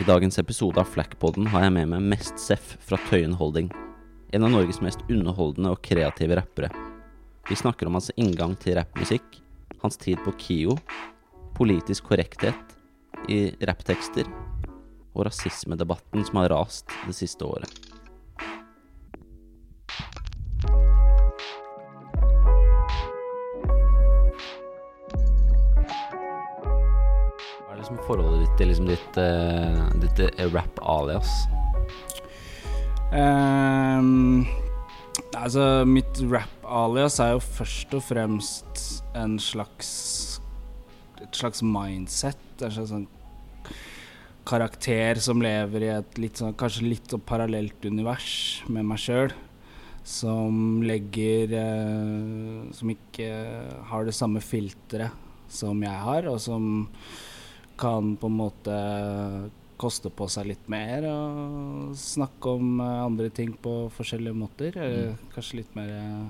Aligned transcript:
I 0.00 0.04
dagens 0.04 0.38
episode 0.38 0.80
av 0.80 0.88
Flackpodden 0.88 1.50
har 1.52 1.66
jeg 1.66 1.72
med 1.74 1.90
meg 1.90 2.04
Mest 2.14 2.40
Seff 2.40 2.70
fra 2.80 2.96
Tøyen 3.10 3.34
Holding. 3.36 3.66
En 4.32 4.46
av 4.46 4.54
Norges 4.54 4.80
mest 4.80 5.02
underholdende 5.12 5.74
og 5.74 5.82
kreative 5.84 6.38
rappere. 6.38 6.70
Vi 7.50 7.58
snakker 7.60 7.90
om 7.90 7.98
hans 7.98 8.08
inngang 8.16 8.54
til 8.56 8.78
rappmusikk, 8.78 9.36
hans 9.84 10.00
tid 10.00 10.22
på 10.24 10.32
KIO, 10.40 10.78
politisk 11.58 12.08
korrekthet 12.08 13.28
i 13.28 13.52
rapptekster 13.60 14.24
og 15.12 15.26
rasismedebatten 15.28 16.24
som 16.24 16.40
har 16.40 16.54
rast 16.54 16.88
det 17.04 17.18
siste 17.20 17.44
året. 17.44 17.91
Forholdet 28.06 28.44
ditt 28.44 28.58
til 28.60 28.70
liksom 28.72 28.88
ditt, 28.90 29.18
uh, 29.20 29.86
ditt 30.02 30.22
eh, 30.26 30.48
rap-alias? 30.52 31.30
Um, 33.12 34.46
altså, 35.36 35.84
mitt 35.88 36.22
rap-alias 36.30 37.18
er 37.20 37.34
jo 37.34 37.42
først 37.44 37.96
og 37.98 38.04
fremst 38.06 38.84
en 39.18 39.38
slags 39.42 39.90
Et 41.22 41.38
slags 41.38 41.60
mindset. 41.62 42.40
En 42.58 42.72
slags 42.74 42.90
sånn 42.90 43.06
karakter 44.48 45.20
som 45.22 45.42
lever 45.44 45.84
i 45.86 45.90
et 45.92 46.18
litt 46.18 46.40
sånn, 46.40 46.56
kanskje 46.58 46.88
litt 46.88 47.12
sånn 47.12 47.22
parallelt 47.22 47.84
univers 47.86 48.62
med 48.66 48.88
meg 48.88 48.98
sjøl. 48.98 49.34
Som 50.02 50.80
legger 50.82 51.52
eh, 51.54 52.72
Som 52.74 52.90
ikke 52.90 53.28
har 53.86 54.08
det 54.08 54.16
samme 54.16 54.42
filteret 54.42 55.14
som 55.52 55.78
jeg 55.84 56.00
har, 56.06 56.26
og 56.32 56.40
som 56.40 56.88
kan 57.82 58.14
på 58.20 58.30
en 58.30 58.38
måte 58.38 58.78
koste 59.82 60.12
på 60.14 60.28
seg 60.30 60.46
litt 60.52 60.68
mer 60.70 61.04
og 61.10 61.96
snakke 61.98 62.54
om 62.54 62.78
eh, 62.80 62.98
andre 63.02 63.28
ting 63.34 63.50
på 63.58 63.88
forskjellige 63.96 64.38
måter. 64.38 64.78
Eller 64.78 65.16
kanskje 65.34 65.58
litt 65.62 65.74
mer 65.78 65.90
eh, 65.96 66.26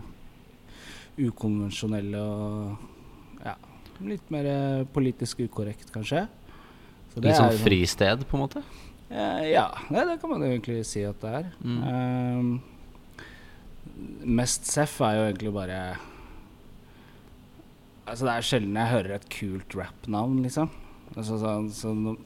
ukonvensjonelle 1.28 2.22
og 2.22 3.44
ja, 3.44 3.56
litt 4.08 4.32
mer 4.32 4.48
eh, 4.48 4.84
politisk 4.94 5.44
ukorrekt, 5.44 5.92
kanskje. 5.94 6.24
Så 7.12 7.20
det 7.20 7.28
Litt 7.28 7.40
sånn 7.40 7.52
er 7.52 7.60
fristed, 7.60 8.24
på 8.28 8.38
en 8.38 8.44
måte? 8.46 8.64
Eh, 9.12 9.50
ja, 9.52 9.66
det, 9.90 10.06
det 10.08 10.18
kan 10.22 10.32
man 10.32 10.46
egentlig 10.46 10.80
si 10.88 11.04
at 11.04 11.20
det 11.20 11.32
er. 11.42 11.50
Mm. 11.60 11.82
Um, 11.84 12.52
mest 14.40 14.70
seff 14.70 14.96
er 15.04 15.18
jo 15.18 15.26
egentlig 15.26 15.52
bare 15.52 15.78
Altså 18.02 18.24
Det 18.24 18.32
er 18.32 18.46
sjelden 18.46 18.78
jeg 18.78 18.90
hører 18.90 19.12
et 19.14 19.26
kult 19.30 19.76
rappnavn, 19.78 20.40
liksom. 20.42 20.72
Altså, 21.16 21.38
så, 21.38 21.54
så, 21.76 22.16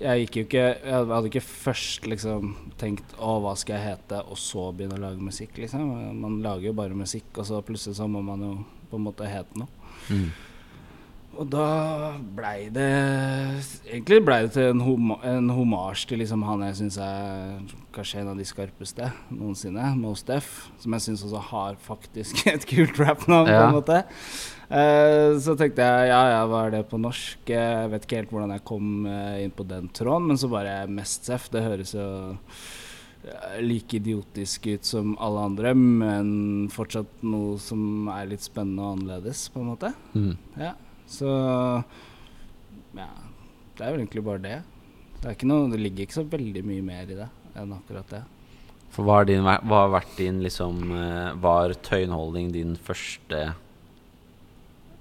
jeg 0.00 0.24
gikk 0.24 0.36
jo 0.36 0.42
ikke 0.48 0.62
Jeg 0.64 1.06
hadde 1.10 1.28
ikke 1.30 1.44
først 1.44 2.06
liksom 2.10 2.54
tenkt 2.80 3.14
'Å, 3.18 3.36
hva 3.44 3.54
skal 3.56 3.78
jeg 3.78 3.94
hete?' 3.94 4.24
og 4.24 4.38
så 4.40 4.70
begynne 4.72 4.98
å 4.98 5.04
lage 5.04 5.22
musikk, 5.22 5.58
liksom. 5.60 5.92
Man 6.20 6.40
lager 6.42 6.70
jo 6.70 6.72
bare 6.76 6.98
musikk, 6.98 7.30
og 7.38 7.46
så 7.46 7.62
plutselig 7.62 7.96
så 7.96 8.08
må 8.10 8.22
man 8.24 8.42
jo 8.42 8.54
på 8.90 8.98
en 8.98 9.06
måte 9.06 9.28
hete 9.28 9.58
noe. 9.58 9.68
Mm. 10.10 10.30
Og 11.38 11.48
da 11.50 11.64
blei 12.36 12.68
det 12.72 12.86
Egentlig 13.88 14.20
blei 14.26 14.38
det 14.46 14.52
til 14.56 14.68
en, 14.72 14.80
homa, 14.84 15.16
en 15.26 15.48
homasj 15.54 16.06
til 16.10 16.20
liksom 16.22 16.44
han 16.46 16.62
jeg 16.68 16.76
syns 16.82 16.98
er 17.02 17.62
kanskje 17.94 18.20
en 18.22 18.30
av 18.32 18.38
de 18.40 18.46
skarpeste 18.48 19.08
noensinne, 19.34 19.88
Most 20.00 20.26
Def. 20.30 20.48
Som 20.82 20.94
jeg 20.96 21.04
syns 21.08 21.24
også 21.26 21.42
har 21.50 21.76
faktisk 21.82 22.44
et 22.54 22.66
kult 22.70 22.98
rappnavn, 23.02 23.48
på 23.50 23.56
Ja. 23.56 23.66
en 23.68 23.76
måte. 23.78 24.00
Uh, 24.64 25.36
så 25.44 25.52
tenkte 25.60 25.84
jeg 25.84 26.08
ja 26.08 26.22
ja, 26.32 26.38
hva 26.48 26.62
er 26.66 26.72
det 26.78 26.84
på 26.90 26.98
norsk? 26.98 27.42
Jeg 27.52 27.90
vet 27.92 28.06
ikke 28.06 28.22
helt 28.22 28.32
hvordan 28.32 28.54
jeg 28.56 28.64
kom 28.66 29.04
eh, 29.06 29.42
inn 29.44 29.52
på 29.54 29.66
den 29.68 29.90
tråden, 29.94 30.30
men 30.30 30.40
så 30.40 30.48
bare 30.50 30.86
Mest 30.90 31.28
Seff. 31.28 31.50
Det 31.52 31.62
høres 31.66 31.92
jo 31.94 32.06
eh, 33.28 33.60
like 33.62 33.98
idiotisk 34.00 34.66
ut 34.72 34.88
som 34.88 35.12
alle 35.22 35.44
andre, 35.50 35.74
men 35.76 36.32
fortsatt 36.72 37.22
noe 37.28 37.58
som 37.62 38.08
er 38.16 38.32
litt 38.32 38.42
spennende 38.46 38.82
og 38.88 38.96
annerledes, 38.96 39.46
på 39.54 39.62
en 39.62 39.70
måte. 39.74 39.92
Mm. 40.16 40.32
Ja, 40.58 40.72
så 41.10 41.30
Ja, 42.94 43.08
det 43.74 43.82
er 43.82 43.90
vel 43.90 44.00
egentlig 44.04 44.24
bare 44.24 44.38
det. 44.42 44.62
Det, 45.22 45.42
noe, 45.48 45.70
det 45.72 45.80
ligger 45.80 46.02
ikke 46.04 46.20
så 46.20 46.26
veldig 46.28 46.62
mye 46.66 46.82
mer 46.84 47.04
i 47.10 47.16
det 47.18 47.28
enn 47.58 47.76
akkurat 47.76 48.08
det. 48.10 48.22
For 48.94 49.02
hva 49.06 49.18
din, 49.26 49.42
hva 49.42 49.78
har 49.84 49.96
vært 49.96 50.14
din 50.20 50.38
liksom 50.44 50.74
eh, 50.94 51.30
Var 51.42 51.68
Tøyenholding 51.82 52.48
din 52.54 52.72
første 52.78 53.38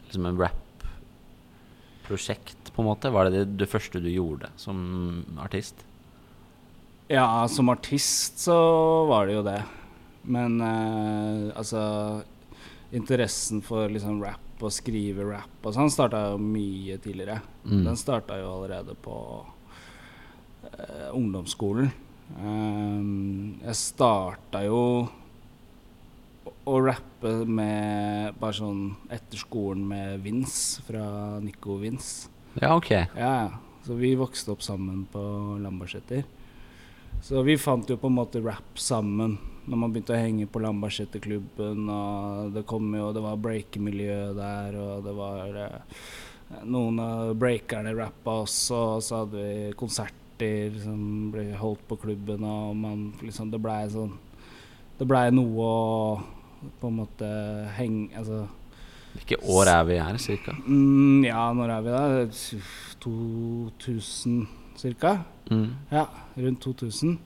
Liksom 0.08 0.24
en 0.30 0.40
rap-prosjekt, 0.42 2.64
på 2.74 2.78
en 2.82 2.90
måte? 2.90 3.14
Var 3.14 3.24
det, 3.30 3.34
det 3.36 3.46
det 3.62 3.70
første 3.70 3.98
du 4.02 4.10
gjorde 4.10 4.48
som 4.62 4.78
artist? 5.42 5.76
Ja, 7.12 7.48
som 7.50 7.70
artist 7.70 8.40
så 8.42 8.56
var 9.10 9.28
det 9.28 9.34
jo 9.36 9.44
det. 9.46 9.62
Men 10.24 10.62
eh, 10.62 11.52
altså 11.58 11.82
Interessen 12.94 13.62
for 13.66 13.90
liksom 13.90 14.24
rap 14.24 14.53
og 14.68 14.74
skrive 14.74 15.26
rap 15.28 15.66
og 15.66 15.76
sånn 15.76 15.92
starta 15.94 16.22
jo 16.32 16.40
mye 16.42 16.98
tidligere. 17.04 17.40
Mm. 17.66 17.84
Den 17.88 18.00
starta 18.00 18.38
jo 18.42 18.50
allerede 18.58 18.96
på 19.00 19.18
uh, 19.44 21.10
ungdomsskolen. 21.14 21.92
Um, 22.40 23.60
jeg 23.62 23.76
starta 23.78 24.64
jo 24.66 24.80
å, 24.80 26.54
å 26.72 26.78
rappe 26.82 27.34
med 27.46 28.40
bare 28.40 28.58
sånn 28.58 28.86
etter 29.14 29.42
skolen 29.42 29.84
med 29.90 30.24
Vince 30.26 30.84
fra 30.88 31.06
Nico 31.44 31.78
Vince. 31.82 32.32
Ja, 32.60 32.76
ok. 32.78 32.92
Ja, 33.18 33.36
så 33.86 33.98
vi 34.00 34.14
vokste 34.18 34.54
opp 34.54 34.64
sammen 34.66 35.06
på 35.12 35.22
Lambertseter. 35.62 36.24
Så 37.24 37.42
vi 37.46 37.56
fant 37.60 37.90
jo 37.90 37.98
på 38.00 38.10
en 38.10 38.18
måte 38.18 38.42
rap 38.44 38.80
sammen 38.80 39.38
når 39.64 39.80
man 39.80 39.94
begynte 39.94 40.16
å 40.16 40.20
henge 40.20 40.48
på 40.52 40.62
Lambertseterklubben. 40.64 41.88
Og 41.90 42.54
det 42.56 42.66
kom 42.70 42.90
jo, 42.98 43.12
det 43.16 43.24
var 43.24 43.40
breakemiljø 43.42 44.20
der, 44.38 44.78
og 44.80 45.08
det 45.08 45.14
var 45.18 45.60
eh, 45.66 46.02
noen 46.68 47.00
av 47.04 47.34
breakerne 47.40 47.96
rappa 47.98 48.42
også. 48.44 48.82
Og 48.98 49.06
så 49.06 49.24
hadde 49.24 49.40
vi 49.40 49.72
konserter 49.80 50.80
som 50.84 51.32
ble 51.32 51.52
holdt 51.60 51.86
på 51.88 52.00
klubben, 52.02 52.44
og 52.44 52.76
man 52.76 53.12
liksom 53.24 53.52
Det 53.54 53.62
blei 53.64 53.86
sånn 53.94 54.18
Det 54.98 55.06
blei 55.08 55.30
noe 55.32 55.68
å 55.68 56.74
på 56.82 56.90
en 56.90 56.98
måte 56.98 57.30
henge 57.78 58.10
Altså 58.18 58.48
Hvilke 59.14 59.38
år 59.54 59.70
er 59.70 59.84
vi 59.88 59.98
her, 60.02 60.18
cirka? 60.18 60.56
Mm, 60.66 61.22
ja, 61.28 61.46
når 61.54 61.70
er 61.70 61.82
vi 61.86 61.92
da? 61.94 62.04
2000 63.06 64.48
cirka? 64.82 65.12
Mm. 65.52 65.68
Ja, 65.94 66.08
rundt 66.34 66.66
2000. 66.66 67.20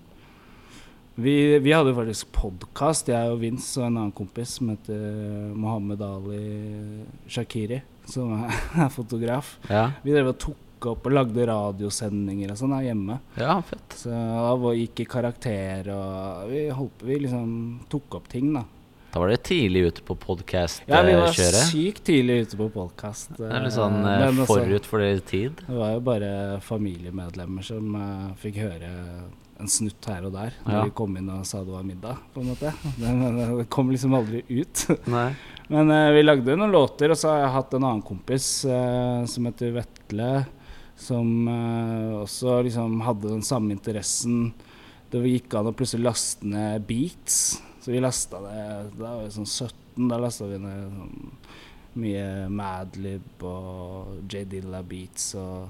Vi, 1.19 1.59
vi 1.59 1.72
hadde 1.73 1.95
faktisk 1.97 2.29
podkast, 2.35 3.07
jeg 3.09 3.31
og 3.31 3.39
Vince 3.41 3.79
og 3.81 3.88
en 3.88 3.95
annen 3.97 4.13
kompis 4.16 4.51
som 4.59 4.69
heter 4.69 5.00
Mohammed 5.57 6.01
Ali 6.05 6.41
Shakiri, 7.33 7.79
som 8.05 8.35
er, 8.45 8.91
fotograf. 8.94 9.56
Ja. 9.72 9.88
Vi 10.06 10.13
drev 10.13 10.29
og 10.35 10.38
tok 10.44 10.88
opp 10.91 11.07
og 11.09 11.16
lagde 11.17 11.47
radiosendinger 11.50 12.53
og 12.53 12.59
sånn 12.59 12.75
her 12.77 12.85
hjemme. 12.91 13.16
ja, 13.39 13.56
fett. 13.66 13.95
Så 13.97 14.11
da 14.13 14.51
var- 14.61 14.77
gikk 14.77 15.01
i 15.01 15.07
karakter, 15.09 15.89
og 15.95 16.51
vi 16.53 16.67
holdt 16.69 17.01
vi 17.09 17.17
liksom 17.25 17.50
tok 17.89 18.19
opp 18.19 18.29
ting, 18.29 18.51
da. 18.53 18.61
Da 19.16 19.23
var 19.23 19.31
dere 19.33 19.41
tidlig 19.41 19.81
ute 19.88 20.03
på 20.06 20.13
Ja, 20.85 21.01
vi 21.01 21.16
var 21.17 21.31
podkast-kjøret. 21.31 21.72
sykt 21.72 22.03
tidlig 22.06 22.41
ute 22.45 22.57
på 22.61 22.69
podkast. 22.75 23.33
litt 23.66 23.73
sånn 23.73 24.06
eh, 24.06 24.45
forut 24.45 24.85
for 24.85 25.01
deres 25.01 25.25
tid. 25.25 25.57
Det 25.66 25.73
var 25.81 25.95
jo 25.95 26.06
bare 26.13 26.31
familiemedlemmer 26.61 27.66
som 27.66 27.95
eh, 27.97 28.33
fikk 28.44 28.61
høre 28.67 28.91
en 29.59 29.69
snutt 29.72 30.06
her 30.09 30.25
og 30.28 30.34
der 30.35 30.53
når 30.66 30.73
Ja. 30.73 30.81
vi 30.85 30.94
kom 30.97 31.16
inn 31.18 31.29
og 31.34 31.45
sa 31.50 31.63
det 31.66 31.73
var 31.73 31.85
middag, 31.88 32.18
på 32.34 32.41
en 32.44 32.51
måte. 32.51 32.73
Det, 33.00 33.47
det 33.57 33.69
kom 33.73 33.90
liksom 33.91 34.13
aldri 34.18 34.44
ut. 34.50 34.84
Nei. 35.16 35.31
Men 35.69 35.91
uh, 35.91 36.12
vi 36.16 36.22
lagde 36.23 36.56
noen 36.56 36.72
låter, 36.72 37.12
og 37.12 37.18
så 37.19 37.34
har 37.34 37.41
jeg 37.41 37.56
hatt 37.57 37.73
en 37.75 37.84
annen 37.90 38.06
kompis 38.06 38.50
uh, 38.69 39.25
som 39.28 39.50
heter 39.50 39.73
Vetle, 39.75 40.29
som 40.95 41.31
uh, 41.50 42.22
også 42.23 42.62
liksom 42.65 43.01
hadde 43.06 43.33
den 43.33 43.44
samme 43.45 43.74
interessen. 43.75 44.54
Det 45.12 45.24
gikk 45.25 45.54
an 45.59 45.69
å 45.71 45.75
plutselig 45.75 46.06
laste 46.07 46.48
ned 46.48 46.86
beats. 46.88 47.57
Så 47.81 47.94
vi 47.94 48.01
lasta 48.04 48.39
det 48.44 48.62
Da 48.98 49.13
var 49.15 49.21
vi 49.24 49.30
sånn 49.38 49.48
17, 49.48 50.07
da 50.09 50.18
lasta 50.19 50.48
vi 50.50 50.57
ned 50.59 50.95
sånn 50.98 51.30
mye 51.98 52.25
Madlib 52.54 53.42
og 53.48 54.18
J. 54.30 54.44
Dilla 54.51 54.83
beats 54.86 55.31
og 55.39 55.69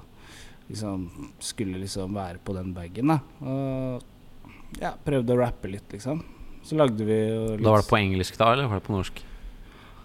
liksom 0.68 1.08
skulle 1.40 1.80
liksom 1.82 2.16
være 2.18 2.42
på 2.44 2.56
den 2.58 2.74
bagen. 2.76 3.16
Og 3.42 4.80
ja, 4.82 4.94
prøvde 5.06 5.36
å 5.36 5.40
rappe 5.40 5.72
litt, 5.72 5.88
liksom. 5.94 6.24
Så 6.68 6.76
lagde 6.76 7.06
vi 7.08 7.18
litt 7.56 7.64
Da 7.64 7.74
var 7.74 7.84
det 7.84 7.92
på 7.92 8.00
engelsk 8.00 8.38
da, 8.40 8.52
eller 8.54 8.68
var 8.68 8.82
det 8.82 8.88
på 8.88 8.96
norsk? 8.98 9.22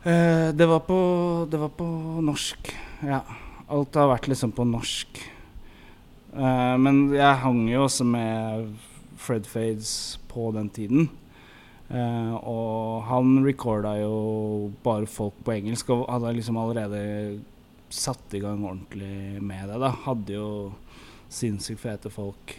Eh, 0.02 0.48
det, 0.54 0.66
var 0.66 0.82
på, 0.86 0.98
det 1.50 1.58
var 1.62 1.72
på 1.78 1.86
norsk, 2.22 2.72
ja. 3.06 3.22
Alt 3.72 3.96
har 3.96 4.10
vært 4.10 4.28
liksom 4.30 4.52
på 4.54 4.66
norsk. 4.68 5.22
Eh, 6.32 6.76
men 6.78 7.04
jeg 7.14 7.42
hang 7.42 7.64
jo 7.70 7.84
også 7.86 8.06
med 8.06 8.72
Fred 9.22 9.46
Fades 9.48 10.18
på 10.30 10.50
den 10.54 10.70
tiden. 10.74 11.10
Eh, 11.92 12.34
og 12.38 13.02
han 13.08 13.42
recorda 13.44 13.96
jo 14.00 14.72
bare 14.84 15.08
folk 15.10 15.38
på 15.44 15.54
engelsk, 15.58 15.90
og 15.94 16.06
hadde 16.10 16.36
liksom 16.38 16.58
allerede 16.60 17.02
satt 17.92 18.34
i 18.36 18.42
gang 18.42 18.64
ordentlig 18.64 19.42
med 19.42 19.68
det. 19.68 19.78
da 19.82 19.92
Hadde 20.06 20.36
jo 20.36 20.50
sinnssykt 21.32 21.80
fete 21.80 22.12
folk 22.12 22.54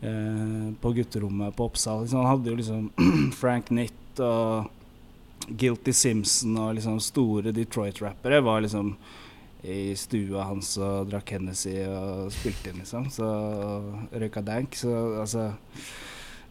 eh, 0.00 0.68
på 0.80 0.92
gutterommet 0.92 1.56
på 1.56 1.70
Oppsal. 1.70 2.04
Liksom, 2.04 2.22
han 2.22 2.30
hadde 2.34 2.52
jo 2.52 2.60
liksom 2.60 2.90
Frank 3.40 3.70
Nitt 3.70 4.20
og 4.20 4.70
Guilty 5.48 5.92
Simpson 5.92 6.56
og 6.60 6.76
liksom 6.76 7.00
store 7.02 7.52
Detroit-rappere 7.54 8.40
var 8.44 8.62
liksom 8.62 8.94
i 9.62 9.94
stua 9.96 10.48
hans 10.48 10.74
og 10.82 11.10
drakk 11.10 11.36
Hennessy 11.36 11.76
og 11.86 12.32
spilte 12.34 12.72
inn, 12.72 12.80
liksom. 12.82 13.06
Så 13.14 13.26
røyka 14.10 14.42
dank. 14.42 14.74
Så 14.74 14.90
altså 15.22 15.52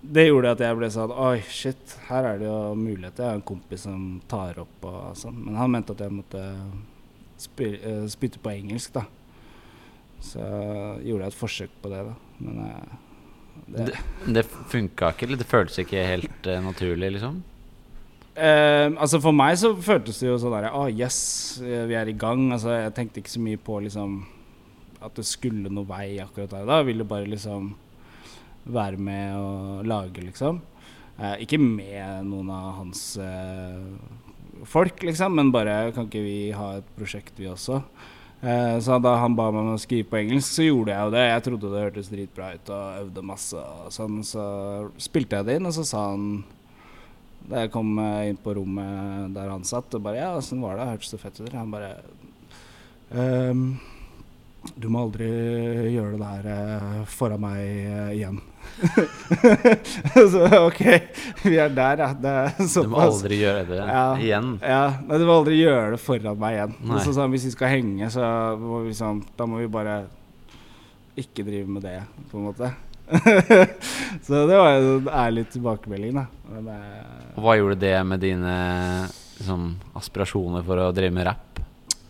Det 0.02 0.26
gjorde 0.26 0.54
at 0.56 0.64
jeg 0.64 0.78
ble 0.80 0.88
sånn 0.90 1.12
Oi, 1.14 1.42
shit, 1.52 1.98
her 2.08 2.26
er 2.30 2.40
det 2.40 2.48
jo 2.48 2.60
muligheter. 2.80 3.26
Jeg 3.26 3.34
har 3.34 3.42
en 3.42 3.50
kompis 3.52 3.84
som 3.86 4.06
tar 4.32 4.62
opp 4.64 4.88
og 4.88 5.18
sånn. 5.20 5.44
Men 5.44 5.60
han 5.60 5.76
mente 5.76 5.94
at 5.94 6.06
jeg 6.06 6.16
måtte 6.16 6.46
spytte 7.42 8.42
på 8.42 8.54
engelsk, 8.54 8.94
da. 8.96 9.06
Så 10.22 10.42
gjorde 11.02 11.26
jeg 11.26 11.34
et 11.34 11.40
forsøk 11.40 11.78
på 11.82 11.92
det, 11.92 12.02
da. 12.08 12.18
Men 12.42 12.60
uh, 12.66 13.00
det, 13.72 13.86
det, 13.88 14.02
det 14.36 14.44
funka 14.46 15.14
ikke? 15.14 15.28
Eller 15.28 15.42
det 15.42 15.50
føltes 15.50 15.82
ikke 15.82 16.04
helt 16.06 16.50
uh, 16.50 16.60
naturlig, 16.64 17.14
liksom? 17.18 17.42
Uh, 18.32 18.94
altså 18.96 19.20
For 19.20 19.36
meg 19.36 19.58
så 19.60 19.74
føltes 19.76 20.22
det 20.22 20.30
jo 20.30 20.38
sånn 20.40 20.54
der 20.56 20.70
Å, 20.70 20.86
oh, 20.86 20.88
yes, 20.88 21.18
vi 21.62 21.98
er 21.98 22.08
i 22.08 22.16
gang. 22.18 22.46
Altså 22.56 22.78
Jeg 22.78 22.94
tenkte 22.96 23.20
ikke 23.22 23.34
så 23.34 23.44
mye 23.44 23.60
på 23.60 23.82
liksom 23.84 24.22
at 25.02 25.18
det 25.18 25.26
skulle 25.26 25.72
noe 25.74 25.90
vei 25.90 26.20
akkurat 26.22 26.52
der. 26.54 26.68
Da 26.70 26.78
jeg 26.80 26.92
ville 26.92 27.08
bare 27.10 27.30
liksom 27.30 27.72
være 28.70 29.00
med 29.02 29.34
og 29.34 29.88
lage, 29.90 30.22
liksom. 30.22 30.62
Uh, 31.18 31.36
ikke 31.42 31.58
med 31.62 32.28
noen 32.30 32.52
av 32.54 32.76
hans 32.78 33.02
folk, 34.70 35.04
liksom, 35.04 35.36
men 35.36 35.52
bare 35.54 35.92
Kan 35.96 36.10
ikke 36.10 36.24
vi 36.26 36.52
ha 36.56 36.78
et 36.80 36.90
prosjekt, 36.98 37.38
vi 37.40 37.50
også? 37.52 37.84
så 38.42 38.96
da 38.98 39.12
han 39.22 39.36
ba 39.38 39.52
meg 39.54 39.62
om 39.62 39.76
å 39.76 39.78
skrive 39.78 40.08
på 40.10 40.18
engelsk, 40.18 40.56
så 40.56 40.64
gjorde 40.66 40.90
jeg 40.96 41.06
jo 41.06 41.12
det. 41.14 41.26
Jeg 41.28 41.44
trodde 41.46 41.70
det 41.70 41.82
hørtes 41.84 42.08
dritbra 42.10 42.48
ut 42.56 42.72
og 42.74 42.96
øvde 43.04 43.22
masse. 43.22 43.66
Og 43.86 43.92
sånn, 43.94 44.16
så 44.26 44.46
spilte 44.98 45.38
jeg 45.38 45.46
det 45.46 45.58
inn, 45.60 45.68
og 45.70 45.76
så 45.76 45.84
sa 45.86 46.08
han 46.08 46.24
da 47.50 47.64
jeg 47.64 47.72
kom 47.74 47.96
eh, 48.02 48.30
inn 48.32 48.40
på 48.42 48.54
rommet 48.58 49.34
der 49.36 49.50
han 49.52 49.66
satt, 49.68 49.94
og 49.98 50.04
bare 50.06 50.22
'Ja, 50.22 50.36
åssen 50.38 50.62
var 50.62 50.78
det? 50.78 50.90
Hørtes 50.92 51.12
det 51.12 51.22
fett 51.22 51.42
ut?' 51.42 51.54
Han 51.54 51.72
bare 51.72 51.98
ehm, 53.12 53.80
'Du 54.78 54.90
må 54.90 55.06
aldri 55.08 55.28
gjøre 55.96 56.18
det 56.18 56.22
der 56.22 56.46
uh, 57.02 57.06
foran 57.06 57.42
meg 57.42 57.60
uh, 57.90 58.12
igjen'. 58.14 58.42
så 60.32 60.46
OK, 60.66 60.82
vi 61.44 61.58
er 61.62 61.74
der, 61.74 62.04
ja. 62.04 62.10
Det. 62.14 62.36
Du 62.74 62.90
må 62.92 63.02
aldri 63.04 63.42
gjøre 63.42 63.66
det 63.70 63.82
ja, 63.82 64.06
igjen? 64.18 64.54
Ja, 64.64 64.84
nei, 65.06 65.20
du 65.22 65.28
må 65.28 65.40
aldri 65.42 65.60
gjøre 65.60 65.96
det 65.96 66.02
foran 66.02 66.40
meg 66.42 66.58
igjen. 66.58 66.78
Så, 67.04 67.14
sånn, 67.18 67.34
hvis 67.34 67.50
vi 67.50 67.54
skal 67.56 67.74
henge, 67.76 68.10
så 68.14 68.24
må 68.62 68.84
vi, 68.88 68.96
sånn, 68.98 69.22
da 69.38 69.48
må 69.50 69.62
vi 69.62 69.70
bare 69.72 70.04
ikke 71.20 71.46
drive 71.46 71.68
med 71.70 71.86
det, 71.86 72.00
på 72.32 72.40
en 72.40 72.48
måte. 72.50 72.72
så 74.26 74.46
det 74.48 74.58
var 74.58 74.78
en 74.78 75.08
ærlig 75.12 75.46
tilbakemelding, 75.52 76.22
da. 76.22 76.26
Men, 76.52 76.72
og 77.36 77.46
hva 77.46 77.58
gjorde 77.60 77.80
det 77.84 77.96
med 78.08 78.24
dine 78.24 78.58
liksom, 79.38 79.74
aspirasjoner 80.00 80.66
for 80.68 80.82
å 80.82 80.92
drive 80.96 81.16
med 81.16 81.28
rapp? 81.28 81.48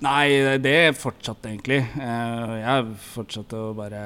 Nei, 0.02 0.58
det 0.58 0.96
fortsatte 0.98 1.52
egentlig. 1.52 1.84
Eh, 2.02 2.54
jeg 2.58 2.86
fortsatte 3.12 3.60
å 3.70 3.74
bare 3.78 4.02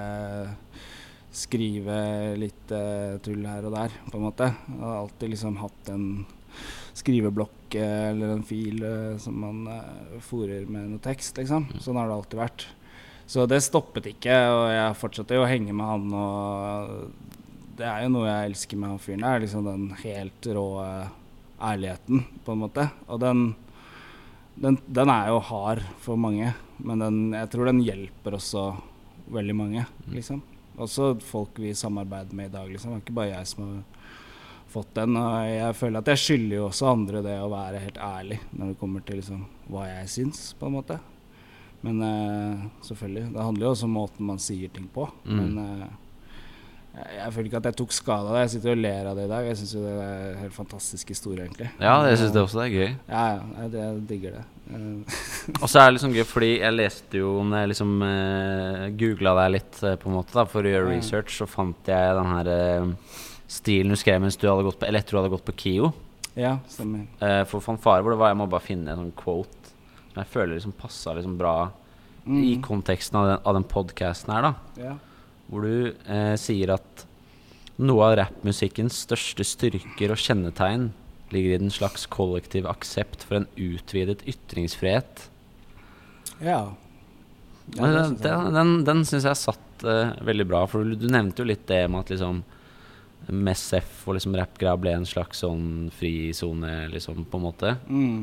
skrive 1.35 1.97
litt 2.39 2.71
uh, 2.71 3.17
tull 3.23 3.43
her 3.47 3.67
og 3.67 3.75
der, 3.75 3.95
på 4.07 4.19
en 4.19 4.25
måte. 4.25 4.49
Jeg 4.69 4.81
har 4.81 5.01
alltid 5.01 5.33
liksom 5.33 5.59
hatt 5.59 5.91
en 5.91 6.07
skriveblokk 6.95 7.75
uh, 7.75 8.07
eller 8.11 8.35
en 8.37 8.45
fil 8.47 8.79
uh, 8.85 9.17
som 9.21 9.37
man 9.43 9.65
uh, 9.67 10.15
fòrer 10.23 10.67
med 10.69 10.93
noe 10.93 11.03
tekst, 11.03 11.35
liksom. 11.41 11.67
Mm. 11.67 11.83
Sånn 11.83 11.99
har 11.99 12.09
det 12.09 12.17
alltid 12.19 12.41
vært. 12.41 12.67
Så 13.27 13.47
det 13.49 13.63
stoppet 13.65 14.07
ikke, 14.13 14.33
og 14.53 14.63
jeg 14.69 14.97
fortsatte 15.01 15.37
jo 15.37 15.43
å 15.43 15.49
henge 15.49 15.73
med 15.75 15.89
han. 15.89 16.07
Og 16.13 17.75
det 17.75 17.87
er 17.89 18.05
jo 18.05 18.13
noe 18.13 18.29
jeg 18.29 18.51
elsker 18.51 18.79
med 18.79 18.93
han 18.93 19.01
fyren. 19.01 19.25
Det 19.25 19.31
er 19.31 19.45
liksom 19.45 19.65
den 19.67 19.85
helt 20.03 20.49
rå 20.55 20.65
ærligheten, 21.65 22.21
på 22.45 22.53
en 22.53 22.61
måte. 22.61 22.85
Og 23.09 23.19
den, 23.23 23.47
den, 24.61 24.77
den, 24.85 25.09
er 25.09 25.31
jo 25.33 25.41
hard 25.49 25.81
for 26.05 26.21
mange, 26.21 26.53
men 26.77 27.01
den, 27.01 27.17
jeg 27.33 27.49
tror 27.49 27.71
den 27.71 27.81
hjelper 27.81 28.37
også 28.37 28.67
veldig 29.33 29.57
mange, 29.57 29.87
liksom. 30.13 30.43
Også 30.81 31.13
folk 31.23 31.59
vi 31.61 31.73
samarbeider 31.77 32.35
med 32.35 32.49
i 32.49 32.55
dag, 32.57 32.69
liksom. 32.71 32.91
Det 32.91 32.99
er 32.99 33.03
ikke 33.05 33.17
bare 33.19 33.31
jeg 33.31 33.49
som 33.51 33.65
har 33.65 33.83
fått 34.75 34.93
den. 34.97 35.17
Og 35.19 35.49
jeg 35.49 35.75
føler 35.79 36.01
at 36.01 36.13
jeg 36.13 36.23
skylder 36.23 36.57
jo 36.57 36.69
også 36.69 36.91
andre 36.91 37.25
det 37.25 37.35
å 37.41 37.51
være 37.51 37.83
helt 37.83 37.99
ærlig 38.01 38.39
når 38.51 38.71
det 38.71 38.79
kommer 38.81 39.05
til 39.07 39.21
liksom, 39.21 39.45
hva 39.71 39.89
jeg 39.89 40.15
syns, 40.17 40.47
på 40.59 40.69
en 40.69 40.77
måte. 40.79 40.99
Men 41.85 42.01
uh, 42.01 42.65
selvfølgelig. 42.85 43.27
Det 43.35 43.45
handler 43.45 43.67
jo 43.67 43.75
også 43.75 43.87
om 43.87 43.95
måten 43.99 44.25
man 44.31 44.41
sier 44.41 44.73
ting 44.73 44.87
på. 44.91 45.05
Mm. 45.23 45.37
Men 45.37 45.59
uh, 45.61 45.85
jeg, 46.95 47.31
føler 47.35 47.49
ikke 47.51 47.61
at 47.61 47.69
jeg 47.69 47.79
tok 47.81 47.95
skade 47.95 48.25
av 48.25 48.37
det. 48.37 48.43
Jeg 48.45 48.53
sitter 48.55 48.73
og 48.73 48.81
ler 48.81 49.09
av 49.11 49.19
det 49.19 49.27
i 49.27 49.31
dag. 49.31 49.49
Jeg 49.51 49.59
syns 49.61 49.75
det 49.77 49.93
er 49.93 50.27
en 50.31 50.41
helt 50.41 50.57
fantastisk 50.57 51.13
historie, 51.13 51.45
egentlig. 51.45 51.69
Ja, 51.77 51.99
jeg 52.09 52.19
syns 52.21 52.35
det 52.35 52.43
også 52.43 52.63
er 52.65 52.73
gøy. 52.73 52.89
Ja, 53.11 53.25
ja. 53.35 53.47
Jeg, 53.61 53.73
jeg 53.77 54.05
digger 54.09 54.39
det. 54.39 54.45
og 55.61 55.67
så 55.69 55.79
er 55.79 55.85
det 55.85 55.97
liksom 55.97 56.15
gøy, 56.15 56.23
fordi 56.25 56.47
jeg 56.55 56.73
leste 56.73 57.19
jo 57.19 57.35
Når 57.45 57.59
jeg 57.59 57.69
liksom 57.69 57.91
uh, 58.01 58.85
googla 58.97 59.35
deg 59.43 59.51
litt 59.59 59.77
uh, 59.83 59.91
på 60.01 60.09
en 60.09 60.15
måte 60.17 60.33
da 60.33 60.47
for 60.49 60.65
å 60.65 60.71
gjøre 60.71 60.89
research, 60.89 61.35
så 61.37 61.45
fant 61.49 61.91
jeg 61.91 62.15
den 62.17 62.31
her 62.31 62.49
uh, 62.49 63.19
stilen 63.45 63.93
du 63.93 63.99
skrev 64.01 64.23
mens 64.23 64.39
du 64.41 64.47
hadde 64.49 64.65
gått 64.65 64.79
på 64.81 64.87
Eller 64.89 65.03
etter 65.03 65.13
du 65.13 65.21
hadde 65.21 65.33
gått 65.35 65.45
på 65.45 65.57
KIO. 65.61 65.91
Ja, 66.33 66.57
stemmer. 66.71 67.05
Uh, 67.21 67.43
for 67.49 67.63
fanfare 67.63 68.01
hvor 68.01 68.15
det 68.15 68.19
var 68.23 68.33
Jeg 68.33 68.41
må 68.41 68.49
bare 68.49 68.65
finne 68.65 68.91
en 68.91 69.05
sånn 69.05 69.15
quote 69.21 69.65
som 70.15 70.23
jeg 70.23 70.31
føler 70.31 70.55
liksom 70.55 70.75
passa 70.79 71.13
liksom 71.13 71.35
bra 71.37 71.55
mm. 72.23 72.39
i 72.39 72.53
konteksten 72.63 73.19
av 73.19 73.27
den, 73.27 73.39
av 73.43 73.57
den 73.57 73.67
podkasten 73.67 74.31
her, 74.31 74.45
da. 74.47 74.53
Ja. 74.79 74.93
Hvor 75.49 75.65
du 75.67 75.91
eh, 75.91 76.35
sier 76.39 76.71
at 76.77 77.03
noe 77.83 78.05
av 78.07 78.15
rappmusikkens 78.21 79.01
største 79.03 79.43
styrker 79.43 80.13
og 80.15 80.21
kjennetegn 80.21 80.87
ligger 81.35 81.55
i 81.55 81.61
den 81.61 81.73
slags 81.73 82.07
kollektiv 82.11 82.67
aksept 82.69 83.25
for 83.27 83.41
en 83.41 83.47
utvidet 83.59 84.23
ytringsfrihet. 84.29 85.27
Ja. 86.39 86.61
ja 87.75 87.91
den 87.93 88.17
den, 88.21 88.53
den, 88.55 88.73
den 88.87 89.05
syns 89.07 89.27
jeg 89.27 89.39
satt 89.39 89.85
uh, 89.85 90.15
veldig 90.25 90.47
bra, 90.49 90.65
for 90.69 90.83
du, 90.83 90.95
du, 90.99 91.07
nevnte 91.11 91.43
jo 91.43 91.49
litt 91.49 91.67
det 91.69 91.85
med 91.89 92.05
at 92.05 92.13
liksom 92.15 92.43
Messef 93.25 94.03
og 94.05 94.19
liksom 94.19 94.35
rappgreia 94.37 94.77
ble 94.77 94.91
en 94.99 95.07
slags 95.09 95.39
sånn 95.41 95.87
frisone, 95.97 96.83
liksom, 96.91 97.23
på 97.25 97.39
en 97.39 97.45
måte. 97.45 97.71
Mm. 97.89 98.19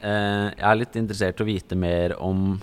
Uh, 0.00 0.48
jeg 0.54 0.64
er 0.64 0.78
litt 0.80 0.96
interessert 0.96 1.42
i 1.42 1.44
å 1.44 1.48
vite 1.48 1.76
mer 1.76 2.14
om 2.24 2.54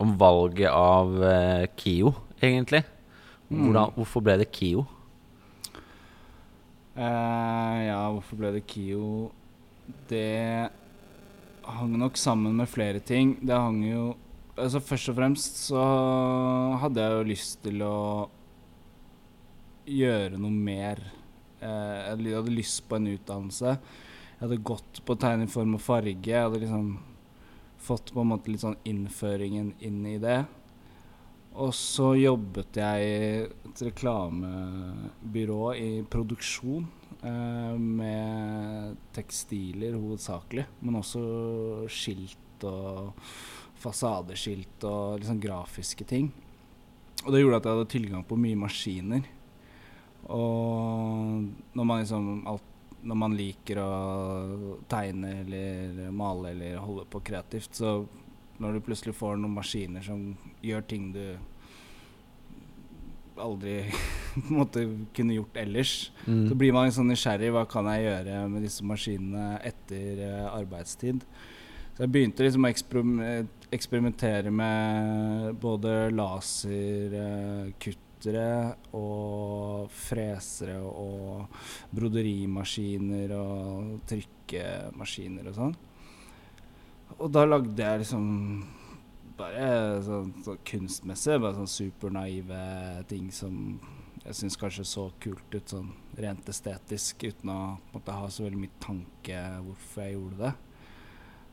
Om 0.00 0.14
valget 0.16 0.72
av 0.72 1.10
uh, 1.20 1.66
KIO, 1.76 2.14
egentlig. 2.40 2.80
Mm. 3.50 3.66
Hvordan, 3.66 3.92
hvorfor 3.98 4.24
ble 4.24 4.38
det 4.40 4.46
KIO? 4.48 4.86
Uh, 6.96 7.76
ja, 7.84 7.99
hvorfor 8.20 8.36
ble 8.36 8.52
det 8.52 8.66
KIO? 8.68 9.30
Det 10.10 10.68
hang 11.64 11.94
nok 11.98 12.18
sammen 12.20 12.56
med 12.60 12.68
flere 12.68 13.00
ting. 13.00 13.38
Det 13.40 13.56
hang 13.56 13.84
jo 13.86 14.10
Altså 14.60 14.80
Først 14.82 15.08
og 15.08 15.14
fremst 15.16 15.56
så 15.70 15.82
hadde 16.82 17.00
jeg 17.00 17.14
jo 17.14 17.28
lyst 17.30 17.62
til 17.64 17.80
å 17.80 18.28
gjøre 19.88 20.36
noe 20.36 20.52
mer. 20.52 21.00
Uh, 21.62 22.10
jeg 22.10 22.34
hadde 22.34 22.52
lyst 22.52 22.82
på 22.84 22.98
en 22.98 23.08
utdannelse. 23.08 23.72
Jeg 24.34 24.42
hadde 24.42 24.58
gått 24.68 25.00
på 25.06 25.16
tegning, 25.16 25.48
form 25.48 25.78
og 25.78 25.80
farge. 25.80 26.12
Jeg 26.28 26.44
hadde 26.44 26.60
liksom 26.60 26.90
fått 27.80 28.12
på 28.12 28.20
en 28.20 28.32
måte 28.34 28.52
litt 28.52 28.60
sånn 28.60 28.76
innføringen 28.84 29.72
inn 29.80 30.04
i 30.10 30.18
det. 30.20 30.42
Og 31.56 31.72
så 31.72 32.12
jobbet 32.20 32.76
jeg 32.82 33.08
i 33.08 33.16
et 33.70 33.84
reklamebyrå 33.88 35.62
i 35.78 35.90
produksjon 36.10 36.84
eh, 36.84 36.99
med 37.22 38.96
tekstiler 39.12 39.98
hovedsakelig, 39.98 40.64
men 40.80 41.00
også 41.00 41.20
skilt 41.92 42.64
og 42.68 43.12
fasadeskilt 43.80 44.84
og 44.88 45.20
liksom 45.20 45.40
grafiske 45.42 46.06
ting. 46.08 46.30
Og 47.24 47.32
det 47.32 47.42
gjorde 47.42 47.60
at 47.60 47.68
jeg 47.68 47.76
hadde 47.76 47.92
tilgang 47.92 48.24
på 48.24 48.38
mye 48.40 48.58
maskiner. 48.60 49.28
Og 50.32 51.44
når 51.76 51.84
man 51.84 52.02
liksom 52.02 52.30
alt, 52.48 52.66
når 53.00 53.16
man 53.16 53.36
liker 53.36 53.80
å 53.80 53.90
tegne 54.88 55.40
eller 55.42 56.10
male 56.12 56.52
eller 56.52 56.82
holde 56.84 57.06
på 57.08 57.22
kreativt, 57.24 57.72
så 57.76 58.02
når 58.60 58.76
du 58.76 58.84
plutselig 58.84 59.16
får 59.16 59.40
noen 59.40 59.56
maskiner 59.56 60.04
som 60.04 60.34
gjør 60.64 60.84
ting 60.88 61.08
du 61.14 61.24
aldri 63.42 63.84
måte, 64.56 64.84
kunne 65.16 65.34
gjort 65.36 65.56
ellers, 65.62 66.12
mm. 66.26 66.48
så 66.50 66.54
blir 66.58 66.72
man 66.76 66.92
sånn 66.94 67.10
nysgjerrig. 67.12 67.50
Hva 67.54 67.64
kan 67.70 67.84
jeg 67.92 68.06
gjøre 68.06 68.34
med 68.52 68.60
disse 68.66 68.82
maskinene 68.86 69.46
etter 69.66 70.12
uh, 70.24 70.54
arbeidstid? 70.54 71.18
Så 71.94 71.98
jeg 72.04 72.12
begynte 72.14 72.44
liksom 72.46 72.64
å 72.64 72.70
eksperimentere 73.74 74.50
med 74.54 74.78
både 75.60 75.90
laserkuttere 76.14 78.00
uh, 78.62 78.74
og 78.96 79.90
fresere 79.92 80.78
og 80.80 81.46
broderimaskiner 81.96 83.28
og 83.36 84.00
trykkemaskiner 84.08 85.44
og 85.50 85.54
sånn. 85.58 85.74
Og 87.20 87.28
da 87.34 87.42
lagde 87.44 87.82
jeg 87.84 88.00
liksom 88.04 88.24
bare 89.40 89.70
sånn, 90.06 90.34
så 90.44 90.56
kunstmessig. 90.68 91.40
Bare 91.40 91.58
sånn 91.58 91.70
supernaive 91.70 92.60
ting 93.10 93.30
som 93.34 93.78
jeg 94.20 94.36
syns 94.36 94.58
kanskje 94.60 94.84
så 94.84 95.06
kult 95.22 95.54
ut 95.54 95.72
sånn 95.72 95.94
rent 96.20 96.48
estetisk, 96.52 97.24
uten 97.24 97.52
å 97.52 97.60
måtte 97.94 98.14
ha 98.14 98.26
så 98.28 98.44
veldig 98.44 98.60
mye 98.60 98.82
tanke 98.82 99.38
hvorfor 99.64 100.04
jeg 100.04 100.16
gjorde 100.18 100.42
det. 100.42 100.52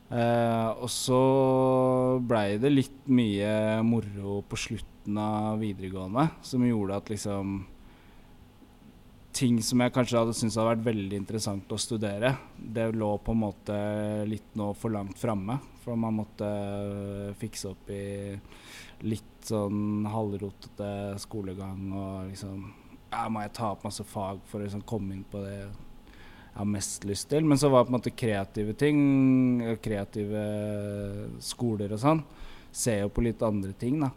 Eh, 0.08 0.68
og 0.80 0.88
så 0.92 1.22
blei 2.24 2.56
det 2.60 2.70
litt 2.72 3.08
mye 3.12 3.80
moro 3.84 4.38
på 4.48 4.56
slutten 4.60 5.18
av 5.20 5.58
videregående 5.60 6.30
som 6.44 6.64
gjorde 6.64 6.96
at 6.96 7.12
liksom 7.12 7.58
Ting 9.38 9.60
som 9.62 9.78
jeg 9.84 9.92
kanskje 9.94 10.18
hadde 10.18 10.32
syntes 10.34 10.56
hadde 10.58 10.72
vært 10.72 10.86
veldig 10.88 11.18
interessant 11.20 11.70
å 11.70 11.76
studere, 11.78 12.32
det 12.58 12.88
lå 12.90 13.12
på 13.22 13.36
en 13.36 13.42
måte 13.44 13.76
litt 14.26 14.56
nå 14.58 14.72
for 14.74 14.90
langt 14.90 15.20
framme. 15.20 15.60
For 15.84 15.94
man 15.94 16.16
måtte 16.16 16.48
fikse 17.38 17.70
opp 17.70 17.92
i 17.94 18.34
litt 19.06 19.46
sånn 19.46 20.08
halvrotete 20.10 20.88
skolegang 21.22 21.84
og 21.94 22.32
liksom 22.32 22.64
ja, 23.12 23.28
Må 23.30 23.44
jeg 23.44 23.54
ta 23.56 23.70
opp 23.72 23.86
masse 23.86 24.04
fag 24.04 24.42
for 24.50 24.58
å 24.58 24.66
liksom 24.66 24.82
komme 24.88 25.14
inn 25.14 25.22
på 25.30 25.40
det 25.40 25.54
jeg 25.54 25.70
har 26.58 26.68
mest 26.68 27.06
lyst 27.08 27.28
til? 27.30 27.46
Men 27.46 27.62
så 27.62 27.70
var 27.70 27.84
det 27.84 27.88
på 27.88 27.94
en 27.94 27.98
måte 28.00 28.16
kreative 28.18 28.74
ting, 28.76 28.98
kreative 29.80 30.42
skoler 31.46 31.94
og 31.94 32.02
sånn, 32.02 32.24
ser 32.74 33.04
jo 33.04 33.14
på 33.14 33.24
litt 33.24 33.46
andre 33.46 33.70
ting, 33.78 34.02
da. 34.02 34.10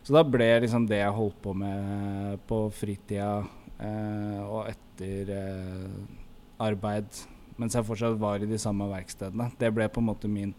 Så 0.00 0.16
da 0.16 0.24
ble 0.24 0.48
liksom 0.64 0.88
det 0.88 1.02
jeg 1.02 1.14
holdt 1.14 1.38
på 1.44 1.52
med 1.60 2.40
på 2.48 2.64
fritida 2.74 3.44
og 4.46 4.70
etter 4.70 5.32
eh, 5.36 5.98
arbeid, 6.62 7.24
mens 7.60 7.76
jeg 7.76 7.86
fortsatt 7.88 8.16
var 8.20 8.40
i 8.40 8.48
de 8.48 8.58
samme 8.60 8.88
verkstedene, 8.88 9.50
det 9.60 9.72
ble 9.74 9.88
på 9.92 10.00
en 10.02 10.08
måte 10.08 10.30
min 10.30 10.54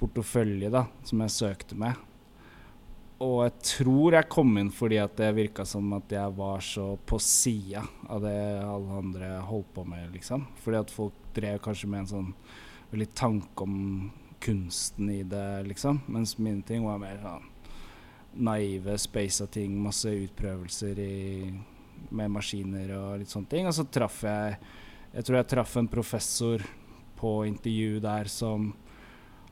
portefølje 0.00 0.72
da, 0.72 0.86
som 1.06 1.22
jeg 1.24 1.36
søkte 1.36 1.78
med. 1.78 2.00
Og 3.22 3.44
jeg 3.44 3.54
tror 3.68 4.16
jeg 4.16 4.30
kom 4.32 4.56
inn 4.58 4.72
fordi 4.74 4.98
at 4.98 5.14
det 5.20 5.28
virka 5.36 5.66
som 5.68 5.92
at 5.94 6.10
jeg 6.10 6.34
var 6.34 6.64
så 6.64 6.88
på 7.06 7.20
sida 7.22 7.84
av 8.10 8.24
det 8.24 8.34
alle 8.64 8.98
andre 8.98 9.28
holdt 9.46 9.70
på 9.76 9.84
med, 9.86 10.08
liksom. 10.16 10.48
Fordi 10.64 10.80
at 10.80 10.90
folk 10.90 11.20
drev 11.36 11.60
kanskje 11.62 11.90
med 11.92 12.02
en 12.02 12.10
sånn 12.10 12.32
veldig 12.90 13.08
tanke 13.16 13.64
om 13.64 13.76
kunsten 14.42 15.12
i 15.12 15.22
det, 15.22 15.62
liksom. 15.68 16.02
Mens 16.10 16.34
mine 16.40 16.66
ting 16.66 16.82
var 16.88 16.98
mer 16.98 17.20
sånn 17.22 17.48
naive, 18.32 18.96
av 18.96 19.48
ting, 19.52 19.76
masse 19.78 20.08
utprøvelser 20.08 20.98
i, 20.98 21.52
med 22.10 22.32
maskiner 22.32 22.94
og 22.98 23.18
litt 23.20 23.32
sånne 23.32 23.50
ting. 23.50 23.68
Og 23.68 23.76
så 23.76 23.86
traff 23.88 24.22
jeg 24.26 24.56
Jeg 25.12 25.24
tror 25.28 25.36
jeg 25.36 25.48
traff 25.50 25.76
en 25.76 25.88
professor 25.92 26.62
på 27.20 27.44
intervju 27.44 28.00
der 28.00 28.30
som 28.32 28.70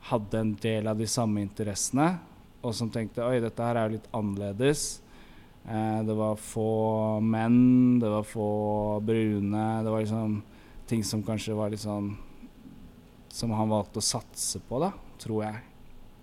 hadde 0.09 0.38
en 0.40 0.54
del 0.57 0.88
av 0.88 0.97
de 0.97 1.04
samme 1.07 1.42
interessene 1.45 2.14
og 2.61 2.75
som 2.76 2.90
tenkte 2.92 3.25
oi, 3.25 3.40
dette 3.40 3.64
her 3.64 3.78
er 3.78 3.88
jo 3.88 3.97
litt 3.97 4.11
annerledes. 4.16 5.00
Eh, 5.64 6.00
det 6.04 6.16
var 6.16 6.40
få 6.40 7.21
menn, 7.25 8.00
det 8.02 8.11
var 8.12 8.26
få 8.28 8.50
brune. 9.04 9.66
Det 9.85 9.92
var 9.92 10.04
liksom 10.04 10.40
ting 10.90 11.04
som 11.07 11.25
kanskje 11.25 11.57
var 11.57 11.71
litt 11.71 11.85
sånn 11.85 12.16
Som 13.30 13.52
han 13.54 13.71
valgte 13.71 14.00
å 14.00 14.02
satse 14.02 14.59
på, 14.66 14.80
da, 14.83 14.90
tror 15.23 15.45
jeg. 15.45 15.59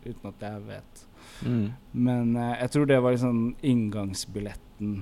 Uten 0.03 0.27
at 0.27 0.41
jeg 0.43 0.63
vet. 0.67 1.03
Mm. 1.47 1.67
Men 1.91 2.33
eh, 2.35 2.57
jeg 2.65 2.73
tror 2.73 2.89
det 2.89 2.97
var 2.99 3.15
liksom 3.15 3.39
inngangsbilletten 3.63 4.97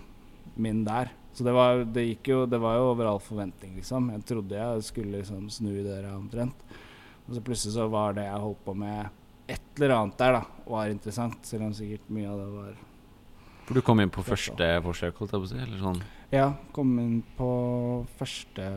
min 0.56 0.84
der. 0.88 1.12
Så 1.36 1.44
det 1.44 1.52
var, 1.56 1.84
det 1.84 2.06
gikk 2.06 2.32
jo, 2.32 2.40
det 2.48 2.60
var 2.64 2.78
jo 2.80 2.90
over 2.94 3.10
all 3.10 3.20
forventning, 3.20 3.76
liksom. 3.80 4.10
Jeg 4.14 4.24
trodde 4.30 4.60
jeg 4.60 4.84
skulle 4.88 5.20
liksom 5.20 5.50
snu 5.52 5.72
i 5.74 5.84
døra 5.84 6.14
omtrent. 6.16 6.76
Og 7.26 7.36
så 7.36 7.44
plutselig 7.44 7.76
så 7.76 7.88
var 7.92 8.16
det 8.16 8.28
jeg 8.28 8.44
holdt 8.46 8.62
på 8.66 8.76
med 8.78 9.10
et 9.52 9.80
eller 9.80 9.96
annet 9.98 10.20
der 10.22 10.38
da 10.38 10.44
var 10.66 10.90
interessant, 10.90 11.42
selv 11.46 11.68
om 11.68 11.74
sikkert 11.76 12.08
mye 12.14 12.30
av 12.32 12.40
det 12.40 12.46
var 12.54 12.78
For 13.68 13.78
du 13.78 13.82
kom 13.86 14.00
inn 14.02 14.14
på 14.14 14.24
første 14.26 14.70
forsøk, 14.86 15.20
holdt 15.20 15.36
jeg 15.36 15.44
på 15.44 15.50
å 15.50 15.52
si? 15.52 15.60
Eller 15.66 15.82
sånn? 15.82 16.00
Ja, 16.34 16.48
kom 16.74 16.96
inn 17.02 17.20
på 17.38 17.50
første 18.18 18.70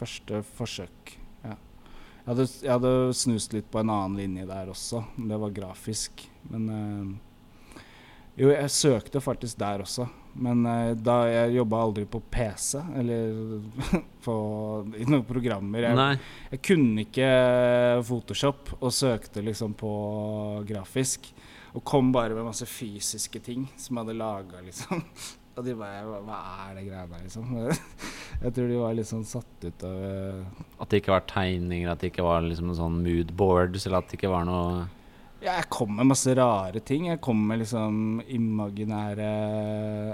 første 0.00 0.40
forsøk. 0.56 1.14
Ja. 1.44 1.56
Jeg, 1.56 2.26
hadde, 2.28 2.46
jeg 2.62 2.72
hadde 2.72 2.92
snust 3.16 3.56
litt 3.56 3.68
på 3.72 3.82
en 3.82 3.92
annen 3.92 4.18
linje 4.20 4.46
der 4.48 4.70
også. 4.72 5.02
Det 5.16 5.40
var 5.44 5.56
grafisk. 5.56 6.24
Men 6.50 6.68
eh, 6.74 7.10
Jo, 8.40 8.48
jeg 8.54 8.72
søkte 8.72 9.20
faktisk 9.20 9.58
der 9.60 9.82
også. 9.84 10.06
Men 10.40 10.62
eh, 10.68 10.92
da 10.96 11.16
jeg 11.28 11.56
jobba 11.58 11.82
aldri 11.84 12.06
på 12.08 12.22
PC 12.32 12.78
eller 12.96 13.34
på, 14.24 14.36
i 14.96 15.06
noen 15.08 15.26
programmer. 15.28 15.88
Jeg, 15.88 16.20
jeg 16.54 16.62
kunne 16.70 17.04
ikke 17.04 17.30
Photoshop 18.06 18.76
og 18.78 18.94
søkte 18.94 19.44
liksom 19.44 19.74
på 19.78 19.90
grafisk. 20.68 21.32
Og 21.76 21.84
kom 21.86 22.08
bare 22.14 22.34
med 22.34 22.48
masse 22.48 22.66
fysiske 22.66 23.42
ting 23.44 23.68
som 23.78 23.94
jeg 23.94 24.06
hadde 24.06 24.18
laga, 24.18 24.64
liksom. 24.64 25.04
Og 25.58 25.66
de 25.66 25.74
bare 25.76 26.20
Hva, 26.24 26.38
er 26.70 26.76
det 26.78 26.86
greia 26.86 27.04
der, 27.10 27.24
liksom? 27.26 27.50
Jeg 28.44 28.54
tror 28.56 28.70
de 28.70 28.78
var 28.80 28.94
litt 28.96 29.08
sånn 29.10 29.26
satt 29.28 29.66
ut 29.66 29.82
av 29.84 29.96
eh, 30.06 30.62
At 30.80 30.92
det 30.92 31.02
ikke 31.02 31.12
var 31.12 31.26
tegninger, 31.28 31.90
at 31.90 32.00
det 32.00 32.12
ikke 32.12 32.24
var 32.24 32.46
liksom 32.46 32.70
sånn 32.78 33.00
moodboards, 33.04 33.84
eller 33.84 34.00
at 34.00 34.08
det 34.08 34.16
ikke 34.20 34.32
var 34.32 34.46
noe 34.48 34.86
Ja, 35.40 35.54
jeg 35.56 35.70
kom 35.72 35.94
med 35.96 36.10
masse 36.10 36.34
rare 36.36 36.82
ting. 36.84 37.06
Jeg 37.08 37.20
kom 37.24 37.38
med 37.48 37.62
liksom 37.62 38.20
imaginære 38.28 39.28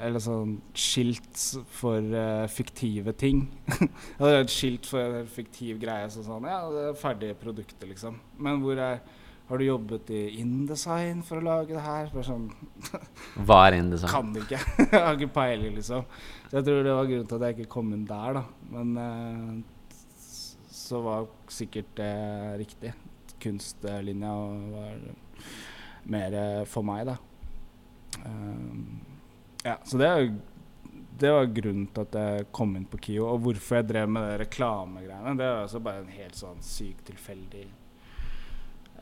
Eller 0.07 0.23
sånn 0.23 0.53
skilt 0.71 1.41
for 1.75 1.99
uh, 2.15 2.47
fiktive 2.47 3.11
ting. 3.19 3.43
jeg 3.81 4.21
hadde 4.21 4.45
et 4.45 4.55
skilt 4.55 4.87
for 4.87 5.19
en 5.21 5.31
fiktiv 5.31 5.81
greie. 5.83 6.07
sånn 6.15 6.29
sånn 6.29 6.47
Ja, 6.47 6.61
det 6.71 6.85
er 6.93 7.01
ferdige 7.01 7.39
produkter, 7.41 7.91
liksom. 7.91 8.21
Men 8.39 8.63
hvor 8.63 8.79
er 8.79 9.01
Har 9.47 9.59
du 9.59 9.65
jobbet 9.67 10.09
i 10.11 10.21
InDesign 10.43 11.25
for 11.27 11.39
å 11.39 11.47
lage 11.47 11.75
det 11.75 11.83
her? 11.83 12.09
Bare 12.15 12.27
sånn 12.27 12.47
Hva 13.49 13.59
er 13.67 13.81
InDesign? 13.81 14.13
Kan 14.15 14.31
ikke. 14.45 14.63
jeg 14.85 14.95
har 14.95 15.19
ikke 15.19 15.35
peiling, 15.41 15.75
liksom. 15.81 16.07
Så 16.47 16.61
jeg 16.61 16.69
tror 16.69 16.87
det 16.87 16.95
var 17.01 17.11
grunnen 17.11 17.27
til 17.27 17.41
at 17.41 17.49
jeg 17.49 17.59
ikke 17.59 17.75
kom 17.75 17.91
inn 17.99 18.07
der, 18.07 18.39
da. 18.39 18.45
Men 18.71 18.95
uh, 18.95 20.23
så 20.87 21.03
var 21.03 21.27
sikkert 21.51 21.97
det 21.99 22.15
riktig. 22.63 22.95
Kunstlinja 23.47 24.35
var 24.75 25.09
mer 26.11 26.37
eh, 26.43 26.61
for 26.69 26.87
meg, 26.87 27.07
da. 27.09 27.17
Um, 28.27 29.01
ja, 29.65 29.79
så 29.87 29.99
det 29.99 30.11
det 31.19 31.33
var 31.33 31.49
grunnen 31.49 31.89
til 31.89 32.05
at 32.05 32.17
jeg 32.21 32.47
kom 32.55 32.75
inn 32.77 32.87
på 32.91 33.01
KIO. 33.01 33.25
Og 33.31 33.43
hvorfor 33.47 33.81
jeg 33.81 33.89
drev 33.89 34.11
med 34.13 34.35
reklamegreiene, 34.43 35.35
det 35.39 35.47
er 35.47 35.63
altså 35.63 35.81
bare 35.85 36.05
en 36.05 36.13
helt 36.13 36.37
sånn 36.37 36.63
sykt 36.65 37.07
tilfeldig 37.09 37.65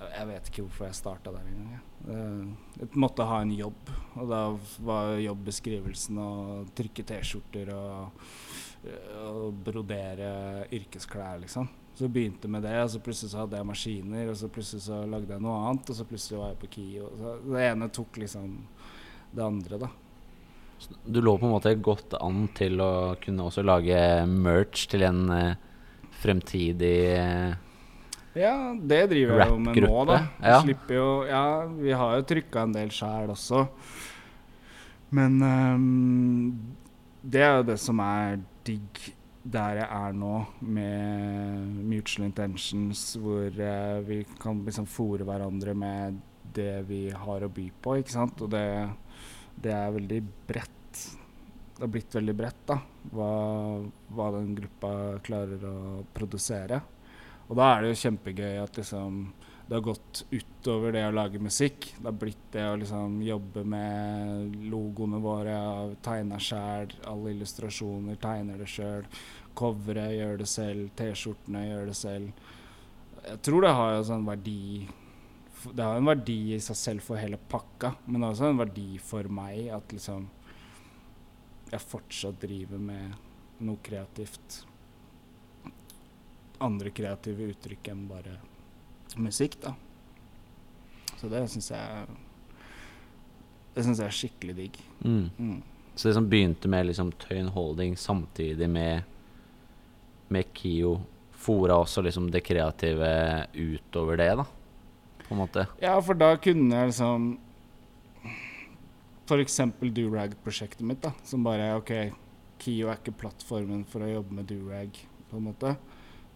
Jeg 0.04 0.28
vet 0.28 0.50
ikke 0.50 0.66
hvorfor 0.66 0.88
jeg 0.88 0.98
starta 0.98 1.32
der 1.34 1.48
engang. 1.48 1.72
jeg. 1.74 2.54
Jeg 2.78 2.88
måtte 3.00 3.26
ha 3.26 3.40
en 3.42 3.54
jobb, 3.54 3.90
og 4.20 4.28
da 4.30 4.42
var 4.86 5.14
jobbeskrivelsen 5.22 6.18
å 6.20 6.32
trykke 6.76 7.06
T-skjorter 7.08 7.70
og, 7.74 8.26
og 9.24 9.62
brodere 9.64 10.32
yrkesklær, 10.74 11.40
liksom. 11.42 11.70
Så 11.94 12.08
begynte 12.10 12.48
med 12.50 12.64
det, 12.66 12.74
og 12.82 12.88
så 12.90 12.98
plutselig 12.98 13.30
så 13.30 13.44
hadde 13.44 13.58
jeg 13.60 13.66
maskiner, 13.68 14.30
og 14.32 14.38
så 14.38 14.48
plutselig 14.50 14.82
så 14.82 14.96
lagde 15.06 15.30
jeg 15.30 15.42
noe 15.44 15.60
annet, 15.68 15.90
og 15.92 15.98
så 15.98 16.06
plutselig 16.08 16.40
var 16.40 16.48
jeg 16.50 16.58
på 16.64 16.70
KIO. 16.72 17.10
Så 17.20 17.34
det 17.52 17.66
ene 17.68 17.90
tok 17.94 18.18
liksom 18.18 18.48
det 19.34 19.44
andre, 19.44 19.78
da. 19.84 19.90
Du 21.06 21.20
lå 21.22 21.36
på 21.38 21.46
en 21.46 21.54
måte 21.54 21.74
godt 21.78 22.16
an 22.18 22.48
til 22.56 22.82
å 22.82 23.14
kunne 23.22 23.46
også 23.46 23.62
lage 23.64 23.98
merch 24.26 24.88
til 24.90 25.06
en 25.06 25.22
eh, 25.32 25.60
fremtidig 26.20 26.96
eh, 27.14 27.54
Ja, 28.36 28.74
det 28.74 29.04
driver 29.12 29.38
jeg 29.38 29.52
jo 29.52 29.60
med 29.62 29.78
nå, 29.86 30.04
da. 30.10 30.18
ja. 30.42 30.58
Slipper 30.64 30.98
jo 30.98 31.08
Ja, 31.30 31.44
vi 31.78 31.94
har 31.94 32.18
jo 32.18 32.26
trykka 32.34 32.66
en 32.66 32.74
del 32.74 32.90
sjæl 32.92 33.30
også. 33.32 33.62
Men 35.14 35.38
um, 35.40 36.74
det 37.22 37.44
er 37.46 37.60
jo 37.60 37.68
det 37.70 37.78
som 37.80 38.02
er 38.02 38.40
digg 38.66 38.98
der 39.44 39.80
jeg 39.82 39.88
er 39.92 40.14
nå, 40.16 40.34
med 40.64 41.82
Mutual 41.84 42.28
Intentions, 42.30 43.02
hvor 43.20 43.48
eh, 43.52 43.98
vi 44.06 44.22
kan 44.40 44.62
liksom 44.64 44.88
fòre 44.88 45.26
hverandre 45.28 45.74
med 45.76 46.22
det 46.54 46.84
vi 46.88 47.02
har 47.12 47.44
å 47.44 47.52
by 47.52 47.66
på, 47.84 47.98
ikke 48.00 48.14
sant. 48.14 48.40
Og 48.44 48.52
det, 48.54 48.64
det 49.60 49.74
er 49.76 49.92
veldig 49.98 50.20
bredt. 50.48 51.04
Det 51.74 51.82
har 51.82 51.92
blitt 51.92 52.16
veldig 52.16 52.36
bredt, 52.38 52.62
da, 52.70 52.78
hva, 53.12 53.30
hva 54.16 54.30
den 54.38 54.54
gruppa 54.56 54.92
klarer 55.26 55.68
å 55.68 55.76
produsere. 56.14 56.80
Og 57.50 57.58
da 57.58 57.72
er 57.74 57.84
det 57.84 57.92
jo 57.92 58.02
kjempegøy 58.06 58.62
at 58.62 58.80
liksom 58.80 59.26
det 59.66 59.74
har 59.74 59.80
gått 59.80 60.24
utover 60.30 60.92
det 60.92 61.06
å 61.08 61.14
lage 61.14 61.40
musikk. 61.40 61.86
Det 61.96 62.04
har 62.04 62.16
blitt 62.20 62.50
det 62.52 62.64
å 62.68 62.76
liksom 62.76 63.16
jobbe 63.24 63.62
med 63.64 64.58
logoene 64.68 65.20
våre, 65.24 65.54
tegne 66.04 66.40
sjæl, 66.42 66.92
alle 67.08 67.32
illustrasjoner, 67.32 68.18
tegner 68.20 68.60
det 68.60 68.68
sjøl. 68.68 69.08
Coveret, 69.56 70.12
gjør 70.18 70.42
det 70.42 70.50
selv. 70.52 70.92
T-skjortene, 70.98 71.64
gjør 71.70 71.88
det 71.88 71.96
selv. 71.96 72.44
Jeg 73.24 73.40
tror 73.48 73.64
det 73.64 73.72
har 73.72 73.94
jo 73.94 74.04
sånn 74.04 74.26
verdi 74.28 74.60
Det 75.64 75.80
har 75.80 75.96
en 75.96 76.10
verdi 76.10 76.38
i 76.52 76.60
seg 76.60 76.76
selv 76.76 77.04
for 77.06 77.16
hele 77.16 77.38
pakka, 77.40 77.94
men 78.04 78.26
også 78.28 78.50
en 78.50 78.60
verdi 78.60 78.98
for 79.00 79.24
meg 79.32 79.70
at 79.72 79.94
liksom 79.96 80.26
jeg 81.70 81.80
fortsatt 81.80 82.42
driver 82.42 82.82
med 82.84 83.14
noe 83.64 83.80
kreativt 83.82 84.60
andre 86.62 86.92
kreative 86.94 87.48
uttrykk 87.54 87.88
enn 87.94 88.04
bare 88.10 88.36
musikk, 89.20 89.58
da. 89.62 89.74
Så 91.20 91.30
det 91.32 91.44
syns 91.48 91.70
jeg 91.70 92.06
Det 93.74 93.84
syns 93.84 94.00
jeg 94.02 94.06
er 94.06 94.16
skikkelig 94.18 94.54
digg. 94.58 94.78
Mm. 95.04 95.30
Mm. 95.38 95.62
Så 95.94 96.08
det 96.08 96.14
som 96.16 96.28
begynte 96.28 96.68
med 96.70 96.88
liksom 96.90 97.12
Tøyen 97.22 97.52
Holding 97.54 97.96
samtidig 97.96 98.68
med 98.70 99.02
Med 100.28 100.52
KIO, 100.56 100.98
fora 101.30 101.76
også 101.76 102.02
liksom 102.02 102.30
det 102.32 102.40
kreative 102.42 103.08
utover 103.54 104.16
det, 104.16 104.30
da? 104.40 104.44
På 105.24 105.34
en 105.34 105.40
måte. 105.42 105.66
Ja, 105.82 105.98
for 106.00 106.16
da 106.16 106.34
kunne 106.40 106.74
jeg 106.74 106.90
liksom 106.90 107.34
eksempel 109.32 109.92
Durag-prosjektet 109.94 110.84
mitt, 110.84 111.02
da. 111.04 111.12
Som 111.24 111.44
bare 111.44 111.74
OK, 111.78 111.92
Kio 112.60 112.88
er 112.88 113.00
ikke 113.00 113.16
plattformen 113.24 113.84
for 113.88 114.04
å 114.04 114.10
jobbe 114.10 114.36
med 114.38 114.48
Durag, 114.48 114.96
på 115.30 115.38
en 115.38 115.46
måte. 115.48 115.74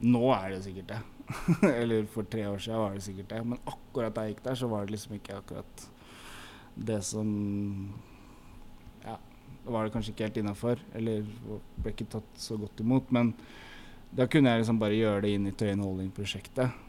Nå 0.04 0.28
er 0.34 0.54
det 0.54 0.62
sikkert 0.66 0.92
det. 0.92 1.00
Eller 1.80 2.06
for 2.08 2.28
tre 2.28 2.46
år 2.48 2.58
siden 2.62 2.80
var 2.80 2.96
det 2.96 3.04
sikkert 3.04 3.30
det. 3.32 3.44
Men 3.44 3.62
akkurat 3.68 4.14
da 4.14 4.24
jeg 4.24 4.36
gikk 4.36 4.44
der, 4.46 4.58
så 4.58 4.68
var 4.70 4.84
det 4.86 4.94
liksom 4.96 5.16
ikke 5.18 5.38
akkurat 5.38 5.88
det 6.78 7.00
som 7.04 7.30
Ja, 9.04 9.16
var 9.64 9.84
det 9.84 9.94
kanskje 9.94 10.14
ikke 10.14 10.28
helt 10.28 10.42
innafor. 10.42 10.82
Eller 10.96 11.24
ble 11.76 11.94
ikke 11.94 12.08
tatt 12.16 12.36
så 12.40 12.58
godt 12.60 12.80
imot. 12.84 13.12
Men 13.14 13.34
da 14.10 14.28
kunne 14.30 14.52
jeg 14.52 14.62
liksom 14.62 14.80
bare 14.80 14.96
gjøre 14.98 15.24
det 15.26 15.34
inn 15.36 15.48
i 15.50 15.56
Tøyen 15.56 15.84
Holding-prosjektet. 15.84 16.84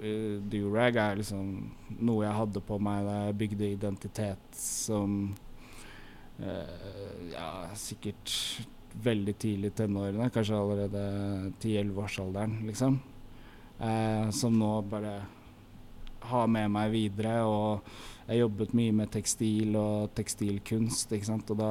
Uh, 0.00 0.40
Durag 0.50 0.98
er 1.00 1.20
liksom 1.20 1.70
noe 2.02 2.24
jeg 2.26 2.36
hadde 2.36 2.62
på 2.66 2.76
meg 2.82 3.06
da 3.06 3.14
jeg 3.26 3.38
bygde 3.40 3.70
identitet 3.76 4.58
som 4.58 5.14
eh, 6.42 7.30
Ja, 7.32 7.70
sikkert 7.78 8.34
veldig 8.90 9.34
tidlig 9.38 9.70
i 9.70 9.76
tenårene, 9.78 10.28
kanskje 10.34 10.58
allerede 10.58 11.02
10-11-årsalderen, 11.62 12.56
liksom. 12.66 12.98
Eh, 13.80 14.30
som 14.30 14.58
nå 14.58 14.82
bare 14.90 15.14
har 16.30 16.46
med 16.52 16.70
meg 16.70 16.90
videre. 16.92 17.38
Og 17.48 17.80
jeg 18.28 18.42
jobbet 18.42 18.74
mye 18.76 18.92
med 18.92 19.10
tekstil 19.14 19.76
og 19.80 20.10
tekstilkunst, 20.14 21.12
ikke 21.16 21.30
sant. 21.30 21.50
Og 21.50 21.58
da 21.58 21.70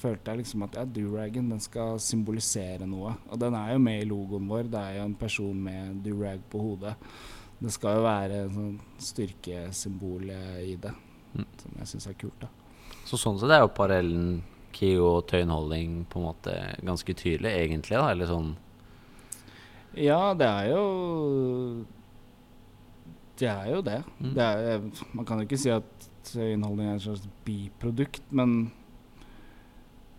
følte 0.00 0.32
jeg 0.32 0.40
liksom 0.44 0.62
at 0.64 0.78
ja, 0.78 0.84
duragen 0.88 1.50
den 1.52 1.60
skal 1.60 1.98
symbolisere 2.00 2.86
noe. 2.88 3.16
Og 3.28 3.38
den 3.42 3.54
er 3.58 3.74
jo 3.74 3.82
med 3.84 4.02
i 4.04 4.08
logoen 4.08 4.48
vår. 4.48 4.70
Det 4.72 4.80
er 4.80 4.96
jo 5.00 5.08
en 5.10 5.18
person 5.20 5.60
med 5.66 6.00
durag 6.06 6.40
på 6.52 6.62
hodet. 6.62 6.94
Det 7.60 7.74
skal 7.74 7.98
jo 7.98 8.06
være 8.06 8.38
en 8.46 8.54
sånn 8.54 8.78
styrkesymbol 9.10 10.30
i 10.64 10.76
det, 10.80 10.94
Mm. 11.36 11.44
som 11.62 11.72
jeg 11.78 11.86
syns 11.86 12.06
er 12.08 12.14
kult. 12.14 12.40
da. 12.40 12.48
Så 13.04 13.16
sånn 13.18 13.38
sett 13.38 13.50
er 13.50 13.60
jo 13.60 13.68
parallellen 13.68 14.42
KIO 14.72 15.16
og 15.18 15.26
Tøyenholding 15.28 16.06
på 16.08 16.16
en 16.18 16.24
måte 16.26 16.54
ganske 16.82 17.14
tydelig, 17.14 17.52
egentlig, 17.52 17.90
da? 17.98 18.10
Eller 18.10 18.26
sånn 18.26 18.56
Ja, 19.98 20.34
det 20.38 20.46
er 20.46 20.70
jo 20.70 20.84
Det 23.40 23.48
er 23.48 23.70
jo 23.72 23.80
det. 23.80 24.02
Mm. 24.18 24.34
det 24.36 24.44
er, 24.44 24.82
man 25.16 25.26
kan 25.26 25.40
jo 25.40 25.48
ikke 25.48 25.58
si 25.58 25.70
at 25.72 26.10
innholdning 26.36 26.90
er 26.90 26.98
et 26.98 27.02
slags 27.06 27.24
biprodukt, 27.44 28.22
men 28.36 28.72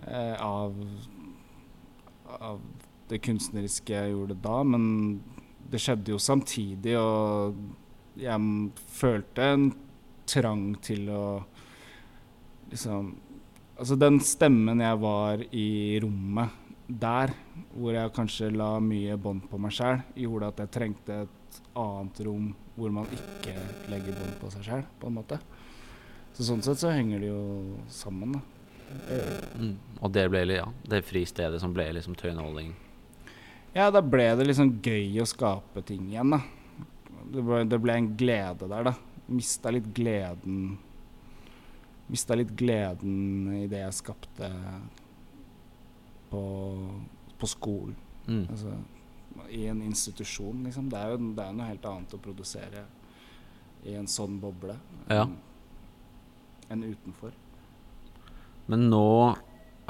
eh, 0.07 0.35
av 0.41 0.75
av 2.39 2.61
det 3.11 3.19
kunstneriske 3.25 3.93
jeg 3.93 4.13
gjorde 4.13 4.37
da, 4.41 4.61
men 4.63 4.83
det 5.71 5.81
skjedde 5.83 6.13
jo 6.13 6.19
samtidig, 6.21 6.95
og 6.99 7.57
jeg 8.19 8.71
følte 8.91 9.49
en 9.53 9.67
trang 10.29 10.71
til 10.83 11.11
å 11.11 11.25
liksom 12.71 13.17
Altså 13.81 13.95
den 13.97 14.19
stemmen 14.21 14.77
jeg 14.83 14.97
var 15.01 15.41
i 15.57 15.97
rommet 16.03 16.60
der, 16.99 17.31
hvor 17.75 17.95
jeg 17.95 18.13
kanskje 18.15 18.51
la 18.53 18.73
mye 18.83 19.15
bånd 19.21 19.45
på 19.49 19.59
meg 19.61 19.73
sjæl, 19.75 20.01
gjorde 20.17 20.51
at 20.51 20.61
jeg 20.63 20.73
trengte 20.75 21.23
et 21.25 21.59
annet 21.77 22.21
rom 22.25 22.51
hvor 22.75 22.93
man 22.95 23.09
ikke 23.13 23.53
legger 23.91 24.15
bånd 24.17 24.37
på 24.41 24.51
seg 24.53 24.65
sjæl, 24.67 24.85
på 24.99 25.09
en 25.09 25.17
måte. 25.19 25.39
Så 26.35 26.47
sånn 26.47 26.63
sett 26.65 26.79
så 26.81 26.93
henger 26.93 27.21
det 27.21 27.29
jo 27.31 27.41
sammen, 27.91 28.37
da. 28.37 28.43
Mm. 29.55 29.75
Og 30.03 30.11
det 30.11 30.25
ble 30.31 30.43
ja, 30.49 30.65
det 30.91 31.03
fristedet 31.07 31.61
som 31.63 31.71
ble 31.75 31.85
liksom 31.95 32.15
Tøyen 32.19 32.73
Ja, 33.71 33.87
da 33.87 34.01
ble 34.03 34.25
det 34.35 34.49
liksom 34.49 34.81
gøy 34.83 35.21
å 35.21 35.27
skape 35.29 35.83
ting 35.87 36.09
igjen, 36.11 36.35
da. 36.35 36.41
Det 37.31 37.43
ble, 37.45 37.63
det 37.71 37.79
ble 37.79 37.95
en 37.95 38.09
glede 38.19 38.67
der, 38.67 38.89
da. 38.91 38.95
Mista 39.31 39.71
litt 39.71 39.87
gleden 39.95 40.73
Mista 42.11 42.35
litt 42.35 42.49
gleden 42.59 43.53
i 43.55 43.67
det 43.71 43.85
jeg 43.85 43.95
skapte 43.95 44.49
på, 46.31 46.41
på 47.39 47.49
skolen. 47.49 47.95
Mm. 48.27 48.45
Altså, 48.49 48.73
I 49.51 49.65
en 49.71 49.81
institusjon, 49.83 50.63
liksom. 50.67 50.89
Det 50.91 50.99
er 50.99 51.13
jo 51.13 51.21
det 51.35 51.45
er 51.45 51.55
noe 51.57 51.69
helt 51.69 51.87
annet 51.89 52.15
å 52.15 52.21
produsere 52.23 52.85
i 53.87 53.95
en 53.97 54.09
sånn 54.09 54.37
boble 54.41 54.75
Ja. 55.09 55.23
enn 55.25 55.39
en 56.71 56.83
utenfor. 56.93 57.33
Men 58.71 58.85
nå 58.91 59.35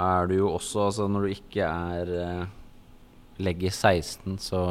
er 0.01 0.27
du 0.27 0.38
jo 0.39 0.47
også, 0.56 0.88
altså 0.88 1.08
når 1.12 1.27
du 1.27 1.34
ikke 1.36 1.67
er 1.67 2.13
eh, 2.17 2.45
legger 3.43 3.69
16, 3.69 4.38
så 4.41 4.62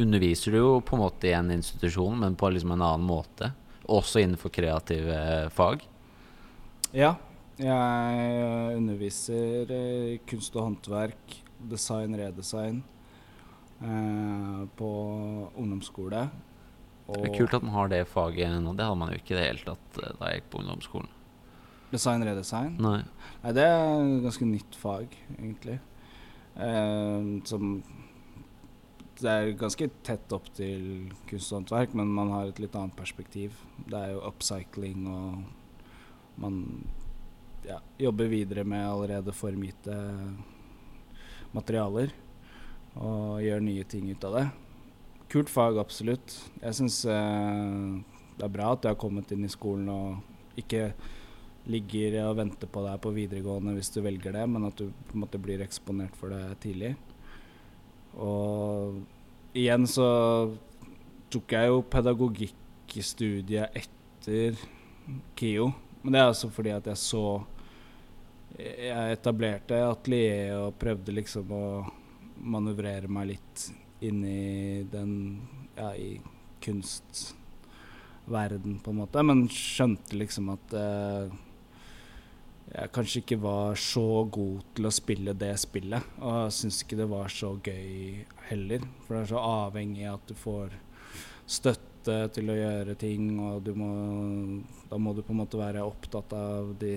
underviser 0.00 0.54
du 0.54 0.60
jo 0.60 0.70
på 0.80 0.96
en 0.96 1.02
måte 1.02 1.28
i 1.28 1.34
en 1.36 1.50
institusjon, 1.52 2.16
men 2.22 2.38
på 2.38 2.48
liksom 2.54 2.72
en 2.72 2.84
annen 2.86 3.04
måte. 3.06 3.50
Også 3.90 4.22
innenfor 4.22 4.52
kreative 4.54 5.50
fag. 5.52 5.82
Ja, 6.96 7.16
jeg 7.60 8.76
underviser 8.78 9.72
i 9.74 10.18
kunst 10.28 10.54
og 10.56 10.66
håndverk, 10.68 11.34
design, 11.70 12.16
redesign 12.16 12.80
eh, 13.84 14.62
på 14.78 14.90
ungdomsskole. 15.60 16.24
Det 17.10 17.26
er 17.26 17.34
kult 17.34 17.56
at 17.58 17.64
man 17.66 17.74
har 17.74 17.90
det 17.90 18.04
faget 18.08 18.60
nå. 18.62 18.74
Det 18.78 18.86
hadde 18.86 18.98
man 19.00 19.10
jo 19.12 19.18
ikke 19.18 19.34
i 19.34 19.38
det 19.38 19.46
hele 19.48 19.64
tatt 19.66 20.00
eh, 20.00 20.12
da 20.18 20.30
jeg 20.30 20.40
gikk 20.40 20.50
på 20.52 20.60
ungdomsskolen. 20.62 21.16
Design, 21.90 22.22
redesign. 22.22 22.76
Nei. 22.78 23.00
Nei, 23.42 23.54
det 23.56 23.64
er 23.66 23.80
et 23.98 24.20
ganske 24.28 24.46
nytt 24.46 24.78
fag, 24.78 25.16
egentlig. 25.38 25.80
Eh, 26.54 27.32
som 27.50 27.80
Det 29.20 29.28
er 29.28 29.50
ganske 29.52 29.90
tett 30.06 30.32
opp 30.32 30.46
til 30.56 31.10
kunst 31.28 31.50
og 31.52 31.58
håndverk, 31.58 31.92
men 31.98 32.08
man 32.16 32.30
har 32.32 32.48
et 32.48 32.60
litt 32.62 32.76
annet 32.78 32.96
perspektiv. 32.96 33.58
Det 33.84 33.98
er 33.98 34.14
jo 34.14 34.22
upcycling, 34.24 35.04
og 35.12 36.40
man 36.40 36.62
ja, 37.66 37.78
jobber 37.98 38.30
videre 38.30 38.64
med 38.64 38.86
allerede 38.86 39.34
formgitte 39.36 39.94
materialer. 41.54 42.12
Og 42.98 43.40
gjør 43.44 43.62
nye 43.62 43.86
ting 43.86 44.10
ut 44.10 44.26
av 44.26 44.36
det. 44.38 44.46
Kult 45.30 45.50
fag, 45.52 45.78
absolutt. 45.78 46.34
Jeg 46.58 46.74
syns 46.80 47.04
eh, 47.06 48.00
det 48.34 48.46
er 48.46 48.52
bra 48.52 48.72
at 48.74 48.82
du 48.82 48.90
har 48.90 48.98
kommet 48.98 49.30
inn 49.34 49.46
i 49.46 49.52
skolen 49.52 49.86
og 49.92 50.58
ikke 50.58 50.90
ligger 51.70 52.16
og 52.24 52.38
venter 52.40 52.70
på 52.72 52.82
deg 52.82 52.98
på 53.04 53.12
videregående 53.14 53.76
hvis 53.76 53.92
du 53.94 54.00
velger 54.02 54.34
det, 54.34 54.46
men 54.50 54.66
at 54.66 54.80
du 54.80 54.88
på 54.90 55.14
en 55.14 55.22
måte 55.22 55.40
blir 55.42 55.62
eksponert 55.62 56.16
for 56.18 56.34
det 56.34 56.58
tidlig. 56.64 56.94
Og 58.18 59.02
igjen 59.54 59.86
så 59.86 60.08
tok 61.30 61.54
jeg 61.54 61.70
jo 61.70 61.84
pedagogikkstudiet 61.92 63.78
etter 63.78 64.58
KIO, 65.38 65.70
men 66.02 66.12
det 66.12 66.20
er 66.20 66.28
altså 66.30 66.48
fordi 66.52 66.70
at 66.74 66.86
jeg 66.86 66.98
så 67.00 67.24
Jeg 68.60 69.12
etablerte 69.14 69.76
atelier 69.86 70.56
og 70.58 70.78
prøvde 70.80 71.12
liksom 71.14 71.52
å 71.54 71.86
manøvrere 72.40 73.08
meg 73.08 73.26
litt 73.34 73.72
inn 74.04 74.24
i 74.26 74.82
den 74.90 75.12
Ja, 75.76 75.94
i 75.94 76.20
kunstverden, 76.60 77.32
på 78.84 78.90
en 78.90 78.96
måte, 79.00 79.22
men 79.24 79.48
skjønte 79.48 80.16
liksom 80.18 80.50
at 80.52 80.74
eh, 80.76 81.30
jeg 82.70 82.92
kanskje 82.94 83.20
ikke 83.24 83.38
var 83.42 83.74
så 83.80 84.24
god 84.30 84.60
til 84.76 84.86
å 84.86 84.92
spille 84.94 85.32
det 85.34 85.54
spillet. 85.58 86.02
Og 86.22 86.36
jeg 86.44 86.52
syns 86.58 86.82
ikke 86.84 86.98
det 87.00 87.08
var 87.10 87.32
så 87.34 87.50
gøy 87.58 88.26
heller. 88.50 88.80
For 89.06 89.16
det 89.16 89.22
er 89.24 89.32
så 89.32 89.40
avhengig 89.42 90.04
av 90.06 90.20
at 90.20 90.28
du 90.30 90.34
får 90.38 90.68
støtte 91.50 91.89
til 92.06 92.52
å 92.52 92.56
gjøre 92.56 92.96
ting, 92.98 93.32
og 93.42 93.62
du 93.66 93.74
må 93.78 93.90
Da 94.90 94.98
må 94.98 95.14
du 95.14 95.22
på 95.22 95.34
en 95.34 95.42
måte 95.42 95.60
være 95.60 95.84
opptatt 95.86 96.32
av 96.36 96.74
de 96.80 96.94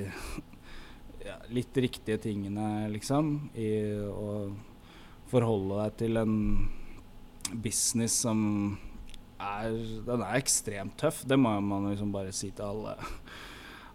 ja, 1.28 1.38
litt 1.54 1.78
riktige 1.78 2.22
tingene, 2.22 2.88
liksom. 2.94 3.52
I 3.56 3.70
å 4.10 4.54
forholde 5.32 5.82
deg 5.84 6.00
til 6.04 6.22
en 6.22 6.38
business 7.64 8.22
som 8.26 8.40
er 9.44 9.76
Den 10.08 10.24
er 10.24 10.40
ekstremt 10.40 10.98
tøff. 11.00 11.24
Det 11.28 11.38
må 11.40 11.56
man 11.62 11.92
liksom 11.92 12.14
bare 12.16 12.34
si 12.36 12.52
til 12.52 12.70
alle 12.70 12.98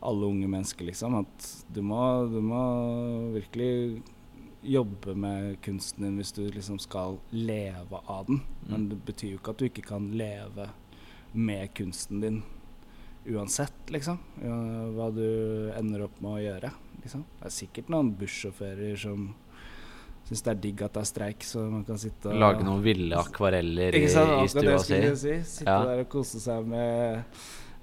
alle 0.01 0.27
unge 0.27 0.47
mennesker, 0.47 0.87
liksom. 0.87 1.19
At 1.25 1.49
du 1.75 1.83
må, 1.83 2.01
du 2.31 2.41
må 2.45 2.63
virkelig 3.35 4.03
jobbe 4.63 5.15
med 5.15 5.61
kunsten 5.63 6.05
din 6.05 6.19
hvis 6.19 6.33
du 6.35 6.43
liksom 6.51 6.79
skal 6.83 7.19
leve 7.31 8.01
av 8.07 8.27
den. 8.27 8.43
Men 8.69 8.89
det 8.91 9.01
betyr 9.07 9.35
jo 9.35 9.41
ikke 9.41 9.55
at 9.55 9.63
du 9.63 9.67
ikke 9.69 9.87
kan 9.87 10.11
leve 10.19 10.69
med 11.33 11.75
kunsten 11.77 12.21
din 12.23 12.43
uansett, 13.29 13.91
liksom. 13.93 14.19
Hva 14.97 15.11
du 15.13 15.27
ender 15.77 16.07
opp 16.07 16.21
med 16.25 16.33
å 16.33 16.41
gjøre. 16.41 16.71
Liksom. 17.03 17.27
Det 17.39 17.47
er 17.51 17.55
sikkert 17.55 17.93
noen 17.93 18.15
bussjåfører 18.19 18.97
som 19.01 19.29
syns 20.29 20.45
det 20.45 20.51
er 20.53 20.59
digg 20.65 20.83
at 20.85 20.97
det 20.97 21.01
er 21.05 21.09
streik, 21.09 21.45
så 21.47 21.63
man 21.71 21.87
kan 21.89 22.01
sitte 22.01 22.29
og 22.29 22.41
Lage 22.41 22.65
noen 22.67 22.83
ville 22.85 23.17
akvareller 23.17 23.97
i, 23.97 24.03
i 24.05 24.11
stua 24.53 24.77
si. 24.85 24.99
si. 25.17 25.39
Sitte 25.55 25.71
Ja. 25.71 25.79
der 25.89 26.05
og 26.05 26.11
kose 26.13 26.41
seg 26.43 26.67
med 26.69 27.25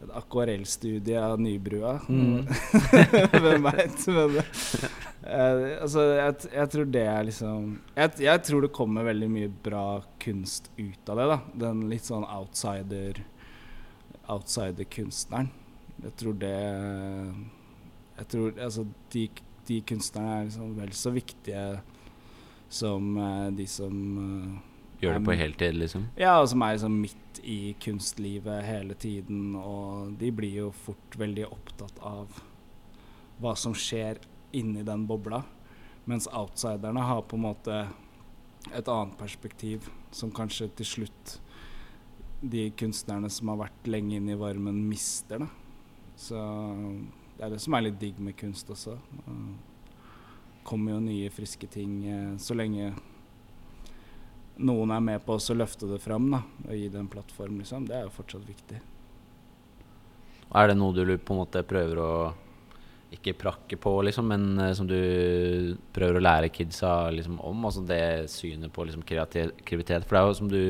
et 0.06 0.12
akvarellstudie 0.20 1.18
av 1.18 1.40
Nybrua. 1.42 1.96
Mm. 2.10 2.46
Hvem 3.46 3.66
veit? 3.66 4.08
Men 4.12 4.36
uh, 4.38 5.82
altså, 5.82 6.04
jeg, 6.20 6.36
jeg 6.52 6.72
tror 6.76 6.90
det 6.94 7.06
er 7.10 7.30
liksom 7.32 7.70
jeg, 7.96 8.12
jeg 8.28 8.44
tror 8.46 8.66
det 8.68 8.74
kommer 8.76 9.08
veldig 9.08 9.30
mye 9.32 9.54
bra 9.66 9.86
kunst 10.22 10.70
ut 10.78 11.10
av 11.10 11.22
det. 11.22 11.30
da 11.32 11.40
Den 11.66 11.86
litt 11.90 12.06
sånn 12.06 12.28
outsider 12.28 13.24
outsider-kunstneren. 14.32 15.52
Jeg 16.04 16.16
tror 16.20 16.34
det 16.34 16.56
Jeg 18.16 18.28
tror 18.32 18.54
altså 18.60 18.86
de, 19.14 19.30
de 19.68 19.82
kunstnerne 19.82 20.40
er 20.40 20.44
liksom 20.48 20.78
vel 20.78 20.94
så 20.96 21.12
viktige 21.12 21.82
som 22.70 23.18
eh, 23.18 23.52
de 23.56 23.68
som 23.68 23.96
eh, 24.22 24.62
Gjør 25.02 25.20
det 25.20 25.26
på 25.28 25.36
heltid, 25.36 25.76
liksom? 25.76 26.06
ja, 26.18 26.38
og 26.40 26.48
som 26.50 26.62
er 26.64 26.78
liksom 26.78 26.94
midt 27.02 27.40
i 27.44 27.76
kunstlivet 27.84 28.64
hele 28.64 28.96
tiden, 28.96 29.56
og 29.60 30.16
de 30.20 30.32
blir 30.32 30.62
jo 30.64 30.70
fort 30.72 31.18
veldig 31.20 31.50
opptatt 31.52 32.00
av 32.00 32.40
hva 33.44 33.52
som 33.60 33.76
skjer 33.76 34.22
inni 34.56 34.86
den 34.88 35.04
bobla. 35.08 35.44
Mens 36.08 36.30
outsiderne 36.32 37.04
har 37.04 37.26
på 37.28 37.36
en 37.36 37.44
måte 37.44 37.82
et 38.72 38.88
annet 38.88 39.18
perspektiv, 39.20 39.90
som 40.16 40.32
kanskje 40.34 40.70
til 40.80 40.90
slutt 40.94 41.36
de 42.52 42.70
kunstnerne 42.78 43.30
som 43.34 43.52
har 43.52 43.66
vært 43.66 43.90
lenge 43.90 44.20
inne 44.20 44.36
i 44.36 44.40
varmen, 44.40 44.84
mister. 44.90 45.44
da. 45.46 45.48
Så 46.16 46.40
det 47.36 47.44
er 47.46 47.52
det 47.56 47.62
som 47.64 47.76
er 47.76 47.88
litt 47.88 48.00
digg 48.00 48.22
med 48.24 48.38
kunst 48.40 48.70
også. 48.72 48.96
Det 48.96 50.64
kommer 50.66 50.96
jo 50.96 51.04
nye, 51.04 51.34
friske 51.34 51.68
ting 51.70 52.00
eh, 52.10 52.32
så 52.42 52.56
lenge 52.58 52.94
noen 54.56 54.94
er 54.96 55.04
med 55.04 55.24
på 55.26 55.36
å 55.36 55.58
løfte 55.58 55.90
det 55.90 56.00
fram 56.00 56.30
da, 56.32 56.40
og 56.66 56.74
gi 56.74 56.88
det 56.90 57.00
en 57.02 57.12
plattform, 57.12 57.60
liksom. 57.60 57.88
Det 57.90 57.98
er 57.98 58.06
jo 58.08 58.16
fortsatt 58.16 58.48
viktig. 58.48 58.80
Er 60.56 60.70
det 60.70 60.78
noe 60.80 60.96
du 60.96 61.18
på 61.18 61.36
en 61.36 61.42
måte 61.42 61.66
prøver 61.68 62.00
å 62.00 62.12
ikke 63.16 63.36
prakke 63.38 63.78
på, 63.80 63.94
liksom, 64.08 64.32
men 64.32 64.60
eh, 64.60 64.74
som 64.78 64.88
du 64.88 65.76
prøver 65.96 66.20
å 66.20 66.24
lære 66.24 66.52
kidsa 66.54 67.12
liksom, 67.14 67.40
om? 67.44 67.68
Altså 67.68 67.84
det 67.88 68.32
synet 68.32 68.74
på 68.74 68.88
liksom, 68.88 69.04
kreativitet. 69.08 70.08
For 70.08 70.16
det 70.16 70.22
er 70.22 70.30
jo 70.30 70.40
som 70.40 70.52
du 70.52 70.62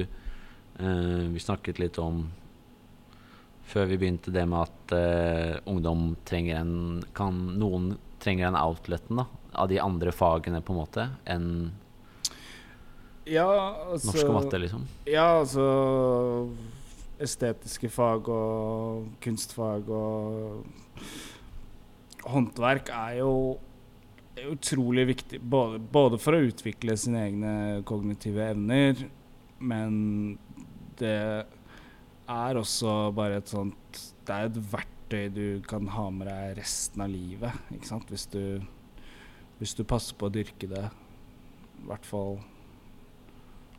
eh, 0.80 1.26
Vi 1.34 1.40
snakket 1.40 1.80
litt 1.80 2.00
om 2.02 2.26
før 3.66 3.88
vi 3.90 3.98
begynte 3.98 4.34
det 4.34 4.46
med 4.50 4.62
at 4.68 4.94
eh, 4.94 5.56
ungdom 5.70 6.12
trenger 6.28 6.62
en 6.62 7.04
kan, 7.18 7.40
Noen 7.60 7.96
trenger 8.22 8.50
den 8.50 8.60
outleten 8.60 9.22
da, 9.22 9.26
av 9.58 9.70
de 9.72 9.80
andre 9.82 10.14
fagene, 10.14 10.62
på 10.62 10.74
en 10.76 10.82
måte, 10.84 11.10
enn 11.26 11.50
Ja, 13.26 13.48
altså 13.90 14.12
norsk 14.12 14.30
og 14.30 14.36
matte, 14.38 14.62
liksom. 14.62 14.86
Ja, 15.10 15.42
altså 15.42 15.66
Estetiske 17.22 17.90
fag 17.90 18.28
og 18.30 19.06
kunstfag 19.24 19.88
og 19.90 20.66
håndverk 22.28 22.92
er 22.92 23.22
jo 23.22 23.32
utrolig 24.52 25.06
viktig, 25.14 25.40
både, 25.40 25.80
både 25.80 26.20
for 26.20 26.36
å 26.36 26.44
utvikle 26.44 26.98
sine 27.00 27.22
egne 27.30 27.54
kognitive 27.88 28.50
evner, 28.52 29.06
men 29.64 29.94
det 30.99 31.17
er 32.25 32.60
også 32.60 33.12
bare 33.15 33.39
et 33.39 33.51
sånt 33.51 34.01
Det 34.25 34.34
er 34.34 34.49
et 34.49 34.60
verktøy 34.71 35.27
du 35.34 35.45
kan 35.67 35.88
ha 35.93 36.08
med 36.13 36.27
deg 36.29 36.58
resten 36.60 37.03
av 37.05 37.12
livet, 37.12 37.62
ikke 37.75 37.89
sant? 37.91 38.10
Hvis 38.10 38.25
du, 38.34 38.62
hvis 39.60 39.75
du 39.77 39.84
passer 39.88 40.17
på 40.17 40.29
å 40.29 40.34
dyrke 40.34 40.69
det. 40.71 40.88
I 41.84 41.88
hvert 41.89 42.08
fall 42.08 42.39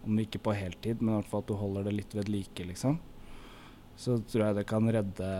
om 0.07 0.21
ikke 0.23 0.39
på 0.39 0.55
heltid, 0.55 1.01
men 1.03 1.17
i 1.17 1.19
hvert 1.19 1.31
fall 1.33 1.43
at 1.43 1.51
du 1.51 1.57
holder 1.59 1.89
det 1.89 1.97
litt 1.97 2.15
ved 2.15 2.31
like, 2.31 2.67
liksom. 2.69 3.01
Så 3.99 4.21
tror 4.29 4.45
jeg 4.47 4.59
det 4.61 4.69
kan 4.71 4.87
redde 4.93 5.31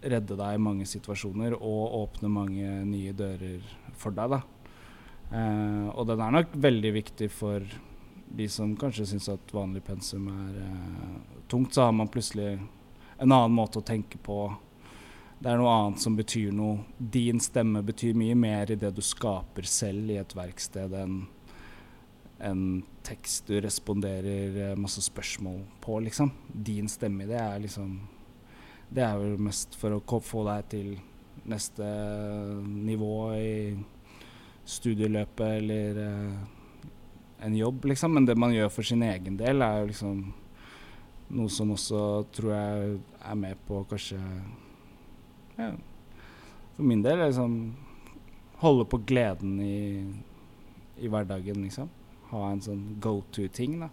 redde 0.00 0.36
deg 0.38 0.56
i 0.56 0.62
mange 0.62 0.86
situasjoner 0.88 1.58
og 1.58 1.96
åpne 1.98 2.30
mange 2.32 2.70
nye 2.88 3.12
dører 3.12 3.64
for 4.00 4.16
deg, 4.16 4.32
da. 4.32 4.40
Eh, 5.30 5.88
og 5.92 6.06
den 6.08 6.22
er 6.24 6.36
nok 6.38 6.54
veldig 6.56 6.92
viktig 6.96 7.28
for 7.34 7.66
de 8.30 8.48
som 8.48 8.76
kanskje 8.76 9.06
syns 9.10 9.28
at 9.32 9.54
vanlig 9.54 9.82
pensum 9.84 10.28
er 10.30 10.58
eh, 10.62 11.14
tungt. 11.50 11.74
Så 11.74 11.82
har 11.82 11.92
man 11.92 12.08
plutselig 12.08 12.58
en 13.18 13.32
annen 13.32 13.56
måte 13.56 13.80
å 13.80 13.86
tenke 13.86 14.18
på. 14.22 14.44
Det 15.40 15.50
er 15.50 15.58
noe 15.58 15.72
annet 15.72 16.02
som 16.02 16.16
betyr 16.16 16.52
noe. 16.54 16.84
Din 16.98 17.40
stemme 17.40 17.82
betyr 17.82 18.16
mye 18.18 18.36
mer 18.38 18.70
i 18.70 18.78
det 18.78 18.92
du 18.94 19.02
skaper 19.04 19.66
selv 19.68 20.12
i 20.12 20.20
et 20.20 20.36
verksted, 20.36 20.94
enn 20.94 21.22
en 22.40 22.82
tekst 23.04 23.50
du 23.50 23.58
responderer 23.60 24.70
eh, 24.70 24.76
masse 24.78 25.02
spørsmål 25.04 25.60
på, 25.80 25.98
liksom. 26.06 26.30
Din 26.48 26.88
stemme 26.88 27.26
det 27.28 27.36
er 27.40 27.58
liksom 27.60 28.00
Det 28.90 29.02
er 29.04 29.18
vel 29.20 29.36
mest 29.38 29.76
for 29.78 29.94
å 29.94 30.20
få 30.24 30.40
deg 30.48 30.70
til 30.72 30.94
neste 31.46 31.86
nivå 32.66 33.16
i 33.36 33.76
studieløpet 34.66 35.52
eller 35.60 36.00
eh, 36.06 36.40
en 37.42 37.56
jobb, 37.56 37.84
liksom. 37.90 38.14
Men 38.14 38.26
det 38.28 38.36
man 38.38 38.54
gjør 38.54 38.72
for 38.72 38.86
sin 38.86 39.02
egen 39.06 39.38
del, 39.40 39.62
er 39.62 39.80
jo 39.80 39.90
liksom 39.92 40.24
noe 41.30 41.52
som 41.52 41.70
også 41.74 42.00
tror 42.34 42.52
jeg 42.54 42.98
er 43.22 43.36
med 43.38 43.58
på 43.68 43.84
kanskje 43.86 44.16
ja, 45.54 45.68
For 46.74 46.82
min 46.82 47.04
del 47.04 47.20
er 47.20 47.30
liksom 47.30 47.52
holde 48.60 48.84
på 48.90 48.98
gleden 49.06 49.60
i, 49.62 49.78
i 51.00 51.08
hverdagen, 51.08 51.62
liksom. 51.64 51.88
Ha 52.30 52.46
en 52.50 52.62
sånn 52.64 52.82
go 53.02 53.20
to-ting, 53.32 53.78
da. 53.80 53.88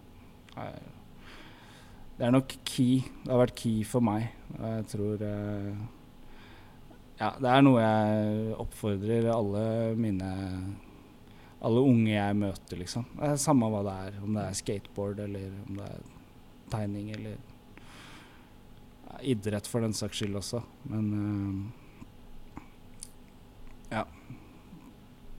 Det 2.18 2.26
er 2.26 2.34
nok 2.34 2.56
key. 2.66 3.04
Det 3.24 3.32
har 3.32 3.44
vært 3.46 3.60
key 3.60 3.86
for 3.86 4.04
meg. 4.04 4.32
Og 4.58 4.66
jeg 4.66 4.90
tror 4.94 5.24
eh, 5.28 5.86
Ja, 7.18 7.32
det 7.38 7.52
er 7.52 7.64
noe 7.66 7.84
jeg 7.84 8.58
oppfordrer 8.62 9.30
alle 9.34 9.64
mine 9.98 10.32
Alle 11.66 11.82
unge 11.82 12.12
jeg 12.12 12.38
møter, 12.38 12.78
liksom. 12.78 13.06
Det 13.18 13.32
er 13.32 13.40
Samme 13.42 13.70
hva 13.74 13.82
det 13.88 13.96
er. 14.08 14.18
Om 14.24 14.38
det 14.38 14.44
er 14.46 14.58
skateboard, 14.60 15.22
eller 15.26 15.54
om 15.66 15.80
det 15.80 15.88
er 15.90 16.02
tegning, 16.70 17.12
eller 17.16 17.38
idrett 19.22 19.68
for 19.68 19.82
den 19.82 19.96
saks 19.98 20.20
skyld 20.20 20.38
også. 20.38 20.62
Men 20.92 21.06
uh, 21.14 22.64
ja. 23.96 24.04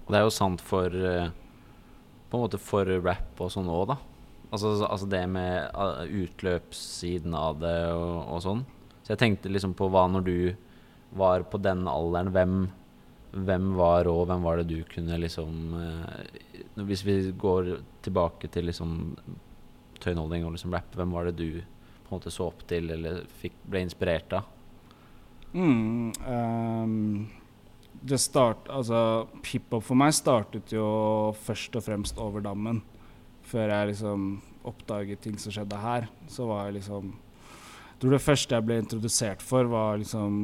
det 0.09 0.19
er 0.19 0.25
jo 0.25 0.33
sant 0.33 0.63
for 0.65 0.89
eh, 0.89 1.29
På 2.31 2.39
en 2.39 2.45
måte 2.47 2.61
for 2.61 2.89
rap 3.05 3.41
og 3.45 3.53
sånn 3.53 3.69
òg, 3.69 3.91
da. 3.93 3.99
Altså, 4.49 4.73
altså 4.87 5.07
det 5.13 5.21
med 5.29 5.69
eh, 5.69 6.15
utløpssiden 6.25 7.37
av 7.37 7.61
det 7.61 7.77
og, 7.93 8.17
og 8.35 8.43
sånn. 8.45 8.65
Så 9.05 9.15
jeg 9.15 9.21
tenkte 9.23 9.53
liksom 9.53 9.75
på 9.77 9.89
hva 9.93 10.07
når 10.11 10.25
du 10.25 10.39
var 11.17 11.45
på 11.49 11.61
den 11.65 11.87
alderen, 11.89 12.33
hvem, 12.35 12.57
hvem 13.47 13.73
var 13.79 14.05
rå, 14.09 14.17
hvem 14.27 14.45
var 14.45 14.61
det 14.61 14.69
du 14.71 14.79
kunne 14.89 15.19
liksom 15.21 15.75
eh, 15.79 16.63
Hvis 16.89 17.05
vi 17.07 17.19
går 17.33 17.77
tilbake 18.03 18.51
til 18.53 18.69
liksom 18.71 19.17
tøyenholdning 20.03 20.47
og 20.47 20.55
liksom 20.55 20.75
rap, 20.75 20.95
hvem 20.95 21.13
var 21.15 21.29
det 21.29 21.39
du 21.39 21.61
på 21.61 22.15
en 22.15 22.17
måte 22.19 22.33
så 22.33 22.49
opp 22.49 22.63
til 22.71 22.91
eller 22.95 23.25
fikk, 23.41 23.57
ble 23.69 23.83
inspirert 23.85 24.33
av? 24.39 24.47
Mm, 25.53 26.13
um, 26.29 27.27
det 28.01 28.21
start, 28.21 28.69
altså, 28.71 29.27
Hiphop 29.45 29.85
for 29.85 29.99
meg 29.99 30.15
startet 30.17 30.73
jo 30.73 30.87
først 31.45 31.77
og 31.79 31.85
fremst 31.85 32.21
over 32.23 32.45
dammen. 32.45 32.83
Før 33.49 33.73
jeg 33.73 33.91
liksom 33.93 34.29
oppdaget 34.69 35.23
ting 35.25 35.39
som 35.41 35.55
skjedde 35.55 35.81
her. 35.81 36.09
Så 36.31 36.47
var 36.49 36.69
jeg 36.69 36.79
liksom 36.79 37.15
Jeg 37.99 38.05
tror 38.05 38.13
det 38.15 38.23
første 38.23 38.55
jeg 38.55 38.63
ble 38.63 38.75
introdusert 38.79 39.41
for, 39.43 39.67
var 39.67 39.97
liksom 39.99 40.35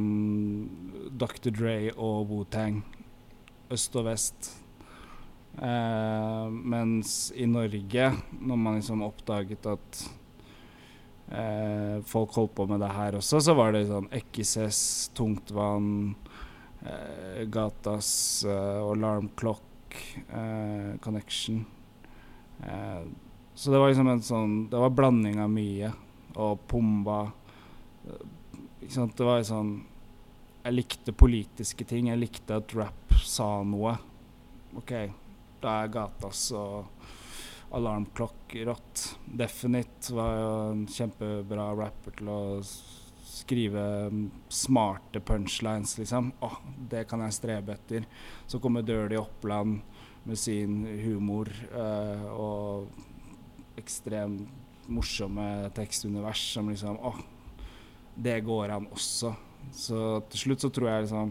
Dr. 1.14 1.52
Dre 1.54 1.76
og 1.94 2.24
Wu-Tang. 2.26 2.80
Øst 3.70 3.94
og 3.94 4.08
vest. 4.08 4.48
Eh, 5.62 6.48
mens 6.50 7.30
i 7.30 7.46
Norge, 7.46 8.08
når 8.42 8.58
man 8.58 8.80
liksom 8.80 9.04
oppdaget 9.06 9.68
at 9.70 10.00
eh, 11.30 12.02
folk 12.02 12.34
holdt 12.34 12.56
på 12.58 12.66
med 12.72 12.82
det 12.82 12.90
her 12.90 13.20
også, 13.20 13.38
så 13.46 13.54
var 13.54 13.70
det 13.70 13.84
sånn 13.86 14.10
Ekises, 14.18 14.82
Tungtvann, 15.14 16.16
eh, 16.82 17.46
Gatas 17.54 18.10
eh, 18.50 18.82
Alarm 18.82 19.30
Clock, 19.38 19.94
eh, 20.26 20.98
Connection. 21.06 21.62
Eh, 22.66 23.06
så 23.54 23.70
det 23.70 23.78
var 23.78 23.94
liksom 23.94 24.10
en 24.10 24.26
sånn 24.26 24.54
Det 24.74 24.84
var 24.88 24.90
blanding 24.90 25.38
av 25.38 25.54
mye. 25.54 25.94
Og 26.34 26.58
Pumba. 26.66 27.22
Ikke 28.06 28.94
sant. 28.94 29.16
Det 29.16 29.26
var 29.26 29.44
sånn 29.46 29.74
Jeg 30.64 30.76
likte 30.76 31.16
politiske 31.16 31.86
ting. 31.88 32.08
Jeg 32.12 32.20
likte 32.20 32.58
at 32.60 32.74
rap 32.76 33.16
sa 33.24 33.62
noe. 33.66 33.94
OK, 34.74 34.92
da 35.62 35.78
er 35.84 35.92
Gatas 35.92 36.48
og 36.56 36.90
Alarm 37.74 38.06
rått. 38.14 39.04
Definite 39.26 40.14
var 40.14 40.36
jo 40.38 40.50
en 40.72 40.84
kjempebra 40.86 41.72
rapper 41.74 42.14
til 42.18 42.30
å 42.30 42.40
skrive 43.24 43.84
smarte 44.48 45.20
punchlines, 45.20 45.96
liksom. 45.98 46.32
Åh, 46.40 46.58
det 46.90 47.04
kan 47.10 47.24
jeg 47.24 47.34
strebe 47.34 47.74
etter. 47.74 48.06
Så 48.46 48.60
kommer 48.62 48.82
Dirty 48.82 49.18
Oppland 49.18 49.80
med 50.24 50.38
sin 50.38 50.84
humor 51.02 51.50
eh, 51.74 52.26
og 52.32 53.78
ekstremt 53.80 54.48
morsomme 54.86 55.70
tekstunivers 55.74 56.42
som 56.54 56.68
liksom 56.68 56.98
Åh, 57.00 57.20
det 58.14 58.40
går 58.46 58.74
an 58.76 58.86
også. 58.92 59.34
Så 59.74 60.00
til 60.30 60.42
slutt 60.44 60.64
så 60.64 60.70
tror 60.70 60.90
jeg 60.90 61.04
liksom 61.06 61.30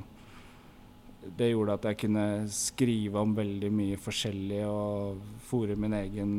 Det 1.38 1.52
gjorde 1.52 1.76
at 1.78 1.86
jeg 1.88 2.00
kunne 2.02 2.24
skrive 2.52 3.22
om 3.22 3.36
veldig 3.38 3.70
mye 3.72 4.00
forskjellig 4.02 4.64
og 4.68 5.22
fòre 5.48 5.78
min 5.80 5.94
egen 5.96 6.34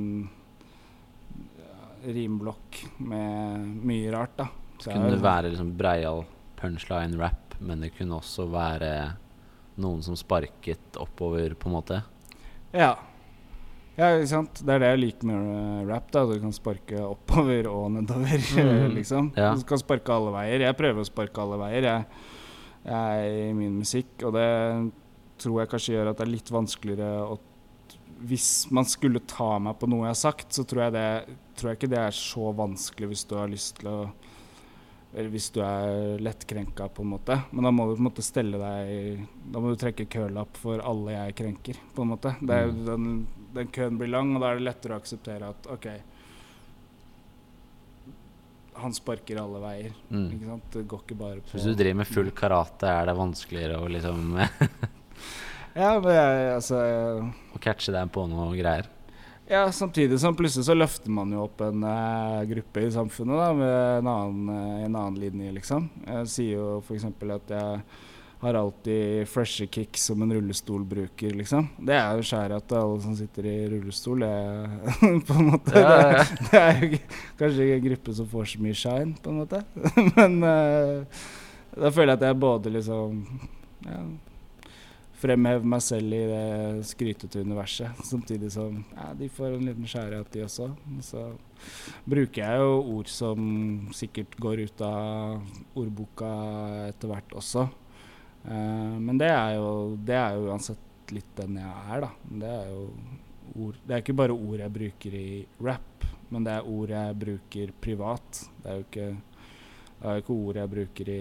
rimblokk 2.04 2.83
med 3.00 3.85
mye 3.88 4.11
rart, 4.12 4.35
da. 4.37 4.48
Så 4.76 4.90
Kunne 4.90 5.14
det 5.14 5.22
være 5.24 5.54
liksom 5.54 5.70
breial 5.78 6.24
punchline-rap, 6.61 7.57
men 7.64 7.80
det 7.80 7.94
kunne 7.96 8.18
også 8.18 8.44
være 8.52 8.90
noen 9.80 10.02
som 10.04 10.18
sparket 10.18 10.98
oppover, 11.00 11.57
på 11.57 11.70
en 11.70 11.76
måte? 11.78 12.02
Ja. 12.74 12.92
Ja, 13.94 14.09
ikke 14.16 14.30
sant. 14.30 14.61
Det 14.66 14.74
er 14.74 14.83
det 14.83 14.90
jeg 14.90 15.00
liker 15.02 15.28
med 15.30 15.48
eh, 15.54 15.80
rap. 15.87 16.11
da 16.14 16.24
Du 16.26 16.35
kan 16.42 16.54
sparke 16.54 16.98
oppover 17.07 17.68
og 17.70 17.92
nedover, 17.94 18.42
mm. 18.42 18.94
liksom. 18.98 19.33
Ja. 19.38 19.52
Du 19.54 19.62
kan 19.68 19.80
sparke 19.80 20.14
alle 20.14 20.35
veier. 20.35 20.66
Jeg 20.66 20.78
prøver 20.78 21.04
å 21.04 21.09
sparke 21.09 21.44
alle 21.44 21.61
veier, 21.62 21.88
jeg, 21.90 22.22
jeg 22.88 23.33
i 23.44 23.48
min 23.57 23.78
musikk. 23.78 24.16
Og 24.26 24.35
det 24.35 24.48
tror 25.42 25.61
jeg 25.62 25.72
kanskje 25.72 25.96
gjør 25.96 26.11
at 26.11 26.20
det 26.20 26.26
er 26.26 26.35
litt 26.35 26.54
vanskeligere 26.54 27.11
å 27.26 27.40
Hvis 28.24 28.50
man 28.72 28.87
skulle 28.88 29.20
ta 29.28 29.59
meg 29.61 29.76
på 29.78 29.88
noe 29.90 30.07
jeg 30.07 30.14
har 30.14 30.20
sagt, 30.20 30.52
så 30.54 30.64
tror 30.64 30.87
jeg, 30.87 30.94
det, 30.94 31.38
tror 31.59 31.70
jeg 31.70 31.80
ikke 31.80 31.92
det 31.92 32.02
er 32.02 32.14
så 32.16 32.52
vanskelig 32.57 33.11
hvis 33.11 33.24
du 33.28 33.35
har 33.37 33.50
lyst 33.50 33.80
til 33.80 33.90
å 33.90 33.98
eller 35.14 35.31
hvis 35.31 35.46
du 35.55 35.61
er 35.62 36.18
lettkrenka, 36.18 36.88
på 36.90 37.05
en 37.05 37.12
måte. 37.14 37.37
Men 37.55 37.64
da 37.68 37.70
må 37.70 37.85
du 37.87 37.94
på 37.94 38.03
en 38.03 38.09
måte 38.09 38.24
stelle 38.27 38.59
deg 38.59 39.20
Da 39.55 39.61
må 39.62 39.70
du 39.70 39.79
trekke 39.79 40.09
kølapp 40.11 40.57
for 40.59 40.83
alle 40.83 41.12
jeg 41.14 41.37
krenker, 41.38 41.79
på 41.94 42.03
en 42.03 42.11
måte. 42.16 42.33
Er, 42.42 42.66
Mm. 42.72 42.85
den, 42.88 43.07
den 43.55 43.68
køen 43.70 43.98
blir 44.00 44.11
lang, 44.11 44.35
og 44.35 44.42
da 44.42 44.50
er 44.50 44.59
det 44.59 44.66
lettere 44.66 44.96
å 44.96 45.00
akseptere 45.03 45.48
at 45.55 45.68
OK 45.70 45.87
Han 48.83 48.92
sparker 48.96 49.38
alle 49.38 49.61
veier. 49.62 49.92
Mm. 50.11 50.24
Ikke 50.35 50.48
sant? 50.50 50.64
Det 50.74 50.83
går 50.90 51.05
ikke 51.05 51.18
bare 51.20 51.42
på 51.44 51.55
hvis 51.55 51.68
du 51.68 51.74
driver 51.79 52.00
med 52.00 52.11
full 52.11 52.31
karate, 52.35 52.90
er 52.90 53.07
det 53.07 53.14
vanskeligere 53.20 53.79
å 53.79 53.87
liksom 53.92 54.35
Ja, 55.74 55.92
men 56.03 56.11
jeg, 56.14 56.42
altså 56.57 56.81
Å 57.55 57.61
catche 57.62 57.94
deg 57.94 58.11
på 58.14 58.27
noe 58.31 58.50
greier? 58.59 58.90
Ja, 59.46 59.72
samtidig 59.72 60.20
som 60.20 60.37
plutselig 60.37 60.64
så 60.64 60.74
løfter 60.74 61.12
man 61.12 61.33
jo 61.33 61.42
opp 61.44 61.61
en 61.66 61.85
uh, 61.85 62.40
gruppe 62.48 62.87
i 62.87 62.92
samfunnet 62.92 63.37
da, 63.37 63.50
med 63.59 63.74
en 63.98 64.09
annen, 64.09 64.48
uh, 64.48 64.80
en 64.87 64.96
annen 64.96 65.20
linje, 65.20 65.52
liksom. 65.59 65.90
Jeg 66.07 66.30
sier 66.33 66.54
jo 66.57 66.68
f.eks. 66.80 67.04
at 67.04 67.52
jeg 67.52 67.83
har 68.44 68.59
alltid 68.61 69.28
freshe 69.28 69.68
kicks 69.72 70.09
som 70.09 70.24
en 70.24 70.33
rullestolbruker, 70.33 71.37
liksom. 71.37 71.68
Det 71.76 71.96
er 71.96 72.16
jo 72.16 72.24
skjæret 72.24 72.68
til 72.68 72.80
alle 72.80 72.98
som 73.04 73.20
sitter 73.20 73.50
i 73.52 73.57
rullestol, 73.74 74.24
det 74.24 74.33
på 75.28 75.37
en 75.37 75.50
måte. 75.52 75.76
Ja, 75.76 75.92
ja, 75.92 76.11
ja. 76.16 76.24
Det, 76.24 76.50
det 76.50 76.64
er 76.64 76.83
jo 76.83 77.02
kanskje 77.42 77.68
ikke 77.68 77.78
en 77.78 77.88
gruppe 77.90 78.18
som 78.20 78.35
får 78.35 78.52
så 78.54 78.64
mye 78.64 78.83
shine, 78.87 79.16
på 79.20 79.33
en 79.33 79.42
måte. 79.44 79.64
Men 80.16 80.38
uh, 80.40 81.24
da 81.76 81.92
føler 81.92 82.14
jeg 82.14 82.22
at 82.22 82.30
jeg 82.30 82.44
både 82.48 82.78
liksom 82.78 83.26
fremheve 85.25 85.65
meg 85.69 85.83
selv 85.85 86.13
i 86.13 86.23
det 86.29 86.87
skrytete 86.89 87.45
universet. 87.45 88.01
Samtidig 88.05 88.51
som 88.53 88.83
ja, 88.93 89.11
de 89.17 89.31
får 89.33 89.57
en 89.57 89.65
liten 89.69 89.89
skjærhet, 89.89 90.29
de 90.35 90.45
også. 90.45 90.69
Så 91.05 91.25
bruker 92.09 92.43
jeg 92.43 92.61
jo 92.61 92.75
ord 92.99 93.13
som 93.13 93.47
sikkert 93.97 94.37
går 94.41 94.67
ut 94.67 94.85
av 94.85 95.41
ordboka 95.81 96.31
etter 96.91 97.13
hvert 97.13 97.37
også. 97.41 97.67
Uh, 98.45 99.01
men 99.01 99.17
det 99.21 99.31
er, 99.33 99.57
jo, 99.57 99.95
det 100.05 100.19
er 100.21 100.37
jo 100.37 100.51
uansett 100.51 101.15
litt 101.15 101.31
den 101.39 101.57
jeg 101.61 101.73
er, 101.97 102.05
da. 102.05 102.11
Det 102.45 102.53
er 102.53 102.73
jo 102.73 102.85
ord 103.65 103.77
Det 103.85 103.93
er 103.93 104.01
ikke 104.03 104.17
bare 104.17 104.35
ord 104.35 104.61
jeg 104.61 104.73
bruker 104.73 105.17
i 105.17 105.29
rap, 105.63 106.07
men 106.33 106.47
det 106.47 106.55
er 106.55 106.71
ord 106.77 106.93
jeg 106.93 107.19
bruker 107.25 107.75
privat. 107.81 108.41
Det 108.61 108.71
er 108.71 108.81
jo 108.81 108.87
ikke, 108.89 109.11
det 110.01 110.09
er 110.11 110.23
ikke 110.23 110.39
ord 110.49 110.61
jeg 110.61 110.73
bruker 110.73 111.13
i 111.13 111.21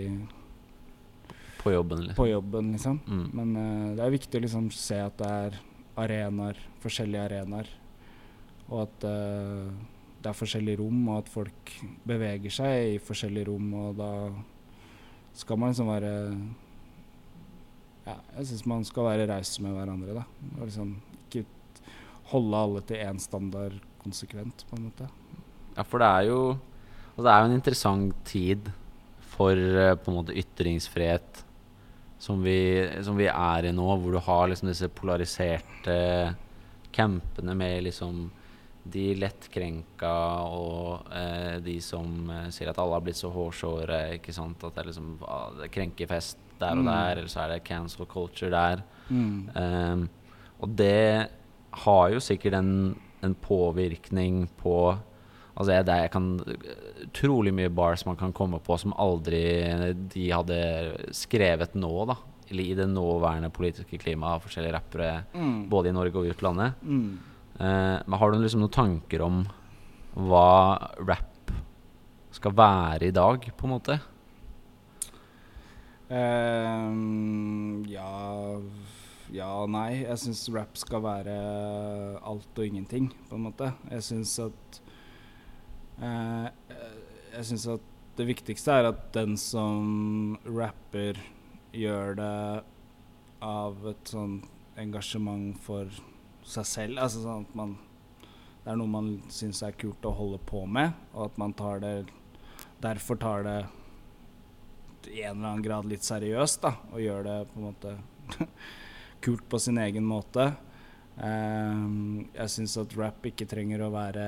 På 1.63 1.71
jobben, 1.71 2.01
liksom? 2.07 2.17
på 2.19 2.27
jobben, 2.27 2.71
liksom. 2.75 2.99
Mm. 3.07 3.27
Men 3.39 3.55
uh, 3.55 3.95
det 3.97 4.05
er 4.05 4.17
viktig 4.17 4.39
å 4.39 4.43
liksom 4.43 4.69
se 4.75 4.99
at 4.99 5.15
det 5.21 5.31
er 5.47 5.59
arenaer, 6.03 6.59
forskjellige 6.83 7.27
arenaer. 7.29 7.69
Og 8.69 8.83
at 8.85 9.07
uh, 9.07 9.69
det 10.23 10.31
er 10.31 10.39
forskjellige 10.39 10.79
rom, 10.79 10.99
og 11.11 11.21
at 11.21 11.31
folk 11.31 11.71
beveger 12.07 12.53
seg 12.53 12.95
i 12.95 12.99
forskjellige 13.03 13.49
rom. 13.51 13.71
Og 13.79 13.97
da 13.99 14.11
skal 15.35 15.59
man 15.59 15.73
liksom 15.73 15.89
være 15.91 16.13
Ja, 18.03 18.17
jeg 18.37 18.49
syns 18.49 18.65
man 18.67 18.83
skal 18.87 19.07
være 19.07 19.27
raus 19.31 19.55
med 19.63 19.75
hverandre, 19.75 20.19
da. 20.19 20.27
Og 20.57 20.67
liksom 20.67 20.95
ikke 21.23 21.45
holde 22.33 22.61
alle 22.65 22.83
til 22.87 23.03
én 23.03 23.19
standard 23.21 23.75
konsekvent, 24.03 24.65
på 24.69 24.77
en 24.77 24.87
måte. 24.89 25.09
Ja, 25.77 25.83
for 25.87 26.03
det 26.03 26.07
er 26.07 26.29
jo 26.29 26.39
altså 27.13 27.23
Det 27.23 27.31
er 27.31 27.39
jo 27.39 27.49
en 27.49 27.57
interessant 27.59 28.25
tid 28.25 28.71
for 29.33 29.57
eh, 29.57 29.95
på 29.97 30.11
en 30.11 30.17
måte 30.17 30.35
ytringsfrihet 30.37 31.43
som 32.23 32.39
vi, 32.45 32.87
som 33.03 33.17
vi 33.19 33.27
er 33.27 33.67
i 33.67 33.73
nå, 33.75 33.89
hvor 33.99 34.15
du 34.15 34.21
har 34.23 34.47
liksom 34.47 34.69
disse 34.71 34.87
polariserte 34.95 35.97
campene 36.95 37.55
med 37.57 37.83
liksom 37.89 38.23
de 38.93 39.09
lettkrenka 39.15 40.13
og 40.51 41.11
eh, 41.15 41.57
de 41.63 41.77
som 41.83 42.29
eh, 42.31 42.49
sier 42.51 42.71
at 42.71 42.79
alle 42.79 42.97
har 42.97 43.03
blitt 43.03 43.19
så 43.19 43.31
hårsåre, 43.31 43.99
ikke 44.17 44.35
sant. 44.35 44.63
At 44.63 44.75
det 44.75 44.83
er 44.83 44.89
liksom 44.91 45.13
ah, 45.27 45.63
krenkefest 45.71 46.39
der 46.59 46.77
og 46.77 46.83
Mm. 46.83 46.89
der, 46.91 47.17
eller 47.17 47.31
så 47.31 47.39
er 47.43 47.53
det 47.53 47.63
cancel 47.67 48.05
culture 48.05 48.51
der. 48.51 48.83
Mm. 49.09 49.49
Um, 49.55 50.09
og 50.63 50.75
det 50.79 51.29
har 51.83 52.09
jo 52.13 52.19
sikkert 52.23 52.53
en, 52.59 52.95
en 53.23 53.35
påvirkning 53.35 54.45
på 54.61 54.97
Altså 55.53 55.73
jeg, 55.75 55.85
det, 55.85 55.95
jeg 56.01 56.11
kan 56.11 56.27
Utrolig 57.03 57.51
mye 57.53 57.69
bars 57.69 58.05
man 58.07 58.17
kan 58.17 58.31
komme 58.33 58.57
på 58.63 58.77
som 58.81 58.93
aldri 58.97 59.41
de 60.13 60.23
hadde 60.33 60.57
skrevet 61.13 61.75
nå, 61.77 61.91
da. 62.09 62.15
Eller 62.49 62.63
i 62.71 62.77
det 62.77 62.87
nåværende 62.89 63.51
politiske 63.53 63.99
klimaet 64.01 64.39
av 64.39 64.47
forskjellige 64.47 64.73
rappere 64.75 65.11
Mm. 65.33 65.69
både 65.69 65.89
i 65.89 65.95
Norge 65.95 66.17
og 66.19 66.31
utlandet. 66.33 66.73
Mm. 66.81 67.19
Eh, 67.59 67.99
men 68.07 68.19
har 68.19 68.31
du 68.31 68.39
liksom 68.41 68.61
noen 68.63 68.73
tanker 68.73 69.21
om 69.21 69.43
hva 70.15 70.77
rap 71.01 71.53
skal 72.33 72.51
være 72.57 73.07
i 73.07 73.13
dag, 73.13 73.45
på 73.57 73.65
en 73.69 73.73
måte? 73.77 73.99
Um, 76.53 77.83
ja 77.89 78.59
Ja 79.33 79.47
og 79.63 79.69
nei. 79.73 80.03
Jeg 80.03 80.19
syns 80.21 80.43
rap 80.53 80.77
skal 80.77 81.01
være 81.01 81.35
alt 82.21 82.59
og 82.59 82.65
ingenting, 82.67 83.07
på 83.29 83.37
en 83.39 83.47
måte. 83.47 83.71
Jeg 83.89 84.05
syns 84.05 84.35
at 84.43 84.77
eh, 84.77 84.82
Jeg 86.03 87.47
syns 87.47 87.67
at 87.75 87.89
det 88.17 88.27
viktigste 88.29 88.75
er 88.77 88.91
at 88.91 89.07
den 89.15 89.37
som 89.41 90.35
rapper, 90.45 91.17
gjør 91.73 92.17
det 92.19 92.63
av 93.41 93.87
et 93.89 94.09
sånn 94.11 94.35
engasjement 94.77 95.57
for 95.63 95.89
seg 96.45 96.67
selv. 96.69 96.99
Altså 97.01 97.23
sånn 97.23 97.47
at 97.47 97.57
man 97.57 97.75
Det 98.63 98.71
er 98.71 98.77
noe 98.79 98.87
man 98.87 99.07
syns 99.33 99.59
er 99.65 99.73
kult 99.75 100.05
å 100.07 100.13
holde 100.15 100.37
på 100.47 100.61
med, 100.65 100.93
og 101.11 101.25
at 101.25 101.39
man 101.41 101.55
tar 101.57 101.81
det 101.83 101.95
Derfor 102.83 103.15
tar 103.19 103.43
det 103.43 103.57
i 105.11 105.23
en 105.23 105.37
eller 105.37 105.49
annen 105.49 105.63
grad 105.63 105.87
litt 105.87 106.03
seriøst, 106.03 106.61
da, 106.63 106.77
og 106.93 107.01
gjør 107.03 107.25
det 107.27 107.37
på 107.51 107.59
en 107.59 107.65
måte 107.65 108.47
kult 109.23 109.43
på 109.51 109.59
sin 109.59 109.79
egen 109.79 110.05
måte. 110.07 110.53
Ehm, 111.21 112.25
jeg 112.33 112.49
syns 112.49 112.77
at 112.81 112.95
rap 112.97 113.25
ikke 113.29 113.45
trenger 113.45 113.83
å 113.85 113.91
være 113.93 114.23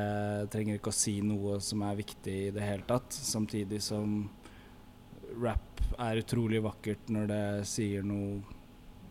Trenger 0.53 0.77
ikke 0.77 0.91
å 0.91 0.95
si 0.95 1.15
noe 1.25 1.57
som 1.63 1.81
er 1.81 1.97
viktig 1.97 2.35
i 2.49 2.51
det 2.53 2.65
hele 2.65 2.85
tatt. 2.85 3.15
Samtidig 3.15 3.81
som 3.81 4.19
rap 5.41 5.81
er 6.01 6.21
utrolig 6.21 6.61
vakkert 6.63 7.09
når 7.13 7.31
det 7.31 7.41
sier 7.69 8.05
noe 8.05 8.43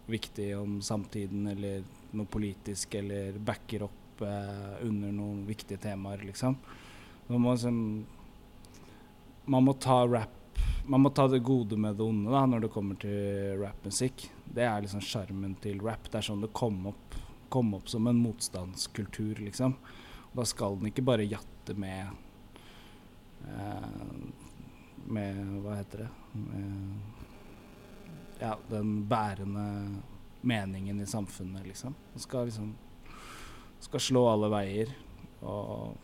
viktig 0.07 0.51
om 0.59 0.79
samtiden, 0.85 1.47
eller 1.49 1.85
noe 2.15 2.29
politisk, 2.29 2.95
eller 3.01 3.39
backer 3.41 3.87
opp 3.87 4.23
eh, 4.23 4.75
under 4.85 5.13
noen 5.17 5.47
viktige 5.49 5.81
temaer, 5.81 6.21
liksom. 6.29 6.59
Man 7.31 7.41
må 7.41 7.55
liksom 7.57 7.79
Man 9.45 9.65
må 9.65 9.75
ta 9.77 10.05
rap 10.09 10.41
man 10.87 11.01
må 11.01 11.11
ta 11.17 11.25
det 11.29 11.41
gode 11.45 11.77
med 11.81 11.97
det 11.97 12.05
onde 12.05 12.33
da, 12.33 12.43
når 12.45 12.67
det 12.67 12.69
kommer 12.73 12.99
til 13.01 13.57
rappmusikk. 13.57 14.27
Det 14.45 14.67
er 14.69 14.83
liksom 14.85 15.01
sjarmen 15.01 15.55
til 15.65 15.81
rap. 15.81 16.11
Det 16.11 16.19
er 16.21 16.27
sånn 16.27 16.45
det 16.45 16.51
kom 16.57 16.91
opp, 16.91 17.17
kom 17.55 17.75
opp 17.79 17.89
som 17.89 18.07
en 18.11 18.19
motstandskultur, 18.19 19.39
liksom. 19.47 19.77
Og 20.33 20.41
da 20.41 20.45
skal 20.51 20.75
den 20.81 20.91
ikke 20.91 21.05
bare 21.07 21.27
jatte 21.29 21.77
med 21.79 22.09
eh, 23.47 24.01
Med 25.07 25.39
Hva 25.63 25.77
heter 25.79 26.03
det? 26.03 26.09
Med, 26.33 26.97
ja, 28.41 28.57
den 28.73 29.05
bærende 29.07 29.67
meningen 30.43 30.99
i 31.01 31.07
samfunnet, 31.07 31.63
liksom. 31.69 31.95
Den 32.13 32.27
skal 32.27 32.51
liksom 32.51 32.75
Skal 33.87 34.03
slå 34.03 34.25
alle 34.33 34.51
veier. 34.51 34.91
Og 35.45 35.95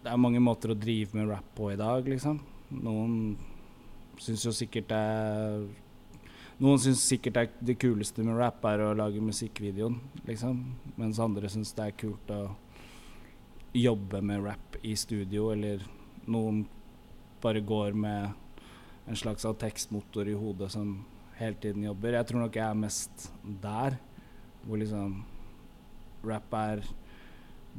det 0.00 0.08
er 0.08 0.24
mange 0.24 0.40
måter 0.40 0.72
å 0.72 0.78
drive 0.78 1.18
med 1.18 1.28
rap 1.28 1.52
på 1.58 1.68
i 1.74 1.76
dag, 1.76 2.08
liksom. 2.08 2.40
Noen 2.80 3.36
syns 4.16 4.48
jo 4.48 4.56
sikkert 4.56 4.88
det 4.88 5.04
er 5.04 5.64
Noen 6.60 6.80
syns 6.82 7.06
sikkert 7.08 7.38
det, 7.38 7.44
det 7.64 7.78
kuleste 7.80 8.20
med 8.20 8.36
rap 8.36 8.64
er 8.68 8.82
å 8.84 8.90
lage 8.92 9.22
musikkvideoen, 9.24 9.96
liksom. 10.28 10.58
Mens 11.00 11.20
andre 11.22 11.48
syns 11.48 11.72
det 11.78 11.86
er 11.86 11.96
kult 12.02 12.32
å 12.36 12.42
jobbe 13.72 14.20
med 14.20 14.44
rap 14.44 14.76
i 14.84 14.92
studio, 14.98 15.48
eller 15.54 15.86
noen 16.28 16.66
bare 17.40 17.64
går 17.64 17.96
med 17.96 19.08
en 19.08 19.16
slags 19.16 19.46
tekstmotor 19.58 20.28
i 20.28 20.36
hodet 20.36 20.68
som 20.74 20.98
hele 21.40 21.56
tiden 21.56 21.86
jobber. 21.88 22.18
Jeg 22.18 22.28
tror 22.28 22.44
nok 22.44 22.60
jeg 22.60 22.66
er 22.68 22.82
mest 22.84 23.30
der, 23.64 23.96
hvor 24.66 24.80
liksom 24.82 25.22
rap 26.28 26.52
er 26.60 26.84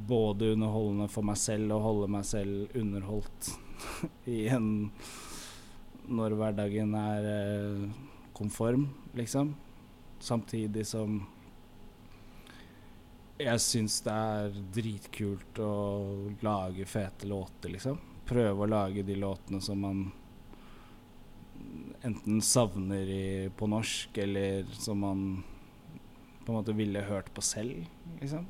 både 0.10 0.56
underholdende 0.56 1.06
for 1.12 1.28
meg 1.28 1.38
selv 1.38 1.76
og 1.76 1.86
holde 1.86 2.14
meg 2.18 2.26
selv 2.26 2.74
underholdt 2.80 3.52
i 4.40 4.48
en 4.50 4.72
Når 6.12 6.34
hverdagen 6.34 6.96
er 6.98 7.26
eh, 7.30 8.11
konform, 8.42 8.90
liksom. 9.18 9.54
Samtidig 10.22 10.84
som 10.90 11.22
jeg 13.42 13.62
syns 13.64 14.00
det 14.06 14.14
er 14.14 14.58
dritkult 14.76 15.60
å 15.62 15.74
lage 16.46 16.86
fete 16.90 17.30
låter, 17.30 17.74
liksom. 17.74 18.00
Prøve 18.28 18.66
å 18.66 18.70
lage 18.70 19.06
de 19.06 19.16
låtene 19.18 19.62
som 19.64 19.82
man 19.82 20.04
enten 22.06 22.42
savner 22.42 23.10
i, 23.10 23.50
på 23.58 23.70
norsk, 23.70 24.18
eller 24.24 24.70
som 24.78 25.02
man 25.02 25.24
på 26.42 26.52
en 26.52 26.58
måte 26.58 26.76
ville 26.78 27.02
hørt 27.06 27.32
på 27.34 27.44
selv, 27.46 27.86
liksom. 28.20 28.46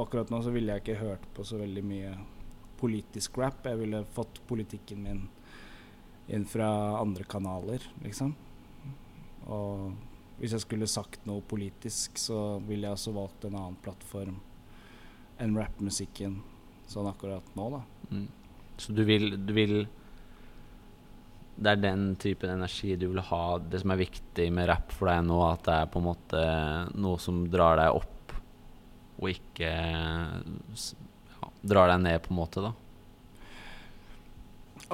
Akkurat 0.00 0.30
nå 0.30 0.38
så 0.44 0.52
ville 0.54 0.76
jeg 0.76 0.84
ikke 0.84 1.00
hørt 1.00 1.24
på 1.34 1.44
så 1.44 1.58
veldig 1.60 1.82
mye 1.84 2.12
politisk 2.80 3.40
rap. 3.40 3.64
Jeg 3.66 3.80
ville 3.80 4.04
fått 4.14 4.38
politikken 4.48 5.02
min 5.02 5.24
inn 6.30 6.46
fra 6.46 6.68
andre 7.00 7.26
kanaler, 7.28 7.84
liksom. 8.04 8.36
Og 9.48 9.92
hvis 10.40 10.54
jeg 10.56 10.64
skulle 10.64 10.88
sagt 10.88 11.26
noe 11.28 11.44
politisk, 11.44 12.18
så 12.20 12.58
ville 12.64 12.88
jeg 12.88 12.96
også 12.96 13.12
valgt 13.16 13.46
en 13.48 13.56
annen 13.60 13.78
plattform 13.84 14.38
enn 15.40 15.56
rappmusikken 15.56 16.38
sånn 16.90 17.08
akkurat 17.10 17.46
nå, 17.56 17.66
da. 17.76 17.80
Mm. 18.10 18.28
Så 18.80 18.94
du 18.96 19.02
vil, 19.04 19.34
du 19.36 19.52
vil 19.54 19.74
Det 21.60 21.74
er 21.74 21.80
den 21.82 22.14
typen 22.16 22.54
energi 22.54 22.94
du 22.96 23.10
vil 23.10 23.20
ha, 23.28 23.44
det 23.60 23.82
som 23.82 23.92
er 23.92 24.00
viktig 24.00 24.46
med 24.56 24.70
rapp 24.70 24.94
for 24.96 25.10
deg 25.10 25.26
nå, 25.28 25.42
at 25.44 25.66
det 25.66 25.74
er 25.76 25.90
på 25.92 26.00
en 26.00 26.06
måte 26.06 26.44
noe 26.96 27.20
som 27.20 27.42
drar 27.52 27.76
deg 27.76 27.98
opp, 28.00 28.32
og 29.20 29.28
ikke 29.28 29.68
ja, 29.68 31.50
drar 31.60 31.92
deg 31.92 32.00
ned, 32.06 32.22
på 32.24 32.32
en 32.32 32.38
måte, 32.40 32.64
da? 32.64 32.72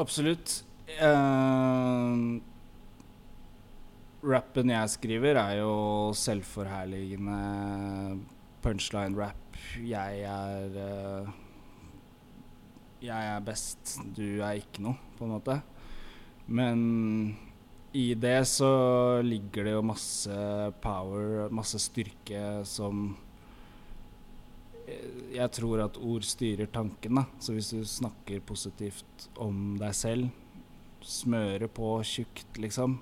Absolutt. 0.02 0.58
Uh, 0.98 2.42
rappen 4.26 4.70
jeg 4.72 4.92
skriver, 4.92 5.38
er 5.38 5.60
jo 5.60 6.12
selvforherligende 6.16 7.38
punchline-rap. 8.64 9.58
Jeg 9.86 10.22
er 10.26 10.76
uh, 10.76 11.34
Jeg 13.02 13.32
er 13.36 13.44
best, 13.44 13.98
du 14.16 14.40
er 14.42 14.58
ikke 14.58 14.82
noe, 14.82 14.98
på 15.18 15.26
en 15.26 15.34
måte. 15.36 15.60
Men 16.46 16.80
i 17.96 18.08
det 18.18 18.40
så 18.50 19.22
ligger 19.24 19.68
det 19.68 19.76
jo 19.76 19.84
masse 19.86 20.40
power, 20.82 21.46
masse 21.54 21.78
styrke 21.80 22.42
som 22.68 23.08
eh, 24.86 25.36
Jeg 25.36 25.50
tror 25.56 25.84
at 25.86 25.98
ord 25.98 26.26
styrer 26.26 26.68
tanken, 26.72 27.20
da. 27.20 27.24
Så 27.38 27.54
hvis 27.56 27.70
du 27.72 27.84
snakker 27.86 28.44
positivt 28.46 29.28
om 29.40 29.78
deg 29.80 29.94
selv, 29.96 30.28
smører 31.04 31.68
på 31.70 31.90
tjukt, 32.06 32.58
liksom, 32.58 32.96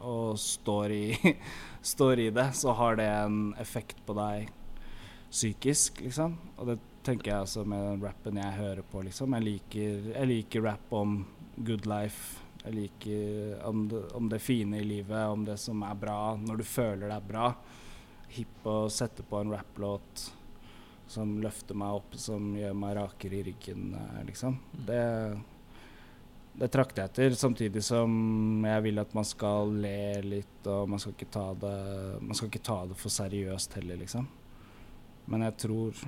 og 0.00 0.38
står 0.40 0.94
i, 0.94 1.34
står 1.94 2.26
i 2.26 2.30
det, 2.34 2.50
så 2.56 2.74
har 2.78 2.96
det 3.00 3.08
en 3.08 3.42
effekt 3.60 4.00
på 4.06 4.16
deg 4.18 4.50
psykisk, 5.30 6.00
liksom. 6.04 6.36
Og 6.58 6.72
det 6.72 6.78
tenker 7.06 7.32
jeg 7.32 7.46
altså 7.46 7.64
med 7.64 7.84
den 7.86 8.04
rappen 8.04 8.40
jeg 8.40 8.58
hører 8.58 8.86
på, 8.86 9.04
liksom. 9.06 9.36
Jeg 9.38 9.46
liker, 9.46 10.08
jeg 10.14 10.30
liker 10.30 10.64
rap 10.66 10.94
om 10.94 11.20
good 11.56 11.86
life. 11.90 12.40
Jeg 12.64 12.76
liker 12.76 13.62
om 13.64 13.86
det, 13.88 14.02
om 14.16 14.28
det, 14.28 14.42
fine 14.44 14.82
i 14.82 14.84
livet, 14.84 15.22
om 15.28 15.46
det 15.46 15.56
som 15.60 15.80
er 15.86 15.96
bra, 15.96 16.34
når 16.36 16.60
du 16.60 16.66
føler 16.68 17.12
er 17.14 17.24
bra. 17.24 17.54
Hipp 18.30 18.66
å 18.68 18.82
sette 18.92 19.24
på 19.26 19.40
en 19.40 19.52
rapplåt 19.54 20.26
som 21.10 21.38
løfter 21.42 21.74
meg 21.74 21.96
opp, 21.98 22.12
som 22.20 22.52
gjør 22.54 22.76
meg 22.78 22.94
rakere 23.00 23.40
i 23.40 23.46
ryggen, 23.48 23.94
eh, 23.98 24.20
liksom. 24.28 24.60
Det 24.86 25.00
det 26.52 26.68
trakter 26.68 27.04
jeg 27.04 27.10
etter, 27.10 27.36
samtidig 27.38 27.82
som 27.84 28.64
jeg 28.66 28.82
vil 28.84 29.00
at 29.00 29.12
man 29.16 29.26
skal 29.26 29.70
le 29.80 30.20
litt, 30.24 30.66
og 30.68 30.90
man 30.90 31.00
skal 31.00 31.14
ikke 31.14 31.30
ta 31.32 31.46
det, 31.62 31.76
man 32.20 32.36
skal 32.36 32.50
ikke 32.50 32.64
ta 32.66 32.78
det 32.90 32.96
for 32.98 33.14
seriøst 33.14 33.76
heller, 33.78 34.00
liksom. 34.02 34.26
Men 35.30 35.46
jeg 35.46 35.56
tror 35.62 36.00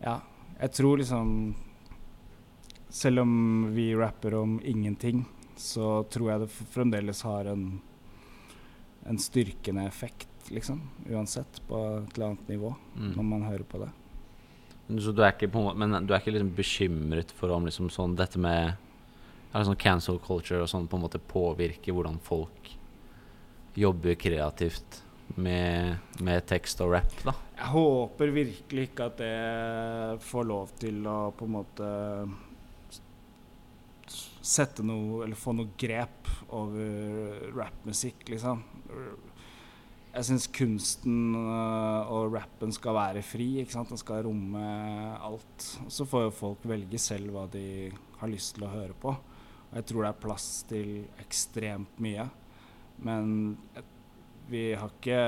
Ja, 0.00 0.20
jeg 0.58 0.72
tror 0.72 0.98
liksom 0.98 1.28
Selv 2.88 3.22
om 3.22 3.32
vi 3.74 3.94
rapper 3.94 4.34
om 4.34 4.58
ingenting, 4.64 5.24
så 5.56 6.02
tror 6.10 6.30
jeg 6.30 6.40
det 6.40 6.48
fremdeles 6.72 7.22
har 7.22 7.48
en, 7.50 7.80
en 9.04 9.18
styrkende 9.18 9.84
effekt, 9.86 10.28
liksom. 10.48 10.80
Uansett, 11.10 11.60
på 11.68 11.80
et 11.98 12.16
eller 12.16 12.32
annet 12.32 12.48
nivå, 12.48 12.74
mm. 12.94 13.10
når 13.16 13.26
man 13.26 13.46
hører 13.48 13.66
på 13.68 13.80
det. 13.82 13.90
Så 14.86 15.12
du 15.12 15.22
er 15.24 15.32
ikke, 15.34 15.50
på, 15.50 15.62
men 15.74 15.98
du 16.06 16.12
er 16.14 16.20
ikke 16.20 16.36
liksom 16.36 16.52
bekymret 16.54 17.32
for 17.34 17.50
om 17.54 17.66
liksom 17.66 17.90
sånn, 17.90 18.14
dette 18.18 18.38
med 18.38 18.76
ja, 19.50 19.64
sånn 19.66 19.78
cancel 19.80 20.20
culture 20.22 20.62
og 20.62 20.70
sånn 20.70 20.86
på 20.90 20.98
en 20.98 21.06
måte 21.08 21.18
påvirker 21.18 21.96
hvordan 21.96 22.20
folk 22.22 22.70
jobber 23.76 24.14
kreativt 24.20 25.02
med, 25.34 25.98
med, 26.22 26.44
tekst 26.46 26.80
og 26.84 26.94
rap, 26.94 27.16
da? 27.26 27.34
Jeg 27.56 27.72
håper 27.72 28.32
virkelig 28.34 28.88
ikke 28.90 29.08
at 29.10 29.18
det 29.18 30.24
får 30.24 30.46
lov 30.46 30.74
til 30.78 31.00
å 31.10 31.18
på 31.36 31.48
en 31.48 31.56
måte 31.56 31.90
sette 34.46 34.84
noe 34.86 35.24
Eller 35.24 35.34
få 35.34 35.56
noe 35.56 35.72
grep 35.74 36.28
over 36.54 37.48
rappmusikk, 37.56 38.28
liksom 38.30 38.62
jeg 40.16 40.24
syns 40.30 40.46
kunsten 40.48 41.34
uh, 41.36 42.08
og 42.08 42.32
rappen 42.32 42.72
skal 42.72 42.96
være 42.96 43.22
fri. 43.26 43.50
ikke 43.60 43.74
sant? 43.74 43.90
Den 43.92 44.00
skal 44.00 44.24
romme 44.24 44.62
alt. 45.20 45.66
Så 45.92 46.06
får 46.08 46.28
jo 46.28 46.36
folk 46.38 46.64
velge 46.68 47.00
selv 47.00 47.34
hva 47.34 47.44
de 47.52 47.90
har 48.22 48.32
lyst 48.32 48.54
til 48.56 48.64
å 48.64 48.72
høre 48.72 48.96
på. 48.96 49.12
Og 49.66 49.74
jeg 49.76 49.88
tror 49.90 50.06
det 50.06 50.12
er 50.12 50.22
plass 50.22 50.48
til 50.70 50.94
ekstremt 51.20 52.00
mye. 52.00 52.24
Men 53.04 53.58
vi 54.48 54.70
har 54.78 54.88
ikke 54.94 55.20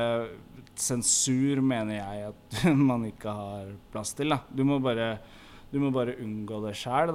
Sensur 0.79 1.61
mener 1.61 1.98
jeg 1.98 2.29
at 2.31 2.59
man 2.90 3.05
ikke 3.11 3.35
har 3.35 3.74
plass 3.92 4.14
til. 4.16 4.33
da. 4.33 4.40
Du 4.48 4.64
må 4.64 4.79
bare, 4.81 5.16
du 5.68 5.81
må 5.83 5.92
bare 5.92 6.16
unngå 6.22 6.62
det 6.64 6.77
sjæl. 6.81 7.12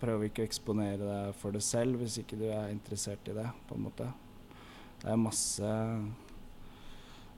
Prøve 0.00 0.26
ikke 0.26 0.42
å 0.42 0.50
eksponere 0.50 1.02
deg 1.04 1.38
for 1.38 1.54
det 1.54 1.62
selv 1.62 2.00
hvis 2.02 2.18
ikke 2.24 2.40
du 2.40 2.48
er 2.50 2.72
interessert 2.74 3.30
i 3.30 3.36
det. 3.36 3.50
på 3.68 3.78
en 3.78 3.86
måte. 3.86 4.10
Det 5.02 5.12
er 5.12 5.20
masse 5.20 5.74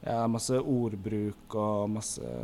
ja, 0.03 0.27
masse 0.31 0.59
ordbruk 0.61 1.55
og 1.59 1.91
masse 1.91 2.35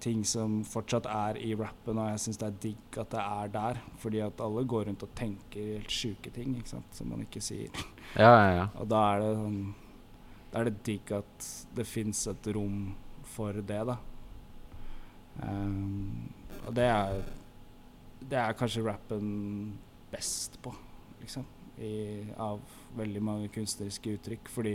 ting 0.00 0.22
som 0.24 0.60
fortsatt 0.64 1.06
er 1.10 1.38
i 1.44 1.52
rappen, 1.58 1.98
og 2.00 2.08
jeg 2.12 2.22
syns 2.24 2.40
det 2.40 2.46
er 2.48 2.58
digg 2.64 2.98
at 3.02 3.12
det 3.12 3.20
er 3.20 3.52
der. 3.52 3.80
Fordi 4.00 4.22
at 4.24 4.42
alle 4.44 4.64
går 4.68 4.88
rundt 4.88 5.04
og 5.04 5.14
tenker 5.18 5.74
helt 5.74 5.94
sjuke 5.94 6.32
ting 6.34 6.56
ikke 6.56 6.72
sant, 6.72 6.96
som 6.96 7.10
man 7.12 7.24
ikke 7.26 7.42
sier. 7.44 7.84
Ja, 8.16 8.30
ja, 8.32 8.50
ja. 8.56 8.66
Og 8.80 8.88
da 8.90 9.04
er 9.12 9.24
det 9.24 9.30
sånn 9.38 9.60
Da 10.50 10.58
er 10.58 10.66
det 10.66 10.80
digg 10.82 11.12
at 11.14 11.44
det 11.78 11.86
fins 11.86 12.24
et 12.26 12.48
rom 12.56 12.88
for 13.30 13.54
det, 13.54 13.82
da. 13.86 13.94
Um, 15.40 16.32
og 16.66 16.74
det 16.74 16.88
er 16.90 17.20
Det 18.20 18.36
er 18.36 18.56
kanskje 18.58 18.82
rappen 18.84 19.28
best 20.10 20.58
på, 20.62 20.74
liksom. 21.20 21.46
I, 21.80 22.26
av 22.36 22.60
veldig 22.98 23.22
mange 23.24 23.48
kunstneriske 23.54 24.18
uttrykk, 24.18 24.50
fordi 24.52 24.74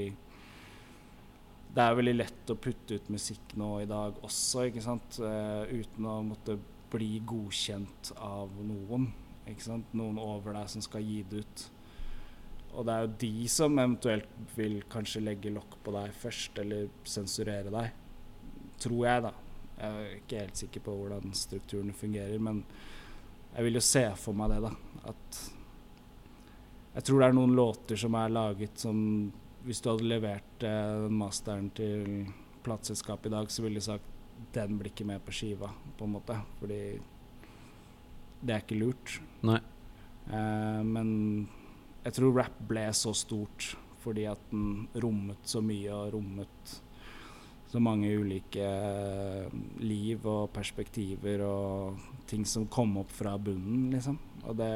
det 1.76 1.84
er 1.84 1.98
veldig 1.98 2.16
lett 2.16 2.52
å 2.52 2.56
putte 2.56 2.96
ut 2.96 3.12
musikk 3.12 3.56
nå 3.60 3.70
i 3.84 3.90
dag 3.90 4.16
også, 4.24 4.70
ikke 4.70 4.84
sant? 4.84 5.20
Uh, 5.20 5.68
uten 5.68 6.08
å 6.08 6.22
måtte 6.24 6.56
bli 6.94 7.18
godkjent 7.28 8.14
av 8.24 8.54
noen. 8.64 9.10
Ikke 9.50 9.66
sant? 9.66 9.92
Noen 9.98 10.20
over 10.22 10.56
deg 10.56 10.70
som 10.72 10.84
skal 10.86 11.04
gi 11.04 11.20
det 11.28 11.44
ut. 11.44 11.66
Og 12.76 12.88
det 12.88 12.96
er 12.96 13.04
jo 13.04 13.12
de 13.26 13.50
som 13.52 13.76
eventuelt 13.80 14.56
vil 14.56 14.82
kanskje 14.92 15.24
legge 15.24 15.52
lokk 15.52 15.78
på 15.84 15.94
deg 15.96 16.16
først, 16.16 16.60
eller 16.64 16.88
sensurere 17.08 17.72
deg. 17.72 18.02
Tror 18.84 19.02
jeg, 19.08 19.26
da. 19.28 19.34
Jeg 19.76 20.00
er 20.00 20.18
ikke 20.22 20.42
helt 20.46 20.60
sikker 20.64 20.84
på 20.84 20.96
hvordan 20.96 21.36
strukturene 21.36 21.96
fungerer, 21.96 22.40
men 22.40 22.64
jeg 23.56 23.68
vil 23.68 23.80
jo 23.80 23.84
se 23.84 24.04
for 24.20 24.36
meg 24.36 24.56
det, 24.56 24.64
da. 24.64 25.12
At 25.12 25.40
jeg 26.96 27.08
tror 27.08 27.20
det 27.20 27.28
er 27.28 27.36
noen 27.36 27.56
låter 27.56 28.00
som 28.00 28.16
er 28.16 28.32
laget 28.32 28.80
som 28.80 29.00
hvis 29.66 29.82
du 29.82 29.90
hadde 29.90 30.08
levert 30.08 30.45
eh, 30.64 31.08
masteren 31.12 31.70
til 31.76 32.26
plateselskapet 32.66 33.30
i 33.30 33.36
dag, 33.36 33.52
så 33.52 33.66
ville 33.66 33.82
de 33.82 33.86
sagt 33.86 34.12
den 34.56 34.80
blir 34.80 34.92
ikke 34.92 35.08
med 35.08 35.24
på 35.26 35.34
skiva, 35.36 35.70
på 35.98 36.08
en 36.08 36.16
måte. 36.16 36.38
Fordi 36.60 36.80
det 38.46 38.56
er 38.56 38.64
ikke 38.64 38.80
lurt. 38.80 39.20
Nei. 39.48 39.60
Eh, 40.30 40.82
men 40.86 41.10
jeg 42.06 42.18
tror 42.18 42.36
rap 42.40 42.58
ble 42.70 42.88
så 42.94 43.14
stort 43.18 43.74
fordi 44.06 44.28
at 44.30 44.42
den 44.52 44.84
rommet 45.02 45.48
så 45.50 45.64
mye 45.66 45.90
og 45.90 46.12
rommet 46.14 46.74
så 47.72 47.82
mange 47.82 48.12
ulike 48.14 48.62
eh, 48.62 49.56
liv 49.82 50.28
og 50.30 50.52
perspektiver 50.54 51.42
og 51.44 52.04
ting 52.30 52.46
som 52.46 52.68
kom 52.72 52.94
opp 53.02 53.10
fra 53.12 53.34
bunnen, 53.42 53.90
liksom. 53.96 54.20
Og 54.46 54.60
det 54.60 54.74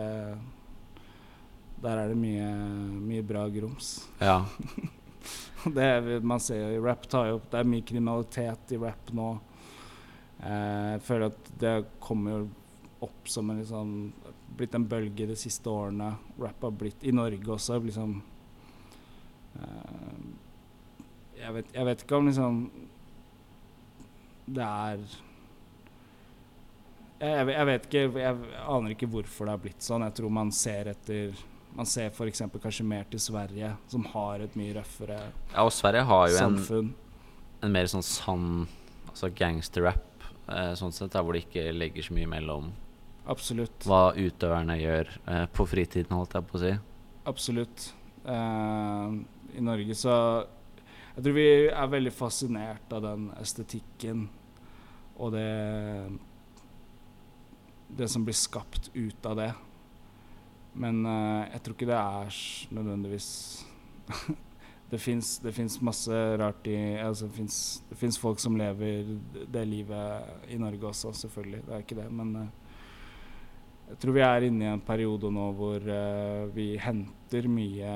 Der 1.80 1.96
er 1.96 2.10
det 2.10 2.18
mye, 2.20 2.48
mye 3.00 3.24
bra 3.24 3.46
grums. 3.48 4.10
Ja. 4.20 4.42
Det 5.76 5.84
er, 5.84 6.20
man 6.20 6.40
ser 6.40 6.62
jo 6.64 6.78
i 6.78 6.82
rap 6.84 7.08
tar 7.10 7.30
jo 7.30 7.40
opp 7.40 7.50
Det 7.52 7.60
er 7.60 7.70
mye 7.70 7.86
kriminalitet 7.86 8.74
i 8.76 8.80
rap 8.80 9.12
nå. 9.16 9.30
Eh, 10.40 10.96
jeg 10.96 11.06
føler 11.08 11.32
at 11.34 11.54
det 11.60 11.76
kommer 12.04 12.48
opp 13.04 13.32
som 13.32 13.50
en 13.52 13.62
liksom 13.62 13.96
Blitt 14.60 14.76
en 14.76 14.88
bølge 14.92 15.28
de 15.30 15.36
siste 15.40 15.72
årene. 15.72 16.14
Rap 16.40 16.64
har 16.66 16.76
blitt 16.76 17.04
I 17.08 17.14
Norge 17.16 17.54
også 17.54 17.80
liksom 17.84 18.18
eh, 19.60 20.22
jeg, 21.40 21.54
vet, 21.56 21.74
jeg 21.76 21.88
vet 21.88 22.04
ikke 22.04 22.20
om 22.20 22.28
liksom 22.28 22.62
Det 24.50 24.66
er 24.66 25.06
jeg, 27.20 27.48
jeg 27.52 27.68
vet 27.68 27.88
ikke 27.88 28.04
Jeg 28.24 28.60
aner 28.64 28.96
ikke 28.96 29.12
hvorfor 29.12 29.48
det 29.48 29.56
har 29.56 29.64
blitt 29.64 29.84
sånn. 29.84 30.06
Jeg 30.08 30.16
tror 30.20 30.32
man 30.32 30.52
ser 30.56 30.94
etter 30.94 31.36
Man 31.78 31.86
ser 31.86 32.10
f.eks. 32.10 32.42
kanskje 32.62 32.84
mer 32.86 33.06
til 33.12 33.22
Sverige, 33.22 33.76
som 33.88 34.04
har 34.14 34.42
et 34.44 34.56
mye 34.60 34.74
røffere 34.76 35.20
samfunn. 35.20 35.54
ja, 35.54 35.64
og 35.64 35.72
Sverige 35.72 36.04
har 36.10 36.28
jo 36.34 36.38
en, 36.44 36.94
en 37.64 37.72
mer 37.72 37.88
sånn 37.92 38.04
sann 38.04 38.48
altså 39.10 39.30
gangsterrap, 39.36 40.26
eh, 40.50 40.74
sånn 40.80 40.92
sett, 40.96 41.14
der 41.14 41.24
hvor 41.24 41.34
det 41.38 41.46
ikke 41.46 41.70
legger 41.76 42.04
så 42.10 42.16
mye 42.18 42.28
mellom 42.30 42.72
Absolutt. 43.30 43.86
hva 43.86 44.14
utøverne 44.18 44.76
gjør 44.80 45.12
eh, 45.30 45.46
på 45.54 45.66
fritiden, 45.70 46.16
holdt 46.18 46.34
jeg 46.36 46.48
på 46.50 46.58
å 46.58 46.64
si. 46.64 46.74
Absolutt. 47.30 47.92
Eh, 48.26 49.20
I 49.60 49.62
Norge 49.66 49.96
så 49.96 50.16
Jeg 51.16 51.24
tror 51.26 51.34
vi 51.36 51.48
er 51.68 51.88
veldig 51.92 52.12
fascinert 52.16 52.92
av 52.96 53.02
den 53.04 53.30
estetikken 53.42 54.28
og 55.20 55.32
det 55.34 56.10
Det 57.98 58.08
som 58.10 58.24
blir 58.24 58.38
skapt 58.38 58.90
ut 58.94 59.26
av 59.26 59.36
det. 59.40 59.50
Men 60.78 61.02
uh, 61.06 61.48
jeg 61.50 61.64
tror 61.64 61.76
ikke 61.76 61.90
det 61.90 61.98
er 61.98 62.38
nødvendigvis 62.78 63.32
Det 64.90 64.98
fins 64.98 65.76
masse 65.86 66.20
rart 66.42 66.66
i 66.66 66.76
altså 66.98 67.28
det 67.30 67.98
fins 68.00 68.18
folk 68.18 68.40
som 68.42 68.56
lever 68.58 69.12
det 69.46 69.62
livet 69.70 70.50
i 70.50 70.58
Norge 70.58 70.88
også, 70.90 71.12
selvfølgelig. 71.14 71.60
Det 71.68 71.76
er 71.76 71.84
ikke 71.84 71.98
det. 72.00 72.08
Men 72.10 72.32
uh, 72.36 72.48
jeg 73.92 74.00
tror 74.02 74.18
vi 74.18 74.24
er 74.26 74.48
inne 74.48 74.66
i 74.66 74.72
en 74.72 74.82
periode 74.82 75.30
nå 75.30 75.46
hvor 75.60 75.86
uh, 75.86 76.50
vi 76.56 76.72
henter 76.82 77.46
mye 77.46 77.94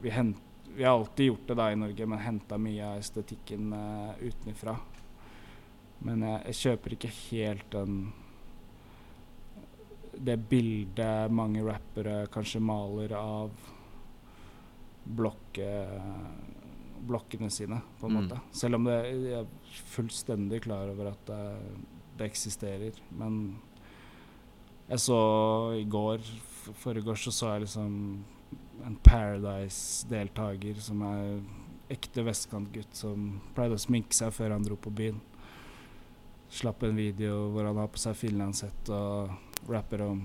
vi, 0.00 0.14
hent, 0.14 0.38
vi 0.70 0.86
har 0.86 0.94
alltid 0.94 1.32
gjort 1.32 1.50
det 1.50 1.58
da 1.58 1.68
i 1.72 1.82
Norge, 1.82 2.06
men 2.06 2.22
henta 2.22 2.58
mye 2.58 2.86
av 2.86 3.02
estetikken 3.02 3.74
utenfra. 4.22 4.78
Men 6.06 6.22
jeg, 6.24 6.42
jeg 6.46 6.60
kjøper 6.62 6.94
ikke 6.94 7.14
helt 7.16 7.74
den 7.74 7.98
det 10.20 10.36
bildet 10.50 11.32
mange 11.32 11.62
rappere 11.64 12.26
kanskje 12.32 12.60
maler 12.60 13.12
av 13.16 13.50
blokke, 15.10 15.70
blokkene 17.08 17.48
sine, 17.50 17.80
på 17.98 18.06
en 18.06 18.12
Mm. 18.12 18.22
måte. 18.28 18.40
Selv 18.52 18.74
om 18.76 18.84
det, 18.84 18.98
jeg 19.04 19.32
er 19.40 19.46
fullstendig 19.94 20.60
klar 20.62 20.90
over 20.92 21.08
at 21.12 21.24
det, 21.26 21.56
det 22.18 22.30
eksisterer. 22.30 22.92
Men 23.10 23.58
jeg 24.88 24.98
så 24.98 25.78
i 25.80 25.84
går, 25.84 26.18
foregårs, 26.74 27.24
så 27.24 27.32
så 27.32 27.52
jeg 27.54 27.62
liksom 27.62 28.24
en 28.84 28.96
Paradise-deltaker 29.02 30.80
som 30.80 31.02
er 31.02 31.40
ekte 31.90 32.22
vestkantgutt 32.24 32.94
som 32.94 33.40
pleide 33.54 33.74
å 33.74 33.82
sminke 33.82 34.14
seg 34.14 34.32
før 34.32 34.52
han 34.54 34.62
dro 34.62 34.76
på 34.76 34.92
byen. 34.94 35.20
Slapp 36.50 36.82
en 36.82 36.96
video 36.96 37.50
hvor 37.52 37.64
han 37.66 37.76
har 37.76 37.88
på 37.88 37.98
seg 37.98 38.16
finlandshett 38.18 38.90
og 38.90 39.30
rapper 39.68 40.02
om 40.06 40.22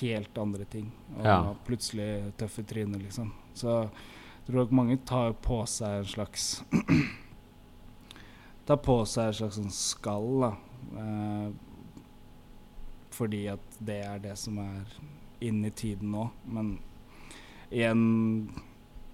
helt 0.00 0.38
andre 0.38 0.64
ting. 0.64 0.90
Og 1.18 1.24
Ja. 1.24 1.54
plutselig 1.66 2.32
tøffe 2.36 2.62
tryner, 2.66 2.98
liksom. 2.98 3.32
Så 3.54 3.82
jeg 3.88 4.46
tror 4.46 4.54
nok 4.64 4.72
mange 4.72 4.96
tar 5.04 5.32
på 5.32 5.62
seg 5.66 5.98
en 6.00 6.04
slags 6.04 6.62
Tar 8.66 8.76
på 8.82 8.96
seg 9.06 9.28
en 9.30 9.32
slags 9.38 9.58
sånn 9.60 9.70
skall, 9.70 10.40
da. 10.42 10.52
Eh, 10.98 11.50
fordi 13.14 13.44
at 13.52 13.76
det 13.80 14.00
er 14.04 14.18
det 14.24 14.34
som 14.38 14.58
er 14.58 14.96
inn 15.46 15.64
i 15.64 15.70
tiden 15.70 16.10
nå. 16.12 16.30
Men 16.46 16.78
igjen 17.70 18.50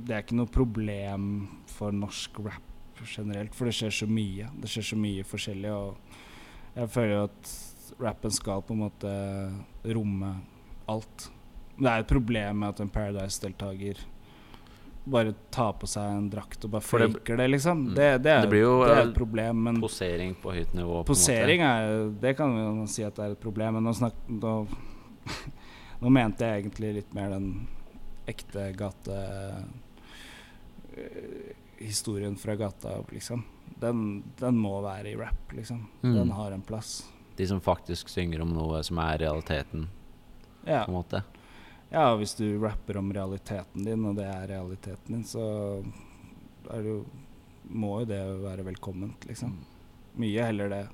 Det 0.03 0.16
er 0.16 0.22
ikke 0.24 0.35
noe 0.41 0.51
problem 0.51 1.26
for 1.70 1.93
norsk 1.95 2.41
rap 2.43 2.62
generelt, 3.07 3.55
for 3.55 3.66
det 3.68 3.74
skjer 3.76 3.93
så 3.95 4.07
mye. 4.11 4.49
Det 4.59 4.68
skjer 4.72 4.83
så 4.89 4.97
mye 4.99 5.22
forskjellig, 5.26 5.70
og 5.70 5.97
jeg 6.74 6.89
føler 6.91 7.12
jo 7.14 7.22
at 7.28 7.53
rappen 8.01 8.30
skal 8.30 8.62
på 8.62 8.72
en 8.74 8.82
måte 8.86 9.12
romme 9.95 10.32
alt. 10.90 11.28
Men 11.76 11.84
det 11.86 11.93
er 11.93 12.05
et 12.05 12.09
problem 12.12 12.59
med 12.62 12.68
at 12.74 12.80
en 12.84 12.90
Paradise-deltaker 12.93 14.01
bare 15.05 15.32
tar 15.51 15.72
på 15.80 15.88
seg 15.90 16.12
en 16.14 16.28
drakt 16.30 16.62
og 16.64 16.70
bare 16.76 16.84
faker 16.86 17.09
det- 17.34 17.36
det, 17.36 17.47
liksom. 17.51 17.78
Mm. 17.88 17.95
Det, 17.95 18.09
det, 18.22 18.30
er, 18.30 18.40
Det 18.43 18.51
blir 18.53 18.61
jo, 18.62 18.74
det 18.84 18.90
er 18.93 19.01
eh, 19.01 19.09
et 19.09 19.14
problem, 19.16 19.62
men 19.64 19.80
Posering 19.82 20.34
på 20.38 20.53
høyt 20.55 20.74
nivå. 20.78 21.01
på. 21.03 21.09
Posering 21.11 21.61
er 21.66 22.11
Det 22.20 22.36
kan 22.36 22.55
vi 22.55 22.86
si 22.86 23.03
at 23.03 23.16
det 23.16 23.24
er 23.24 23.32
et 23.32 23.40
problem, 23.40 23.74
men 23.74 23.82
nå, 23.84 23.93
snak, 23.99 24.14
nå, 24.28 24.53
nå 26.03 26.11
mente 26.11 26.47
jeg 26.47 26.62
egentlig 26.64 26.95
litt 27.01 27.14
mer 27.14 27.30
den 27.34 27.66
ekte 28.30 28.68
gate 28.78 29.11
eh, 29.11 29.64
Historien 31.82 32.36
fra 32.36 32.55
gata, 32.55 33.03
liksom. 33.11 33.43
Den, 33.80 34.22
den 34.38 34.55
må 34.59 34.76
være 34.84 35.11
i 35.11 35.16
rap, 35.18 35.51
liksom. 35.57 35.88
Mm. 36.05 36.14
Den 36.14 36.30
har 36.30 36.53
en 36.55 36.62
plass. 36.62 37.09
De 37.37 37.47
som 37.49 37.61
faktisk 37.61 38.09
synger 38.12 38.43
om 38.45 38.53
noe 38.53 38.83
som 38.85 38.99
er 38.99 39.18
realiteten, 39.24 39.89
Ja. 40.66 40.85
på 40.85 40.91
en 40.93 40.99
måte. 40.99 41.22
ja, 41.91 42.16
hvis 42.16 42.35
du 42.37 42.59
rapper 42.62 42.97
om 42.97 43.12
realiteten 43.12 43.85
din, 43.85 44.05
og 44.07 44.16
det 44.16 44.24
er 44.24 44.47
realiteten 44.49 45.07
din, 45.16 45.24
så 45.24 45.85
er 46.70 46.83
det 46.83 46.89
jo 46.89 47.05
må 47.68 48.01
jo 48.01 48.07
det 48.07 48.20
være 48.43 48.64
velkomment, 48.64 49.24
liksom. 49.26 49.53
Mye 50.18 50.43
heller 50.45 50.68
det. 50.68 50.89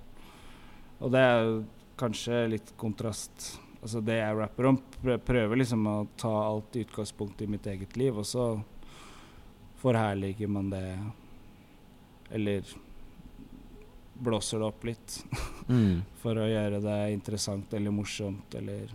Og 1.01 1.11
det 1.11 1.19
er 1.21 1.45
jo 1.45 1.65
kanskje 1.97 2.49
litt 2.51 2.73
kontrast. 2.77 3.59
Altså 3.83 4.01
det 4.05 4.19
jeg 4.19 4.37
rapper 4.37 4.67
om, 4.67 4.79
prøver 5.25 5.57
liksom 5.57 5.87
å 5.87 6.09
ta 6.17 6.29
alt 6.49 6.77
i 6.77 6.85
utgangspunkt 6.85 7.41
i 7.43 7.47
mitt 7.47 7.67
eget 7.67 7.97
liv, 7.97 8.17
og 8.19 8.25
så 8.27 8.63
forherliger 9.77 10.49
man 10.49 10.71
det 10.71 10.99
Eller 12.31 12.63
blåser 14.19 14.59
det 14.63 14.67
opp 14.67 14.85
litt 14.89 15.19
Mm. 15.69 16.01
for 16.17 16.39
å 16.41 16.47
gjøre 16.49 16.79
det 16.81 16.97
interessant 17.13 17.75
eller 17.77 17.93
morsomt, 17.93 18.55
eller 18.57 18.89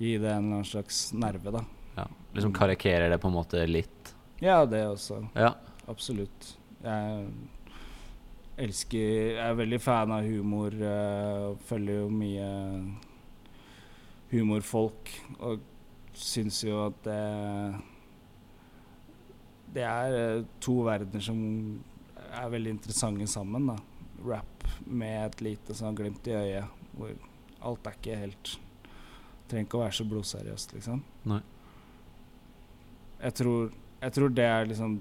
gi 0.00 0.14
det 0.18 0.30
en 0.30 0.46
eller 0.46 0.54
annen 0.60 0.64
slags 0.64 1.10
nerve, 1.12 1.50
da. 1.52 1.60
Ja. 1.98 2.06
Liksom 2.32 2.54
karikerer 2.56 3.10
det 3.12 3.18
på 3.20 3.28
en 3.28 3.34
måte 3.36 3.60
litt. 3.68 4.14
Ja, 4.40 4.64
det 4.66 4.80
også. 4.88 5.20
Ja. 5.36 5.52
Absolutt. 5.86 6.54
Jeg 6.82 7.26
elsker 8.56 8.98
Jeg 9.34 9.44
er 9.44 9.54
veldig 9.60 9.80
fan 9.84 10.10
av 10.16 10.24
humor. 10.24 10.72
Jeg 10.72 11.56
følger 11.68 12.00
jo 12.00 12.08
mye 12.10 12.48
humorfolk. 14.32 15.12
Og 15.44 15.60
syns 16.14 16.62
jo 16.64 16.80
at 16.86 16.98
det 17.04 17.20
Det 19.74 19.82
er 19.82 20.14
eh, 20.38 20.44
to 20.62 20.76
verdener 20.86 21.20
som 21.24 21.38
er 22.34 22.50
veldig 22.52 22.70
interessante 22.76 23.26
sammen. 23.30 23.66
da 23.72 23.76
Rap 24.24 24.68
med 24.86 25.18
et 25.26 25.42
lite 25.44 25.76
sånn 25.76 25.96
glimt 25.96 26.26
i 26.28 26.36
øyet, 26.36 26.84
hvor 26.96 27.14
alt 27.64 27.88
er 27.88 27.98
ikke 27.98 28.20
helt 28.26 28.58
Trenger 29.44 29.66
ikke 29.66 29.76
å 29.76 29.80
være 29.82 29.92
så 29.92 30.04
blodseriøst, 30.08 30.70
liksom. 30.72 31.00
Nei. 31.28 31.42
Jeg 33.20 33.34
tror, 33.36 33.74
jeg 34.00 34.14
tror 34.16 34.30
det 34.32 34.46
er 34.48 34.70
liksom 34.70 34.94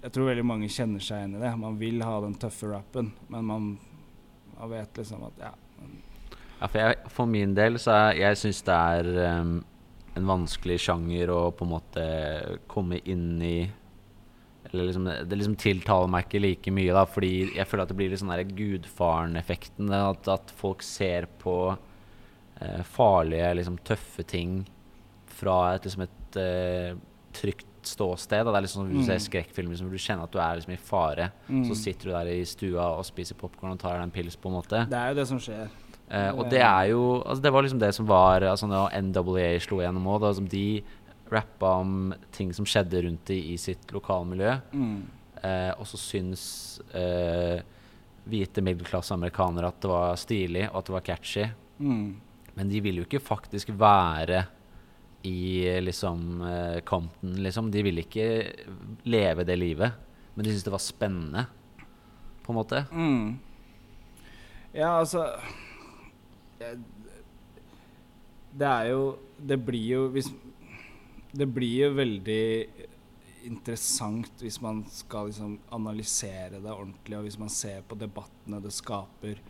jeg 0.00 0.14
tror 0.14 0.30
veldig 0.30 0.44
mange 0.48 0.68
kjenner 0.72 1.02
seg 1.04 1.20
igjen 1.20 1.34
i 1.36 1.42
det. 1.42 1.50
Man 1.60 1.76
vil 1.80 2.00
ha 2.04 2.14
den 2.24 2.36
tøffe 2.40 2.70
rappen, 2.70 3.10
men 3.28 3.44
man, 3.44 3.66
man 4.54 4.70
vet 4.72 5.02
liksom 5.02 5.26
at 5.28 5.42
ja. 5.42 5.50
Ja, 6.60 6.68
for, 6.68 6.78
jeg, 6.80 6.96
for 7.12 7.28
min 7.28 7.52
del 7.56 7.76
så 7.80 7.96
er 7.96 8.18
jeg 8.20 8.38
syns 8.40 8.62
det 8.64 8.76
er 8.76 9.10
um, 9.40 9.52
en 10.16 10.26
vanskelig 10.28 10.78
sjanger 10.84 11.32
å 11.32 11.42
på 11.56 11.64
en 11.66 11.72
måte 11.72 12.06
komme 12.70 13.00
inn 13.08 13.40
i 13.44 13.56
liksom 14.72 15.04
Det 15.28 15.36
liksom 15.38 15.56
tiltaler 15.56 16.08
meg 16.08 16.26
ikke 16.28 16.40
like 16.42 16.70
mye, 16.72 16.92
da, 16.94 17.04
fordi 17.04 17.54
jeg 17.56 17.66
føler 17.66 17.82
at 17.82 17.88
det 17.88 17.96
blir 17.96 18.10
litt 18.10 18.20
sånn 18.22 18.54
gudfaren-effekten. 18.56 19.90
At, 19.92 20.28
at 20.28 20.50
folk 20.56 20.82
ser 20.86 21.26
på 21.42 21.76
eh, 22.60 22.82
farlige, 22.84 23.54
liksom 23.58 23.78
tøffe 23.86 24.22
ting 24.28 24.62
fra 25.40 25.74
et, 25.74 25.84
liksom 25.88 26.02
et 26.06 26.36
eh, 26.40 26.94
trygt 27.36 27.66
ståsted. 27.82 28.44
Da. 28.44 28.50
Det 28.52 28.58
er 28.58 28.66
liksom 28.66 28.82
som 28.84 28.90
du 28.92 28.98
Mm. 29.00 29.06
ser 29.06 29.18
skrekkfilmer 29.24 29.70
liksom, 29.72 29.90
du 29.90 29.96
kjenner 29.98 30.24
at 30.24 30.32
du 30.32 30.38
er 30.38 30.56
liksom 30.58 30.74
i 30.74 30.76
fare. 30.76 31.30
Mm. 31.48 31.64
Så 31.68 31.76
sitter 31.76 32.04
du 32.10 32.12
der 32.12 32.26
i 32.34 32.44
stua 32.44 32.90
og 32.98 33.04
spiser 33.08 33.34
popkorn 33.34 33.72
og 33.72 33.78
tar 33.80 33.94
deg 33.96 34.02
en 34.02 34.10
pils, 34.10 34.36
på 34.36 34.48
en 34.50 34.58
måte. 34.60 34.86
Det 34.90 34.98
er 34.98 35.08
jo 35.08 35.14
det 35.14 35.28
som 35.28 35.38
skjer. 35.40 35.68
Eh, 36.10 36.30
og 36.34 36.50
det 36.50 36.58
er 36.60 36.88
jo 36.90 37.22
altså 37.22 37.40
Det 37.40 37.52
var 37.52 37.62
liksom 37.62 37.78
det 37.78 37.94
som 37.94 38.04
var 38.04 38.42
altså 38.42 38.66
Når 38.66 38.96
NWA 39.00 39.60
slo 39.62 39.76
gjennom 39.78 40.08
òg, 40.10 40.48
de 40.50 40.82
rappa 41.32 41.74
om 41.80 42.14
ting 42.34 42.52
som 42.54 42.66
skjedde 42.68 43.02
rundt 43.06 43.30
de 43.30 43.38
i 43.52 43.56
sitt 43.60 43.92
lokalmiljø. 43.94 44.56
Mm. 44.72 45.02
Eh, 45.42 45.72
og 45.78 45.86
så 45.88 46.00
syns 46.00 46.44
eh, 46.94 47.60
hvite 48.30 48.64
middelklasse 48.64 49.14
amerikanere 49.14 49.70
at 49.70 49.80
det 49.82 49.90
var 49.90 50.18
stilig, 50.20 50.66
og 50.70 50.80
at 50.80 50.88
det 50.88 50.96
var 50.96 51.06
catchy. 51.06 51.46
Mm. 51.78 52.08
Men 52.58 52.72
de 52.72 52.82
vil 52.84 53.00
jo 53.00 53.06
ikke 53.06 53.22
faktisk 53.22 53.72
være 53.78 54.44
i 55.22 55.80
liksom 55.84 56.42
eh, 56.48 56.80
Compton, 56.84 57.36
liksom. 57.44 57.70
De 57.72 57.82
vil 57.84 58.02
ikke 58.02 58.26
leve 59.08 59.44
det 59.48 59.56
livet. 59.60 59.96
Men 60.34 60.44
de 60.44 60.52
syntes 60.52 60.66
det 60.66 60.74
var 60.74 60.84
spennende, 60.84 61.46
på 62.44 62.52
en 62.52 62.58
måte. 62.60 62.84
Mm. 62.92 63.38
Ja, 64.72 65.00
altså 65.00 65.24
Det 68.52 68.66
er 68.66 68.84
jo 68.92 69.00
Det 69.36 69.56
blir 69.66 69.86
jo 69.88 70.02
hvis 70.14 70.28
Det 71.32 71.46
blir 71.46 71.86
jo 71.86 71.90
veldig 71.94 72.44
interessant 73.46 74.42
hvis 74.42 74.58
man 74.60 74.82
skal 74.90 75.30
liksom 75.30 75.58
analysere 75.72 76.58
det 76.58 76.72
ordentlig, 76.72 77.16
og 77.18 77.26
hvis 77.26 77.38
man 77.40 77.52
ser 77.52 77.84
på 77.86 77.98
debattene 77.98 78.60
det 78.62 78.72
skaper. 78.74 79.40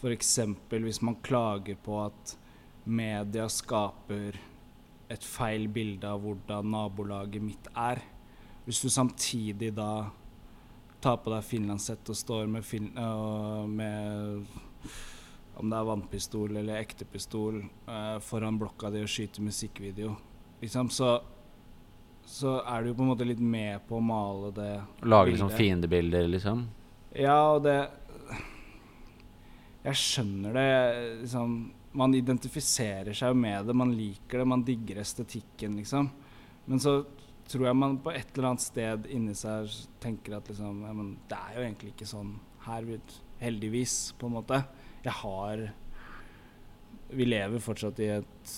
F.eks. 0.00 0.38
hvis 0.70 1.02
man 1.04 1.18
klager 1.22 1.76
på 1.84 1.98
at 2.06 2.36
media 2.84 3.48
skaper 3.52 4.38
et 5.10 5.26
feil 5.26 5.66
bilde 5.68 6.06
av 6.06 6.22
hvordan 6.22 6.70
nabolaget 6.72 7.42
mitt 7.42 7.68
er. 7.74 8.00
Hvis 8.64 8.80
du 8.80 8.88
samtidig 8.92 9.72
da 9.76 10.10
tar 11.02 11.18
på 11.24 11.32
deg 11.32 11.46
finlandshett 11.46 12.12
og 12.12 12.18
står 12.18 12.50
med, 12.50 12.64
fin 12.64 12.90
øh, 12.94 13.64
med 13.68 14.44
om 15.60 15.68
det 15.68 15.76
er 15.76 15.88
vannpistol 15.88 16.56
eller 16.56 16.80
ekte 16.80 17.04
pistol 17.08 17.60
øh, 17.60 18.18
foran 18.24 18.58
blokka 18.60 18.92
di 18.92 19.02
og 19.04 19.10
skyter 19.10 19.44
musikkvideo, 19.44 20.14
liksom, 20.60 20.90
så, 20.92 21.14
så 22.24 22.58
er 22.62 22.82
du 22.82 22.90
jo 22.90 22.98
på 22.98 23.04
en 23.06 23.12
måte 23.12 23.28
litt 23.28 23.42
med 23.42 23.82
på 23.88 23.98
å 23.98 24.04
male 24.04 24.52
det 24.56 24.70
Lage 25.08 25.34
liksom 25.34 25.52
fiendebilder, 25.56 26.28
liksom. 26.30 26.66
Ja, 27.16 27.56
og 27.56 27.64
det 27.66 27.78
Jeg 29.80 29.96
skjønner 29.96 30.54
det. 30.54 30.70
Liksom, 31.22 31.54
man 31.96 32.14
identifiserer 32.14 33.16
seg 33.16 33.34
med 33.34 33.66
det, 33.66 33.74
man 33.74 33.94
liker 33.96 34.42
det, 34.42 34.46
man 34.46 34.64
digger 34.66 35.00
estetikken, 35.02 35.78
liksom. 35.80 36.10
Men 36.68 36.82
så 36.82 37.00
tror 37.50 37.66
jeg 37.66 37.78
man 37.80 37.96
på 38.04 38.12
et 38.14 38.36
eller 38.36 38.52
annet 38.52 38.62
sted 38.62 39.08
inni 39.10 39.34
seg 39.34 39.72
tenker 40.02 40.36
at 40.36 40.46
liksom 40.52 40.84
ja, 40.86 40.92
men 40.94 41.16
Det 41.26 41.38
er 41.38 41.56
jo 41.56 41.64
egentlig 41.64 41.94
ikke 41.96 42.06
sånn 42.06 42.36
her, 42.66 42.86
heldigvis, 43.40 44.12
på 44.20 44.28
en 44.28 44.36
måte. 44.36 44.60
Jeg 45.02 45.16
har 45.22 45.64
Vi 47.12 47.26
lever 47.26 47.62
fortsatt 47.62 48.00
i 48.00 48.10
et 48.14 48.52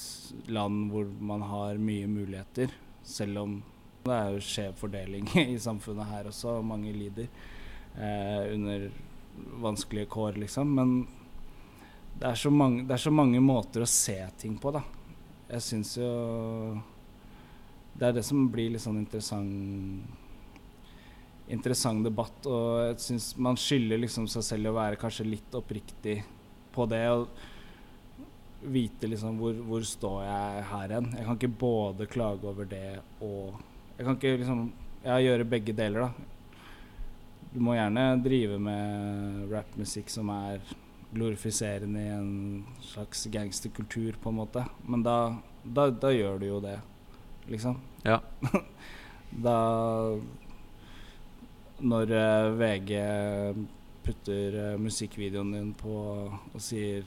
land 0.53 0.91
hvor 0.93 1.09
man 1.21 1.45
har 1.47 1.81
mye 1.81 2.09
muligheter, 2.09 2.73
selv 3.03 3.39
om 3.43 3.57
det 4.03 4.15
er 4.17 4.35
jo 4.35 4.43
skjev 4.45 4.79
fordeling 4.79 5.29
i 5.55 5.59
samfunnet 5.63 6.11
her 6.11 6.29
også, 6.31 6.59
og 6.59 6.67
mange 6.67 6.93
lider 6.95 7.29
eh, 7.97 8.53
under 8.53 8.89
vanskelige 9.63 10.11
kår, 10.13 10.41
liksom. 10.43 10.73
Men 10.77 10.95
det 12.19 12.29
er, 12.29 12.51
mange, 12.51 12.85
det 12.87 12.97
er 12.97 13.05
så 13.05 13.13
mange 13.15 13.41
måter 13.43 13.85
å 13.85 13.89
se 13.89 14.19
ting 14.39 14.59
på, 14.61 14.73
da. 14.75 14.83
Jeg 15.53 15.65
syns 15.67 15.97
jo 15.99 16.11
Det 17.93 18.07
er 18.07 18.15
det 18.17 18.23
som 18.25 18.47
blir 18.49 18.71
litt 18.73 18.81
sånn 18.81 19.03
interessant 19.03 20.21
Interessant 21.53 22.07
debatt, 22.07 22.47
og 22.49 22.79
jeg 22.87 23.01
syns 23.03 23.27
man 23.37 23.59
skylder 23.61 24.01
liksom 24.01 24.29
seg 24.31 24.47
selv 24.47 24.71
å 24.71 24.77
være 24.79 24.97
kanskje 24.97 25.27
litt 25.27 25.57
oppriktig 25.59 26.23
på 26.73 26.87
det. 26.89 27.03
Og 27.13 27.27
vite 28.63 29.09
liksom 29.11 29.39
hvor, 29.41 29.57
hvor 29.67 29.85
står 29.87 30.23
jeg 30.27 30.67
her 30.71 30.95
hen. 30.97 31.11
Jeg 31.17 31.27
kan 31.27 31.39
ikke 31.39 31.59
både 31.63 32.07
klage 32.11 32.49
over 32.49 32.69
det 32.69 33.01
og 33.21 33.59
Jeg 33.99 34.07
kan 34.07 34.17
ikke 34.17 34.37
liksom 34.43 34.73
Ja, 35.03 35.17
gjøre 35.19 35.45
begge 35.45 35.75
deler, 35.75 36.07
da. 36.07 36.13
Du 37.53 37.59
må 37.61 37.75
gjerne 37.75 38.05
drive 38.23 38.55
med 38.63 39.49
rappmusikk 39.51 40.13
som 40.15 40.31
er 40.31 40.63
glorifiserende 41.13 42.05
i 42.05 42.13
en 42.15 42.29
slags 42.87 43.27
gangsterkultur, 43.35 44.15
på 44.23 44.31
en 44.31 44.39
måte. 44.39 44.63
Men 44.87 45.03
da, 45.03 45.17
da, 45.65 45.89
da 45.91 46.13
gjør 46.15 46.39
du 46.39 46.47
jo 46.47 46.61
det, 46.63 46.79
liksom. 47.51 47.81
Ja. 48.07 48.21
Da 49.33 49.57
Når 51.81 52.11
eh, 52.13 52.49
VG 52.61 52.91
putter 54.05 54.57
eh, 54.61 54.81
musikkvideoen 54.81 55.55
din 55.57 55.71
på 55.75 55.95
og 56.29 56.61
sier 56.61 57.07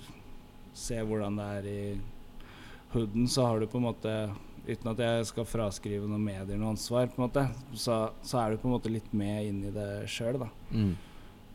Se 0.76 0.99
hvordan 0.99 1.39
det 1.39 1.45
er 1.59 1.69
i 1.71 1.80
hooden, 2.93 3.30
så 3.32 3.47
har 3.47 3.59
du 3.59 3.69
på 3.71 3.80
en 3.82 3.89
måte 3.89 4.17
Uten 4.65 4.89
at 4.89 5.01
jeg 5.03 5.26
skal 5.30 5.45
fraskrive 5.45 6.07
noen 6.09 6.23
medier 6.26 6.57
noe 6.57 6.71
ansvar, 6.73 7.05
på 7.05 7.19
en 7.19 7.28
måte, 7.28 7.43
så, 7.78 7.99
så 8.26 8.39
er 8.41 8.55
du 8.55 8.61
på 8.63 8.65
en 8.65 8.73
måte 8.73 8.89
litt 8.89 9.11
med 9.13 9.45
inn 9.45 9.59
i 9.69 9.73
det 9.73 10.07
sjøl, 10.09 10.39
da. 10.41 10.47
Mm. 10.73 10.95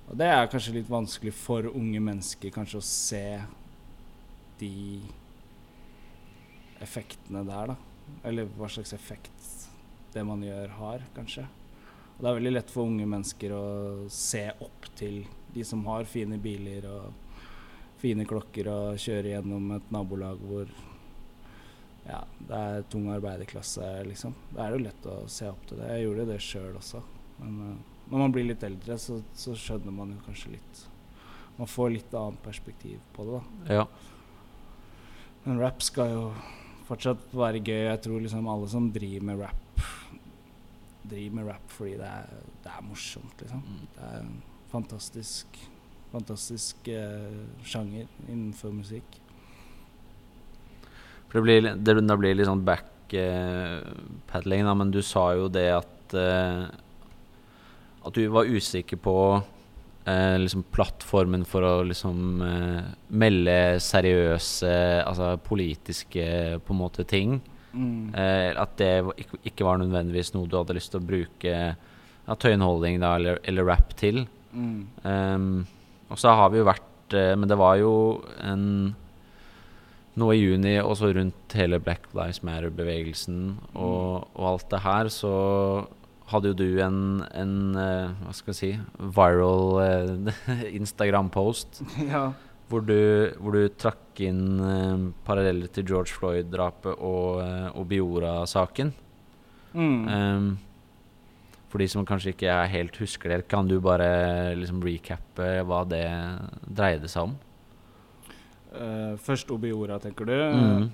Og 0.05 0.21
det 0.21 0.29
er 0.31 0.51
kanskje 0.53 0.77
litt 0.77 0.91
vanskelig 0.91 1.33
for 1.35 1.66
unge 1.73 1.99
mennesker 2.07 2.55
kanskje 2.55 2.79
å 2.79 2.87
se 2.87 3.25
de 4.61 4.71
effektene 6.87 7.43
der, 7.49 7.73
da. 7.73 8.14
Eller 8.31 8.47
hva 8.55 8.71
slags 8.71 8.95
effekt 8.95 9.51
det 10.14 10.23
man 10.27 10.43
gjør, 10.47 10.71
har, 10.79 11.03
kanskje. 11.14 11.49
Og 12.16 12.23
det 12.23 12.31
er 12.31 12.39
veldig 12.39 12.55
lett 12.55 12.71
for 12.71 12.91
unge 12.91 13.11
mennesker 13.11 13.57
å 13.59 13.64
se 14.12 14.45
opp 14.55 14.87
til 14.99 15.23
de 15.55 15.66
som 15.66 15.83
har 15.91 16.07
fine 16.07 16.39
biler 16.43 16.87
og 16.91 17.30
fine 18.01 18.25
klokker 18.29 18.71
og 18.73 19.01
kjøre 19.01 19.35
gjennom 19.35 19.75
et 19.77 19.91
nabolag 19.93 20.41
hvor 20.49 20.71
ja, 22.07 22.21
det 22.49 22.59
er 22.59 22.87
tung 22.91 23.09
arbeiderklasse, 23.13 23.87
liksom. 24.09 24.35
Da 24.55 24.65
er 24.65 24.73
det 24.73 24.79
jo 24.79 24.87
lett 24.87 25.09
å 25.11 25.17
se 25.31 25.49
opp 25.51 25.67
til 25.69 25.81
det. 25.81 25.91
Jeg 25.93 26.07
gjorde 26.07 26.29
det 26.31 26.39
sjøl 26.43 26.79
også. 26.81 27.03
Men 27.41 27.59
eh, 27.67 28.07
når 28.11 28.25
man 28.25 28.35
blir 28.35 28.49
litt 28.49 28.65
eldre, 28.67 28.97
så, 28.99 29.21
så 29.37 29.55
skjønner 29.59 29.95
man 29.95 30.15
jo 30.17 30.23
kanskje 30.25 30.57
litt 30.57 30.87
Man 31.61 31.69
får 31.69 31.91
litt 31.93 32.15
annet 32.17 32.41
perspektiv 32.41 33.01
på 33.13 33.27
det, 33.29 33.39
da. 33.69 33.75
ja. 33.81 33.85
Men 35.45 35.61
rap 35.61 35.83
skal 35.85 36.13
jo 36.13 36.23
fortsatt 36.89 37.35
være 37.37 37.61
gøy. 37.61 37.83
Jeg 37.87 38.01
tror 38.05 38.23
liksom 38.25 38.49
alle 38.49 38.69
som 38.73 38.89
driver 38.93 39.27
med 39.29 39.43
rap, 39.45 39.83
driver 41.05 41.37
med 41.37 41.49
rap 41.49 41.75
fordi 41.75 41.99
det 42.01 42.09
er, 42.09 42.33
det 42.65 42.73
er 42.73 42.87
morsomt, 42.89 43.45
liksom. 43.45 43.63
Mm. 43.67 43.85
Det 43.97 44.09
er 44.09 44.33
fantastisk 44.73 45.61
Fantastisk 46.11 46.89
eh, 46.91 47.47
sjanger 47.63 48.09
innenfor 48.27 48.75
musikk. 48.75 49.21
For 51.31 51.39
det 51.39 51.45
blir, 51.47 51.69
det, 51.79 51.95
det 52.03 52.19
blir 52.19 52.35
litt 52.35 52.51
sånn 52.51 52.67
backpedaling, 52.67 54.67
da, 54.67 54.75
men 54.75 54.91
du 54.91 54.99
sa 55.07 55.29
jo 55.39 55.47
det 55.53 55.69
at 55.77 56.19
eh, 56.19 56.67
At 58.01 58.17
du 58.17 58.25
var 58.33 58.49
usikker 58.49 58.97
på 58.97 59.15
eh, 60.09 60.37
liksom 60.41 60.65
plattformen 60.73 61.45
for 61.47 61.63
å 61.63 61.85
liksom 61.87 62.43
eh, 62.43 62.83
melde 63.13 63.79
seriøse, 63.85 64.73
altså 65.05 65.37
politiske 65.45 66.25
på 66.65 66.75
en 66.75 66.81
måte 66.81 67.05
ting. 67.05 67.39
Mm. 67.73 68.15
Eh, 68.15 68.51
at 68.59 68.75
det 68.81 68.93
ikke, 69.45 69.67
var 69.67 69.79
nødvendigvis 69.79 70.33
noe 70.35 70.49
du 70.51 70.57
hadde 70.59 70.77
lyst 70.79 70.93
til 70.95 71.03
å 71.03 71.07
bruke 71.07 71.55
ja, 71.55 72.35
tøyenholdning 72.35 72.99
da, 73.03 73.15
eller, 73.21 73.39
eller 73.47 73.69
rap 73.69 73.95
til. 74.01 74.25
Mm. 74.51 74.81
Ehm, 75.07 75.53
og 76.11 76.19
så 76.21 76.35
har 76.37 76.51
vi 76.53 76.61
jo 76.61 76.69
vært 76.69 77.15
eh, 77.17 77.33
Men 77.39 77.49
det 77.51 77.59
var 77.61 77.79
jo 77.81 77.95
en 78.45 78.67
nå 80.21 80.29
i 80.35 80.41
juni, 80.41 80.75
og 80.83 80.97
så 80.99 81.13
rundt 81.15 81.55
hele 81.57 81.79
Black 81.81 82.11
Lives 82.17 82.43
Matter-bevegelsen 82.45 83.41
og, 83.79 84.27
og 84.35 84.47
alt 84.51 84.69
det 84.73 84.83
her, 84.85 85.11
så 85.15 85.33
hadde 86.31 86.53
jo 86.53 86.59
du 86.59 86.81
en, 86.83 87.01
en 87.35 87.55
eh, 87.79 88.13
hva 88.25 88.35
skal 88.37 88.53
jeg 88.53 88.59
si, 88.59 88.71
viral 89.17 89.81
eh, 89.83 90.73
Instagram-post 90.81 91.83
ja. 92.13 92.29
hvor 92.71 92.85
du, 92.87 93.31
hvor 93.39 93.57
du 93.57 93.71
trakk 93.81 94.23
inn 94.27 94.45
eh, 94.63 95.07
paralleller 95.27 95.71
til 95.75 95.89
George 95.91 96.15
Floyd-drapet 96.19 96.99
og, 96.99 97.41
og 97.75 97.89
Biora-saken. 97.91 98.93
Mm. 99.71 100.09
Ehm, 100.11 100.51
for 101.71 101.79
de 101.79 101.87
som 101.91 102.07
kanskje 102.07 102.33
ikke 102.35 102.51
er 102.51 102.73
helt 102.73 102.97
husker 102.99 103.31
det, 103.31 103.45
kan 103.51 103.68
du 103.71 103.77
bare 103.83 104.57
liksom 104.59 104.83
recappe 104.83 105.61
hva 105.66 105.85
det 105.89 106.07
dreide 106.66 107.11
seg 107.11 107.29
om? 107.29 107.37
Uh, 108.71 109.14
først 109.18 109.51
Obiora, 109.55 109.99
tenker 110.03 110.27
du. 110.27 110.35
Mm. 110.35 110.89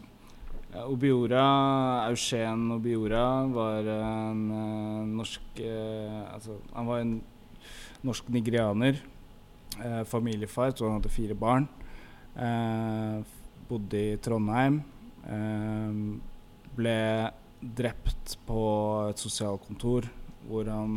Uh, 0.74 0.84
Obiora, 0.92 1.46
Eugen 2.10 2.70
Obiora, 2.76 3.24
var 3.52 3.88
en 3.94 4.44
uh, 4.52 5.08
norsk 5.08 5.60
eh, 5.64 6.20
Altså, 6.32 6.58
han 6.74 6.88
var 6.88 7.04
en 7.04 7.18
norsk 8.04 8.28
nigerianer. 8.28 9.02
familiefar, 10.08 10.70
så 10.72 10.86
han 10.86 10.94
hadde 10.96 11.10
fire 11.12 11.34
barn. 11.36 11.66
Bodde 13.68 13.98
i 14.00 14.16
Trondheim. 14.16 14.78
Ble 16.78 16.94
drept 17.60 18.38
på 18.48 18.62
et 19.10 19.20
sosialkontor 19.20 20.08
hvor 20.48 20.64
han 20.70 20.92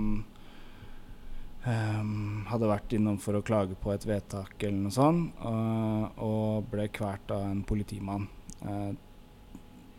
um, 1.66 2.46
hadde 2.50 2.72
vært 2.72 2.94
innom 2.98 3.18
for 3.22 3.34
å 3.38 3.46
klage 3.46 3.76
på 3.80 3.94
et 3.94 4.06
vedtak 4.08 4.64
eller 4.64 4.82
noe 4.86 4.96
sånt, 4.96 5.24
og, 5.46 6.22
og 6.26 6.64
ble 6.72 6.86
kvalt 6.94 7.32
av 7.36 7.42
en 7.50 7.64
politimann 7.68 8.26
uh, 8.66 8.92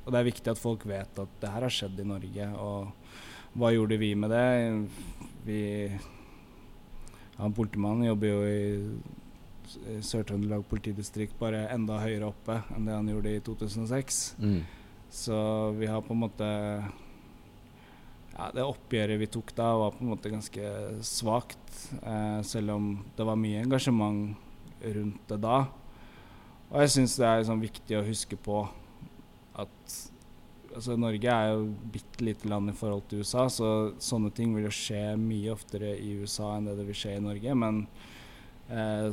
Og 0.00 0.08
det 0.08 0.20
er 0.20 0.26
viktig 0.30 0.50
at 0.50 0.62
folk 0.62 0.86
vet 0.88 1.20
at 1.20 1.34
det 1.42 1.52
her 1.52 1.66
har 1.66 1.74
skjedd 1.76 2.00
i 2.00 2.08
Norge. 2.08 2.48
Og 2.56 3.60
hva 3.60 3.70
gjorde 3.74 4.00
vi 4.00 4.14
med 4.16 4.32
det? 4.32 4.88
Vi 5.44 5.62
Han 7.36 7.54
politimannen 7.56 8.08
jobber 8.08 8.32
jo 8.32 8.40
i 8.48 8.64
Sør-Trøndelag 10.06 10.64
politidistrikt 10.70 11.38
bare 11.40 11.66
enda 11.72 12.00
høyere 12.02 12.30
oppe 12.30 12.60
enn 12.74 12.88
det 12.88 12.96
han 12.96 13.08
gjorde 13.10 13.34
i 13.36 13.42
2006. 13.46 14.20
Mm. 14.40 14.60
Så 15.10 15.38
vi 15.78 15.88
har 15.90 16.02
på 16.06 16.14
en 16.14 16.22
måte 16.24 16.48
Ja, 18.36 18.46
det 18.54 18.64
oppgjøret 18.64 19.20
vi 19.20 19.28
tok 19.28 19.50
da, 19.56 19.72
var 19.76 19.96
på 19.96 20.04
en 20.04 20.12
måte 20.12 20.32
ganske 20.32 20.68
svakt. 21.04 21.74
Eh, 22.00 22.40
selv 22.46 22.76
om 22.76 22.92
det 23.16 23.26
var 23.26 23.36
mye 23.36 23.64
engasjement 23.64 24.38
rundt 24.80 25.26
det 25.28 25.40
da. 25.42 25.58
Og 26.70 26.78
jeg 26.84 26.94
syns 26.94 27.18
det 27.18 27.26
er 27.26 27.42
liksom 27.42 27.60
viktig 27.60 27.98
å 27.98 28.06
huske 28.06 28.38
på 28.40 28.62
at 29.60 29.96
altså, 30.74 30.96
Norge 30.96 31.34
er 31.34 31.50
jo 31.52 31.66
bitte 31.92 32.24
lite 32.24 32.48
land 32.48 32.70
i 32.70 32.76
forhold 32.78 33.04
til 33.10 33.24
USA, 33.24 33.48
så 33.50 33.92
sånne 34.00 34.30
ting 34.32 34.54
vil 34.54 34.68
jo 34.68 34.74
skje 34.74 35.02
mye 35.20 35.52
oftere 35.52 35.92
i 35.98 36.14
USA 36.22 36.54
enn 36.56 36.70
det 36.70 36.78
det 36.78 36.86
vil 36.88 37.00
skje 37.02 37.16
i 37.18 37.24
Norge. 37.26 37.56
Men 37.58 37.82
eh, 37.84 38.09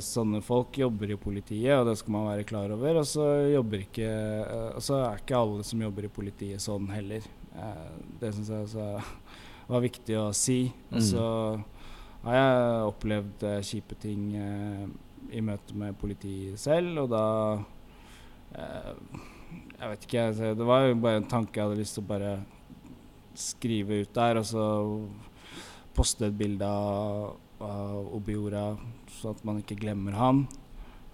sånne 0.04 0.42
folk 0.46 0.78
jobber 0.78 1.12
i 1.14 1.18
politiet, 1.18 1.74
og 1.80 1.88
det 1.90 1.96
skal 1.98 2.14
man 2.14 2.28
være 2.30 2.46
klar 2.46 2.74
over. 2.76 3.00
Og 3.02 3.08
så 3.10 3.26
ikke 3.58 4.06
eh, 4.06 4.78
så 4.84 5.02
er 5.02 5.22
ikke 5.22 5.40
alle 5.40 5.66
som 5.66 5.82
jobber 5.82 6.06
i 6.06 6.14
politiet 6.14 6.62
sånn 6.62 6.90
heller. 6.94 7.26
Eh, 7.58 7.88
det 8.22 8.34
syns 8.36 8.52
jeg 8.54 8.68
også 8.68 8.86
var 9.72 9.84
viktig 9.84 10.20
å 10.20 10.28
si. 10.36 10.60
Og 10.92 11.02
så 11.04 11.26
har 12.28 12.38
jeg 12.38 12.92
opplevd 12.92 13.48
eh, 13.48 13.64
kjipe 13.66 13.98
ting 14.02 14.30
eh, 14.36 14.86
i 15.38 15.42
møte 15.44 15.76
med 15.78 15.98
politiet 16.00 16.60
selv, 16.62 17.04
og 17.04 17.10
da 17.12 17.26
eh, 18.58 18.94
Jeg 19.78 19.90
vet 19.92 20.06
ikke, 20.06 20.22
altså, 20.32 20.54
det 20.58 20.66
var 20.68 20.86
jo 20.88 20.96
bare 21.00 21.22
en 21.22 21.28
tanke 21.30 21.56
jeg 21.56 21.68
hadde 21.68 21.80
lyst 21.80 21.96
til 21.96 22.04
å 22.04 22.10
bare 22.10 22.32
skrive 23.38 24.02
ut 24.02 24.14
der, 24.16 24.40
og 24.42 24.48
så 24.50 24.66
poste 25.96 26.28
et 26.28 26.38
bilde 26.38 26.68
av, 26.68 27.38
av 27.64 28.10
Obiora, 28.18 28.66
så 29.18 29.34
at 29.34 29.44
man 29.48 29.62
ikke 29.62 29.80
glemmer 29.80 30.16
han. 30.18 30.46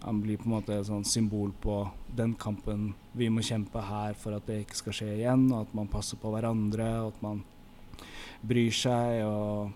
Han 0.03 0.19
blir 0.19 0.39
på 0.39 0.49
en 0.49 0.57
måte 0.57 0.75
et 0.75 0.87
sånn 0.89 1.05
symbol 1.07 1.53
på 1.63 1.77
den 2.11 2.33
kampen 2.35 2.89
vi 3.15 3.29
må 3.31 3.43
kjempe 3.45 3.79
her 3.87 4.17
for 4.19 4.35
at 4.35 4.47
det 4.49 4.63
ikke 4.65 4.79
skal 4.81 4.97
skje 4.97 5.11
igjen, 5.13 5.45
og 5.53 5.61
at 5.63 5.75
man 5.77 5.87
passer 5.91 6.19
på 6.19 6.31
hverandre, 6.33 6.89
og 7.05 7.13
at 7.13 7.21
man 7.23 7.43
bryr 8.43 8.75
seg. 8.75 9.23
Og 9.23 9.71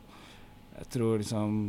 jeg 0.77 0.89
tror 0.97 1.21
liksom 1.23 1.59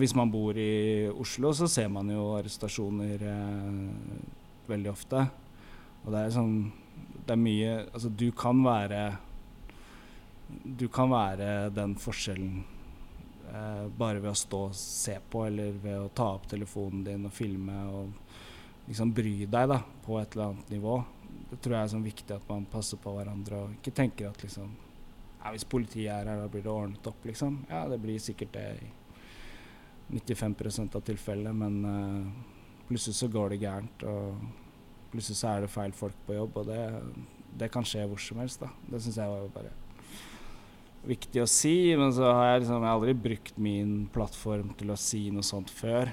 Hvis 0.00 0.14
man 0.14 0.30
bor 0.30 0.56
i 0.56 1.08
Oslo, 1.08 1.52
så 1.52 1.68
ser 1.68 1.88
man 1.92 2.10
jo 2.12 2.34
arrestasjoner 2.36 3.22
eh, 3.26 4.18
veldig 4.68 4.90
ofte. 4.90 5.24
Og 6.04 6.12
det 6.12 6.20
er 6.24 6.34
sånn 6.34 6.54
Det 7.26 7.34
er 7.34 7.40
mye 7.40 7.72
Altså, 7.90 8.08
du 8.08 8.30
kan 8.32 8.60
være 8.64 9.00
Du 10.64 10.88
kan 10.88 11.10
være 11.12 11.70
den 11.74 11.96
forskjellen 12.00 12.62
eh, 13.50 13.86
bare 13.98 14.20
ved 14.20 14.32
å 14.32 14.38
stå 14.38 14.60
og 14.68 14.76
se 14.76 15.16
på, 15.30 15.44
eller 15.46 15.76
ved 15.82 15.98
å 15.98 16.10
ta 16.14 16.30
opp 16.36 16.48
telefonen 16.50 17.04
din 17.06 17.26
og 17.28 17.34
filme 17.34 17.80
og 17.90 18.12
liksom 18.88 19.12
bry 19.14 19.34
deg 19.46 19.70
da, 19.70 19.80
på 20.04 20.18
et 20.20 20.36
eller 20.36 20.52
annet 20.52 20.70
nivå. 20.74 21.00
Det 21.50 21.58
tror 21.58 21.76
jeg 21.76 21.82
er 21.82 21.92
sånn 21.94 22.06
viktig 22.06 22.36
at 22.36 22.48
man 22.50 22.68
passer 22.70 23.00
på 23.02 23.12
hverandre 23.14 23.64
og 23.64 23.76
ikke 23.78 23.94
tenker 23.94 24.30
at 24.30 24.42
liksom 24.44 24.70
ja, 25.40 25.50
Hvis 25.54 25.64
politiet 25.64 26.12
er 26.12 26.28
her, 26.28 26.36
da 26.36 26.48
blir 26.52 26.64
det 26.66 26.68
ordnet 26.68 27.06
opp, 27.08 27.22
liksom. 27.24 27.62
Ja, 27.70 27.86
det 27.88 27.96
blir 28.02 28.18
sikkert 28.20 28.52
det 28.52 28.64
i 28.76 28.90
95% 30.18 30.98
av 30.98 31.04
tilfellene, 31.06 31.54
men 31.56 31.78
eh, 31.88 32.26
plutselig 32.90 33.16
så 33.16 33.28
går 33.32 33.54
det 33.54 33.62
gærent, 33.62 34.04
og 34.04 34.42
plutselig 35.12 35.38
så 35.38 35.54
er 35.54 35.64
det 35.64 35.72
feil 35.72 35.94
folk 35.96 36.18
på 36.26 36.36
jobb, 36.36 36.60
og 36.60 36.68
det, 36.68 36.82
det 37.62 37.70
kan 37.72 37.86
skje 37.88 38.04
hvor 38.10 38.20
som 38.20 38.42
helst, 38.42 38.60
da. 38.60 38.68
Det 38.90 39.00
syns 39.00 39.20
jeg 39.22 39.32
var 39.32 39.48
bare 39.54 39.72
viktig 41.06 41.42
å 41.42 41.48
si, 41.48 41.92
men 41.96 42.12
så 42.12 42.28
har 42.28 42.52
jeg 42.52 42.64
liksom 42.64 42.84
jeg 42.84 42.94
aldri 42.94 43.14
brukt 43.26 43.60
min 43.60 43.94
plattform 44.12 44.74
til 44.78 44.92
å 44.92 44.98
si 45.00 45.26
noe 45.32 45.46
sånt 45.46 45.72
før. 45.72 46.12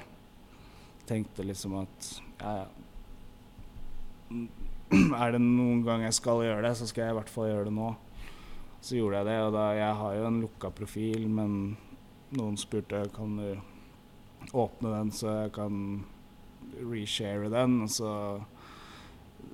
Tenkte 1.07 1.45
liksom 1.47 1.77
at 1.81 2.11
ja, 2.41 2.53
ja. 2.63 2.67
Er 5.23 5.33
det 5.35 5.41
noen 5.43 5.81
gang 5.83 6.05
jeg 6.05 6.15
skal 6.15 6.45
gjøre 6.45 6.63
det, 6.63 6.75
så 6.79 6.85
skal 6.87 7.03
jeg 7.03 7.15
i 7.15 7.17
hvert 7.17 7.31
fall 7.31 7.49
gjøre 7.49 7.67
det 7.67 7.73
nå. 7.75 7.89
Så 8.79 8.95
gjorde 8.95 9.19
jeg 9.19 9.27
det, 9.27 9.39
og 9.43 9.55
da 9.57 9.65
Jeg 9.75 9.95
har 9.99 10.13
jo 10.15 10.27
en 10.29 10.41
lukka 10.43 10.71
profil, 10.71 11.25
men 11.27 11.57
noen 12.37 12.59
spurte 12.59 13.01
kan 13.15 13.35
du 13.39 14.53
åpne 14.55 14.93
den 14.93 15.11
så 15.15 15.33
jeg 15.41 15.51
kan 15.57 15.81
reshare 16.87 17.49
den, 17.51 17.81
og 17.83 17.91
så 17.91 18.11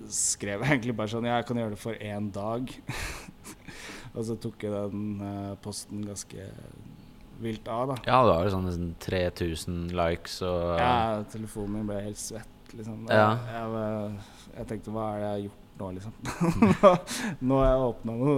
skrev 0.09 0.61
jeg 0.61 0.69
egentlig 0.75 0.97
bare 0.97 1.13
sånn 1.13 1.29
Ja, 1.29 1.39
jeg 1.39 1.49
kan 1.49 1.61
gjøre 1.61 1.75
det 1.75 1.81
for 1.81 1.97
én 1.97 2.29
dag. 2.33 2.73
og 4.13 4.27
så 4.27 4.37
tok 4.37 4.65
jeg 4.65 4.73
den 4.73 5.23
eh, 5.25 5.53
posten 5.63 6.03
ganske 6.05 6.47
vilt 7.43 7.67
av, 7.67 7.89
da. 7.93 7.97
Ja, 8.05 8.21
det 8.23 8.35
var 8.35 8.45
jo 8.45 8.53
sånn 8.53 8.67
nesten 8.69 8.93
3000 9.03 9.81
likes 9.97 10.37
og 10.45 10.77
Ja, 10.77 11.23
telefonen 11.33 11.79
min 11.79 11.89
ble 11.89 11.99
helt 12.05 12.21
svett, 12.21 12.73
liksom. 12.77 13.03
Ja. 13.09 13.33
Jeg, 13.49 13.75
jeg, 13.75 14.47
jeg 14.59 14.69
tenkte 14.71 14.95
hva 14.95 15.09
er 15.11 15.19
det 15.19 15.25
jeg 15.25 15.33
har 15.33 15.43
gjort 15.47 15.59
nå, 15.73 15.87
liksom? 15.95 16.13
nå 17.49 17.57
har 17.57 17.71
jeg 17.71 17.85
åpna 17.87 18.15
noe 18.19 18.35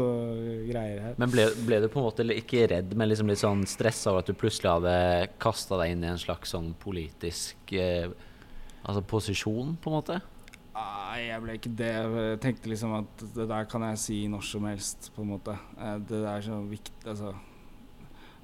greier 0.69 1.01
her. 1.03 1.17
Men 1.19 1.33
ble, 1.33 1.49
ble 1.67 1.81
du 1.83 1.89
på 1.91 1.99
en 1.99 2.07
måte 2.07 2.27
ikke 2.31 2.69
redd, 2.71 2.95
men 2.95 3.11
liksom 3.11 3.31
litt 3.31 3.41
sånn 3.43 3.65
stressa 3.69 4.13
over 4.13 4.23
at 4.23 4.31
du 4.31 4.37
plutselig 4.39 4.71
hadde 4.71 4.95
kasta 5.43 5.81
deg 5.81 5.95
inn 5.95 6.05
i 6.05 6.13
en 6.13 6.21
slags 6.21 6.55
sånn 6.55 6.71
politisk 6.81 7.75
eh, 7.75 8.07
Altså 8.85 9.01
posisjon, 9.01 9.71
på 9.81 9.89
en 9.89 9.93
måte? 9.95 10.15
Nei, 10.75 11.29
jeg 11.29 11.39
ble 11.39 11.53
ikke 11.55 11.71
det. 11.79 11.91
Jeg 11.95 12.39
tenkte 12.43 12.71
liksom 12.71 12.95
at 12.97 13.25
det 13.35 13.47
der 13.47 13.67
kan 13.71 13.85
jeg 13.87 13.99
si 14.01 14.17
når 14.31 14.43
som 14.43 14.65
helst, 14.67 15.11
på 15.15 15.23
en 15.23 15.31
måte. 15.31 15.55
Det 16.03 16.17
der 16.17 16.31
er 16.33 16.43
så 16.43 16.59
viktig 16.67 17.11
Altså 17.11 17.31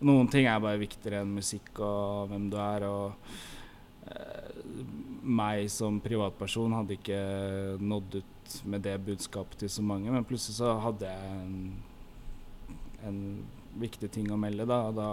Noen 0.02 0.30
ting 0.34 0.48
er 0.50 0.62
bare 0.64 0.80
viktigere 0.82 1.22
enn 1.22 1.36
musikk 1.36 1.78
og 1.86 2.32
hvem 2.32 2.48
du 2.50 2.56
er, 2.58 2.86
og 2.88 3.12
eh, 4.10 4.80
meg 5.22 5.68
som 5.70 6.00
privatperson 6.02 6.74
hadde 6.74 6.96
ikke 6.98 7.20
nådd 7.78 8.18
ut 8.18 8.56
med 8.66 8.82
det 8.88 8.96
budskapet 9.06 9.62
til 9.62 9.70
så 9.70 9.86
mange, 9.86 10.10
men 10.10 10.26
plutselig 10.26 10.58
så 10.58 10.72
hadde 10.82 11.06
jeg 11.06 11.36
en, 11.44 11.60
en 13.12 13.22
viktig 13.84 14.10
ting 14.10 14.34
å 14.34 14.40
melde, 14.42 14.66
da, 14.66 14.80
og 14.90 14.98
da 14.98 15.12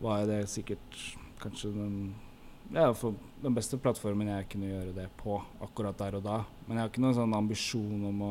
var 0.00 0.24
det 0.30 0.40
sikkert 0.48 1.02
kanskje 1.44 1.74
den 1.76 1.98
ja, 2.74 2.90
for 2.98 3.14
den 3.42 3.54
beste 3.56 3.78
plattformen 3.80 4.30
jeg 4.32 4.48
kunne 4.52 4.70
gjøre 4.70 4.94
det 4.96 5.08
på 5.20 5.38
akkurat 5.64 5.98
der 6.00 6.18
og 6.18 6.24
da. 6.26 6.38
Men 6.66 6.76
jeg 6.76 6.84
har 6.84 6.92
ikke 6.92 7.04
noen 7.04 7.18
sånn 7.18 7.36
ambisjon 7.36 8.06
om 8.10 8.22
å 8.28 8.30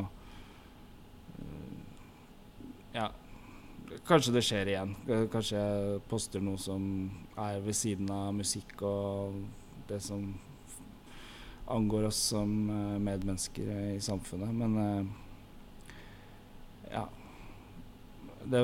øh, 1.39 1.75
Ja, 2.93 3.09
kanskje 4.07 4.33
det 4.35 4.43
skjer 4.45 4.71
igjen. 4.73 4.95
Eh, 5.07 5.25
Kanskje 5.33 5.61
jeg 5.61 6.01
poster 6.11 6.43
noe 6.43 6.59
som 6.61 6.83
er 7.39 7.61
ved 7.63 7.77
siden 7.77 8.11
av 8.13 8.33
musikk 8.35 8.83
og 8.85 9.39
det 9.89 9.99
som 10.03 10.27
angår 11.73 12.09
oss 12.09 12.19
som 12.33 12.53
eh, 12.69 12.99
medmennesker 12.99 13.73
i 13.95 13.99
samfunnet. 14.03 14.53
Men 14.53 14.79
eh, 14.83 15.03
ja. 16.93 17.07
Det, 18.49 18.61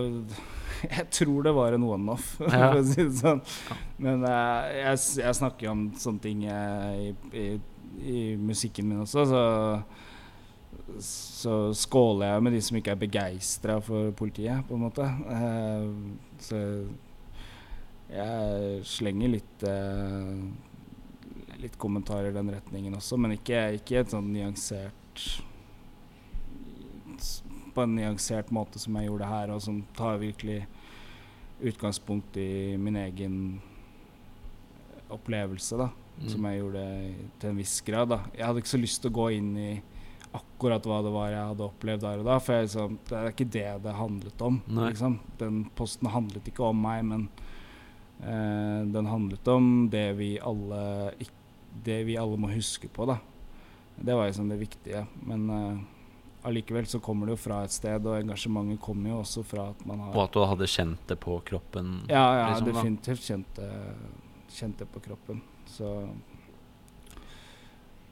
jeg 0.97 1.07
tror 1.15 1.47
det 1.47 1.53
var 1.55 1.75
en 1.75 1.88
one-off, 1.88 2.36
Ja. 2.43 2.69
for 2.71 2.82
å 2.82 2.86
si 2.88 3.01
det 3.03 3.17
sånn. 3.19 3.41
Men 4.01 4.23
uh, 4.27 4.67
jeg, 4.73 5.01
jeg 5.23 5.39
snakker 5.41 5.69
jo 5.69 5.73
om 5.75 5.84
sånne 5.99 6.23
ting 6.23 6.45
eh, 6.49 7.09
i, 7.09 7.09
i, 7.36 7.47
i 7.99 8.21
musikken 8.39 8.89
min 8.89 9.03
også, 9.05 9.25
så 9.30 9.43
så 10.99 11.51
skåler 11.77 12.32
jeg 12.32 12.43
med 12.43 12.53
de 12.55 12.59
som 12.65 12.77
ikke 12.80 12.93
er 12.95 12.99
begeistra 13.01 13.75
for 13.84 14.09
politiet, 14.17 14.63
på 14.65 14.73
en 14.73 14.82
måte. 14.88 15.05
Uh, 15.30 16.39
så 16.41 16.57
jeg 18.09 18.80
slenger 18.89 19.36
litt 19.36 19.65
uh, 19.69 20.34
litt 21.59 21.75
kommentarer 21.82 22.32
i 22.32 22.36
den 22.36 22.51
retningen 22.53 22.95
også, 22.97 23.19
men 23.19 23.36
ikke, 23.36 23.59
ikke 23.80 24.01
et 24.01 24.13
sånn 24.13 24.32
nyansert 24.34 25.25
På 27.80 27.86
en 27.86 27.95
nyansert 27.95 28.49
måte 28.51 28.82
som 28.82 28.97
jeg 28.99 29.07
gjorde 29.07 29.30
her, 29.30 29.53
og 29.55 29.61
som 29.63 29.80
tar 29.95 30.19
virkelig 30.19 30.65
utgangspunkt 31.63 32.36
i 32.39 32.75
min 32.80 32.97
egen 32.99 33.38
opplevelse, 35.11 35.80
da. 35.80 35.88
Mm. 36.19 36.27
Som 36.27 36.47
jeg 36.49 36.59
gjorde 36.59 36.84
til 37.39 37.53
en 37.53 37.61
viss 37.61 37.77
grad. 37.88 38.11
da 38.11 38.19
Jeg 38.36 38.45
hadde 38.45 38.59
ikke 38.59 38.73
så 38.73 38.82
lyst 38.82 39.01
til 39.01 39.11
å 39.13 39.15
gå 39.15 39.30
inn 39.38 39.53
i 39.55 39.69
akkurat 40.36 40.86
hva 40.86 40.99
det 41.01 41.13
var 41.13 41.32
jeg 41.32 41.51
hadde 41.53 41.67
opplevd 41.69 42.03
der 42.03 42.21
og 42.21 42.27
da. 42.27 42.38
For 42.43 42.57
jeg, 42.57 42.67
liksom, 42.67 42.97
det 43.07 43.17
er 43.17 43.32
ikke 43.32 43.51
det 43.55 43.67
det 43.86 43.95
handlet 43.95 44.43
om. 44.45 44.59
Liksom. 44.67 45.19
Den 45.39 45.61
posten 45.80 46.11
handlet 46.11 46.51
ikke 46.51 46.67
om 46.67 46.84
meg, 46.84 47.05
men 47.07 47.30
eh, 48.19 48.84
den 48.91 49.09
handlet 49.09 49.53
om 49.55 49.88
det 49.93 50.09
vi 50.19 50.34
alle 50.43 50.84
det 51.86 52.01
vi 52.09 52.17
alle 52.19 52.36
må 52.36 52.51
huske 52.51 52.89
på, 52.91 53.07
da. 53.07 53.19
Det 53.95 54.15
var 54.15 54.27
liksom 54.27 54.51
det 54.51 54.59
viktige. 54.59 55.05
Men 55.23 55.49
eh, 55.55 55.80
allikevel 56.47 56.85
så 56.87 56.99
kommer 57.03 57.27
det 57.27 57.35
jo 57.35 57.41
fra 57.43 57.63
et 57.65 57.73
sted, 57.73 58.05
og 58.07 58.17
engasjementet 58.19 58.79
kommer 58.83 59.11
jo 59.13 59.19
også 59.23 59.43
fra 59.47 59.69
at 59.73 59.85
man 59.87 59.99
har 60.05 60.15
Og 60.15 60.23
at 60.23 60.35
du 60.35 60.39
hadde 60.47 60.67
kjent 60.71 61.07
det 61.09 61.17
på 61.19 61.39
kroppen? 61.47 61.95
Ja, 62.09 62.25
ja, 62.37 62.45
liksom, 62.53 62.69
definitivt 62.71 63.25
kjent 63.27 63.55
det, 63.59 63.71
kjent 64.55 64.77
det 64.79 64.87
på 64.93 65.03
kroppen. 65.03 65.41
Så 65.67 65.89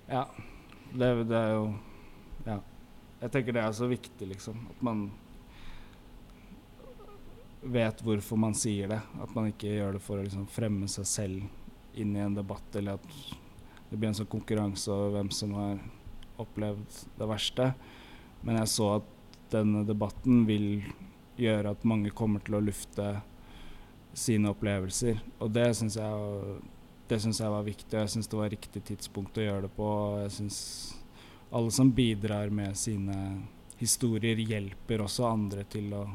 Ja. 0.07 0.25
Det, 0.93 1.27
det 1.27 1.35
er 1.37 1.53
jo 1.55 1.73
Ja. 2.45 2.59
Jeg 3.21 3.31
tenker 3.31 3.53
det 3.53 3.63
er 3.63 3.71
så 3.73 3.87
viktig, 3.89 4.27
liksom. 4.29 4.67
At 4.69 4.81
man 4.85 5.07
vet 7.61 8.01
hvorfor 8.05 8.37
man 8.37 8.53
sier 8.53 8.87
det. 8.91 9.01
At 9.21 9.33
man 9.35 9.49
ikke 9.51 9.73
gjør 9.73 9.97
det 9.97 10.01
for 10.05 10.19
å 10.19 10.23
liksom 10.25 10.45
fremme 10.47 10.87
seg 10.91 11.05
selv 11.09 11.97
inn 11.97 12.15
i 12.15 12.21
en 12.21 12.35
debatt, 12.37 12.75
eller 12.77 12.99
at 12.99 13.07
det 13.89 13.97
blir 13.97 14.11
en 14.11 14.17
sånn 14.19 14.29
konkurranse 14.29 14.91
over 14.93 15.15
hvem 15.17 15.31
som 15.33 15.55
har 15.57 15.79
opplevd 16.37 16.99
det 17.17 17.29
verste. 17.29 17.71
Men 18.41 18.59
jeg 18.61 18.71
så 18.73 18.89
at 18.99 19.13
denne 19.51 19.83
debatten 19.87 20.43
vil 20.47 20.83
gjøre 21.37 21.71
at 21.73 21.85
mange 21.87 22.11
kommer 22.15 22.43
til 22.43 22.57
å 22.57 22.63
lufte 22.63 23.09
sine 24.17 24.51
opplevelser. 24.51 25.19
Og 25.43 25.51
det 25.53 25.69
syns 25.77 25.97
jeg, 25.99 26.59
det 27.09 27.19
synes 27.23 27.41
jeg 27.41 27.53
var 27.53 27.67
viktig, 27.67 27.91
og 27.93 27.99
jeg 28.01 28.13
syns 28.15 28.31
det 28.31 28.39
var 28.39 28.53
riktig 28.53 28.83
tidspunkt 28.91 29.37
å 29.37 29.45
gjøre 29.45 29.67
det 29.67 29.73
på. 29.77 29.89
Jeg 30.23 30.33
syns 30.39 30.59
alle 31.53 31.71
som 31.71 31.91
bidrar 31.95 32.51
med 32.53 32.77
sine 32.77 33.17
historier, 33.77 34.39
hjelper 34.41 35.05
også 35.05 35.27
andre 35.29 35.63
til 35.69 35.93
å 35.95 36.05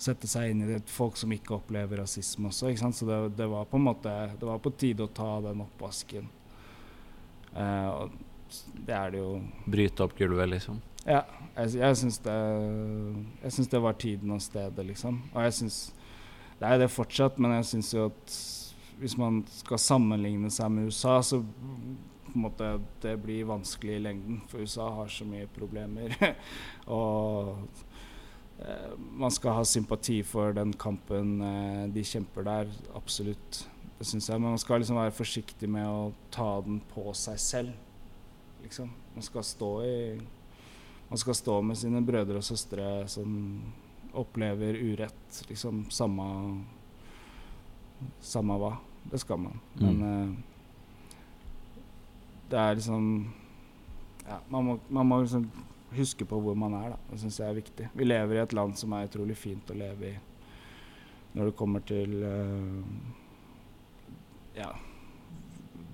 sette 0.00 0.28
seg 0.30 0.52
inn 0.52 0.64
i 0.64 0.68
det. 0.68 0.82
Folk 0.90 1.18
som 1.20 1.32
ikke 1.32 1.56
opplever 1.58 2.02
rasisme 2.02 2.50
også. 2.50 2.70
Ikke 2.70 2.84
sant? 2.84 2.98
Så 2.98 3.08
det, 3.08 3.20
det 3.40 3.48
var 3.50 3.68
på 3.68 3.80
en 3.80 3.88
måte 3.88 4.12
Det 4.36 4.48
var 4.48 4.60
på 4.62 4.72
tide 4.80 5.04
å 5.04 5.12
ta 5.12 5.32
den 5.44 5.64
oppvasken. 5.64 6.28
Og 7.50 8.18
det 8.86 8.94
er 8.96 9.12
det 9.14 9.20
jo 9.22 9.32
Bryte 9.70 10.06
opp 10.06 10.16
gulvet, 10.18 10.48
liksom? 10.54 10.80
ja, 11.06 11.22
jeg, 11.56 11.74
jeg 11.80 11.96
syns 11.96 12.18
det 12.24 12.38
Jeg 13.42 13.52
syns 13.56 13.70
det 13.72 13.82
var 13.82 13.98
tiden 13.98 14.30
og 14.34 14.42
stedet, 14.42 14.86
liksom. 14.86 15.22
Og 15.34 15.42
jeg 15.46 15.56
syns 15.60 15.78
Det 16.60 16.68
er 16.68 16.78
det 16.82 16.90
fortsatt, 16.92 17.38
men 17.40 17.56
jeg 17.56 17.70
syns 17.70 17.94
jo 17.94 18.08
at 18.10 18.38
hvis 19.00 19.16
man 19.16 19.38
skal 19.48 19.80
sammenligne 19.80 20.50
seg 20.52 20.68
med 20.74 20.90
USA, 20.90 21.22
så 21.24 21.38
på 21.40 22.34
en 22.34 22.42
måte 22.44 22.66
det 23.00 23.14
blir 23.22 23.46
vanskelig 23.48 23.94
i 23.96 24.02
lengden. 24.04 24.42
For 24.50 24.60
USA 24.60 24.90
har 24.92 25.08
så 25.08 25.24
mye 25.24 25.48
problemer. 25.54 26.12
og 27.00 27.64
eh, 28.60 28.92
man 28.98 29.32
skal 29.32 29.56
ha 29.56 29.64
sympati 29.64 30.20
for 30.20 30.52
den 30.52 30.74
kampen 30.76 31.40
eh, 31.40 31.86
de 31.94 32.04
kjemper 32.04 32.44
der. 32.44 32.76
Absolutt. 32.92 33.62
Det 33.96 34.06
syns 34.06 34.28
jeg. 34.28 34.36
Men 34.36 34.52
man 34.52 34.60
skal 34.60 34.84
liksom 34.84 35.00
være 35.00 35.16
forsiktig 35.16 35.72
med 35.72 35.88
å 35.88 36.10
ta 36.28 36.50
den 36.66 36.82
på 36.92 37.08
seg 37.16 37.40
selv. 37.40 37.72
Liksom. 38.62 38.90
Man 39.14 39.22
skal 39.22 39.42
stå 39.44 39.70
i 39.84 40.20
man 41.10 41.18
skal 41.18 41.34
stå 41.34 41.56
med 41.62 41.76
sine 41.76 42.02
brødre 42.06 42.36
og 42.38 42.44
søstre 42.46 43.08
som 43.10 43.32
opplever 44.14 44.76
urett, 44.78 45.40
liksom 45.48 45.84
samme 45.90 46.26
Samme 48.24 48.54
hva. 48.56 48.70
Det 49.10 49.18
skal 49.20 49.38
man. 49.38 49.58
Men 49.74 49.96
Mm. 49.98 50.30
eh, 50.30 50.36
det 52.50 52.58
er 52.58 52.74
liksom 52.74 53.32
Ja, 54.28 54.38
man 54.48 54.64
må, 54.64 54.78
man 54.88 55.06
må 55.06 55.20
liksom 55.22 55.50
huske 55.96 56.24
på 56.24 56.38
hvor 56.40 56.54
man 56.54 56.74
er, 56.74 56.90
da. 56.90 56.96
Det 57.10 57.20
syns 57.20 57.38
jeg 57.40 57.48
er 57.50 57.54
viktig. 57.58 57.88
Vi 57.94 58.04
lever 58.04 58.34
i 58.36 58.42
et 58.42 58.52
land 58.52 58.76
som 58.78 58.92
er 58.92 59.08
utrolig 59.08 59.36
fint 59.36 59.70
å 59.70 59.74
leve 59.74 60.06
i 60.14 60.18
når 61.34 61.44
det 61.50 61.56
kommer 61.56 61.80
til 61.86 62.14
uh, 62.24 62.84
Ja. 64.56 64.70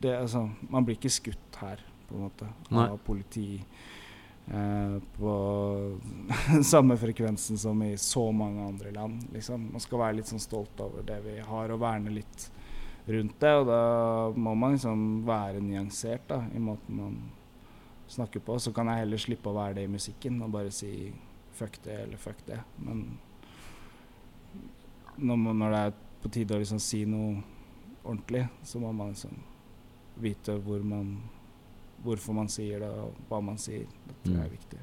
Det, 0.03 0.13
altså, 0.17 0.51
man 0.71 0.85
blir 0.85 0.97
ikke 0.97 1.11
skutt 1.13 1.57
her, 1.61 1.81
på 2.09 2.17
en 2.17 2.27
måte, 2.27 2.49
Nei. 2.71 2.89
av 2.89 2.99
politi 3.07 3.49
eh, 3.59 4.97
på 5.19 5.33
samme 6.73 6.97
frekvensen 7.01 7.59
som 7.59 7.83
i 7.83 7.97
så 8.01 8.29
mange 8.33 8.67
andre 8.67 8.93
land. 8.95 9.27
Liksom. 9.35 9.71
Man 9.73 9.85
skal 9.85 10.03
være 10.05 10.21
litt 10.21 10.33
sånn 10.33 10.43
stolt 10.43 10.81
over 10.85 11.07
det 11.07 11.21
vi 11.27 11.39
har, 11.41 11.73
og 11.73 11.83
verne 11.83 12.15
litt 12.15 12.51
rundt 13.07 13.41
det. 13.41 13.55
Og 13.61 13.67
da 13.71 13.83
må 14.37 14.55
man 14.59 14.77
liksom 14.77 15.07
være 15.27 15.63
nyansert 15.65 16.29
da, 16.31 16.43
i 16.55 16.63
måten 16.63 17.03
man 17.03 17.19
snakker 18.09 18.41
på. 18.41 18.59
Så 18.59 18.73
kan 18.73 18.91
jeg 18.91 19.05
heller 19.05 19.21
slippe 19.21 19.51
å 19.51 19.57
være 19.57 19.81
det 19.81 19.87
i 19.87 19.93
musikken 19.93 20.41
og 20.45 20.53
bare 20.55 20.75
si 20.75 21.11
fuck 21.57 21.79
det 21.85 22.03
eller 22.05 22.21
fuck 22.21 22.43
det. 22.47 22.61
Men 22.77 23.07
når, 25.17 25.37
man, 25.37 25.59
når 25.59 25.71
det 25.73 25.85
er 25.85 25.95
på 26.23 26.33
tide 26.33 26.57
å 26.57 26.61
liksom 26.61 26.81
si 26.83 27.05
noe 27.09 27.41
ordentlig, 28.03 28.45
så 28.63 28.81
må 28.83 28.93
man 28.93 29.15
liksom 29.15 29.39
vite 30.21 30.57
hvor 30.65 30.85
man 30.87 31.17
hvorfor 32.07 32.35
man 32.39 32.49
sier 32.53 32.81
det, 32.83 32.89
og 32.89 33.15
hva 33.29 33.41
man 33.45 33.59
sier. 33.59 33.87
Det 34.07 34.17
tror 34.25 34.37
jeg 34.37 34.45
er 34.45 34.49
Mm. 34.49 34.57
viktig. 34.59 34.79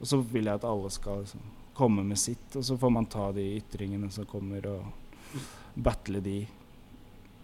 Og 0.00 0.06
så 0.10 0.18
vil 0.32 0.44
jeg 0.44 0.54
at 0.54 0.64
alle 0.64 0.90
skal 0.90 1.20
liksom 1.22 1.40
komme 1.74 2.04
med 2.04 2.18
sitt, 2.18 2.56
og 2.56 2.62
så 2.64 2.76
får 2.78 2.90
man 2.92 3.06
ta 3.06 3.30
de 3.32 3.44
ytringene 3.60 4.10
som 4.12 4.24
kommer, 4.26 4.66
og 4.66 4.84
battle 5.76 6.20
de 6.20 6.46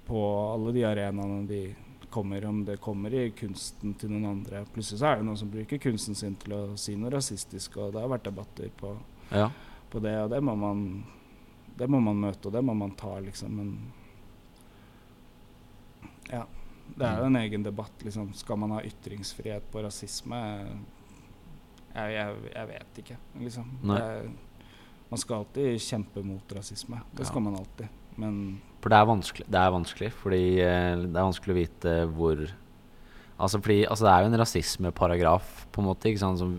på 0.06 0.22
alle 0.54 0.72
de 0.72 0.82
arenaene 0.84 1.46
de 1.48 1.74
kommer, 2.10 2.44
om 2.48 2.64
det 2.64 2.78
kommer 2.80 3.12
i 3.14 3.30
kunsten 3.30 3.94
til 3.98 4.10
noen 4.10 4.24
andre. 4.30 4.64
Plutselig 4.72 4.98
så 5.00 5.06
er 5.12 5.16
det 5.16 5.24
noen 5.26 5.36
som 5.36 5.50
bruker 5.52 5.78
kunsten 5.78 6.14
sin 6.16 6.34
til 6.40 6.52
å 6.56 6.76
si 6.78 6.94
noe 6.96 7.10
rasistisk, 7.10 7.76
og 7.76 7.92
det 7.92 8.00
har 8.00 8.08
vært 8.08 8.24
debatter 8.24 8.70
på, 8.76 8.96
Ja. 9.30 9.50
på 9.90 10.00
det, 10.00 10.16
og 10.24 10.30
det 10.30 10.42
må 10.42 10.56
man 10.56 11.04
det 11.78 11.86
må 11.88 12.00
man 12.02 12.16
møte, 12.20 12.46
og 12.46 12.52
det 12.52 12.64
må 12.64 12.74
man 12.74 12.90
ta, 12.96 13.20
liksom. 13.20 13.50
Men 13.54 13.92
ja. 16.32 16.44
Det 16.96 17.06
er 17.06 17.18
jo 17.20 17.26
en 17.28 17.36
egen 17.36 17.62
debatt, 17.62 17.92
liksom. 18.02 18.32
Skal 18.34 18.56
man 18.58 18.70
ha 18.70 18.80
ytringsfrihet 18.82 19.68
på 19.70 19.82
rasisme? 19.84 20.38
Jeg, 21.94 22.12
jeg, 22.14 22.34
jeg 22.54 22.68
vet 22.68 22.98
ikke, 23.02 23.16
liksom. 23.42 23.68
Det, 23.82 24.30
man 25.10 25.18
skal 25.22 25.42
alltid 25.42 25.80
kjempe 25.80 26.22
mot 26.24 26.52
rasisme. 26.56 27.00
Det 27.12 27.24
Ja. 27.24 27.28
skal 27.30 27.42
man 27.42 27.54
alltid. 27.56 27.88
Men 28.18 28.60
For 28.82 28.90
det 28.90 28.98
er 28.98 29.06
vanskelig, 29.06 29.46
det 29.48 29.58
er 29.60 29.70
vanskelig 29.70 30.08
fordi 30.12 30.42
eh, 30.60 30.96
det 31.06 31.16
er 31.16 31.28
vanskelig 31.28 31.54
å 31.54 31.58
vite 31.60 31.92
hvor 32.16 32.48
Altså, 33.38 33.60
fordi, 33.62 33.84
altså 33.86 34.04
det 34.04 34.10
er 34.12 34.20
jo 34.24 34.26
en 34.32 34.40
rasismeparagraf 34.40 35.66
på 35.70 35.80
en 35.80 35.86
måte, 35.86 36.10
sant, 36.18 36.40
som, 36.40 36.56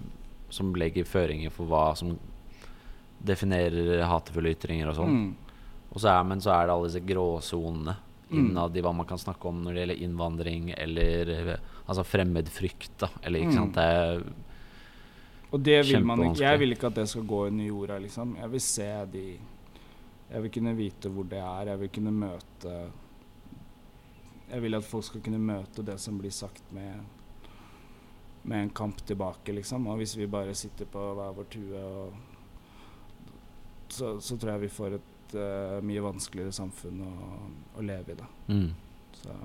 som 0.50 0.70
legger 0.80 1.04
føringer 1.04 1.52
for 1.52 1.68
hva 1.68 1.90
som 2.00 2.14
definerer 3.20 4.06
hatefulle 4.08 4.54
ytringer 4.56 4.88
og 4.88 4.96
sånn. 4.96 5.16
mm, 5.18 5.34
Og 5.92 6.00
så 6.00 6.08
er, 6.14 6.24
men 6.30 6.40
så 6.40 6.54
er 6.56 6.68
det 6.70 6.76
alle 6.78 6.88
disse 6.88 7.02
gråsonene 7.04 7.96
Mm. 8.00 8.09
Innad 8.32 8.78
i 8.78 8.82
hva 8.82 8.92
man 8.96 9.06
kan 9.10 9.18
snakke 9.18 9.46
om 9.50 9.64
når 9.64 9.74
det 9.74 9.82
gjelder 9.88 10.04
innvandring 10.06 10.70
eller 10.78 11.60
altså 11.88 12.04
fremmedfrykt. 12.06 12.98
da 13.00 13.10
Eller 13.24 13.40
ikke 13.40 13.52
Mm. 13.52 13.58
sant. 13.58 13.74
Det 13.76 13.84
er, 13.84 14.24
Og 15.52 15.64
det 15.64 15.86
vil 15.88 16.06
man 16.06 16.20
ikke. 16.20 16.40
Jeg 16.46 16.60
vil 16.60 16.72
ikke 16.76 16.88
at 16.88 16.96
det 16.96 17.08
skal 17.10 17.24
gå 17.26 17.48
under 17.48 17.66
jorda, 17.66 17.98
liksom. 18.00 18.36
Jeg 18.38 18.50
vil 18.52 18.60
se 18.62 19.06
de 19.12 19.38
Jeg 20.32 20.42
vil 20.44 20.52
kunne 20.52 20.76
vite 20.78 21.10
hvor 21.10 21.24
det 21.28 21.40
er. 21.40 21.66
Jeg 21.66 21.80
vil 21.80 21.90
kunne 21.90 22.12
møte 22.12 22.92
Jeg 24.52 24.62
vil 24.62 24.76
at 24.76 24.84
folk 24.84 25.04
skal 25.04 25.22
kunne 25.22 25.40
møte 25.40 25.84
det 25.86 26.00
som 26.00 26.18
blir 26.20 26.32
sagt 26.32 26.72
med 26.72 27.00
med 28.46 28.62
en 28.64 28.70
kamp 28.70 28.96
tilbake, 29.06 29.54
liksom. 29.54 29.86
Og 29.88 29.98
hvis 29.98 30.16
vi 30.18 30.26
bare 30.26 30.54
sitter 30.56 30.86
på 30.86 31.14
hver 31.16 31.34
vår 31.36 31.46
tue 31.52 31.78
og 31.84 32.14
så, 33.90 34.20
så 34.22 34.38
tror 34.40 34.52
jeg 34.54 34.62
vi 34.62 34.68
får 34.68 34.94
et 34.96 35.02
eh, 35.38 35.80
mye 35.86 36.04
vanskeligere 36.06 36.56
samfunn 36.56 37.02
å, 37.06 37.14
å 37.78 37.86
leve 37.86 38.16
i, 38.16 38.20
da. 38.20 38.30
mm, 38.50 38.70
Så 39.20 39.36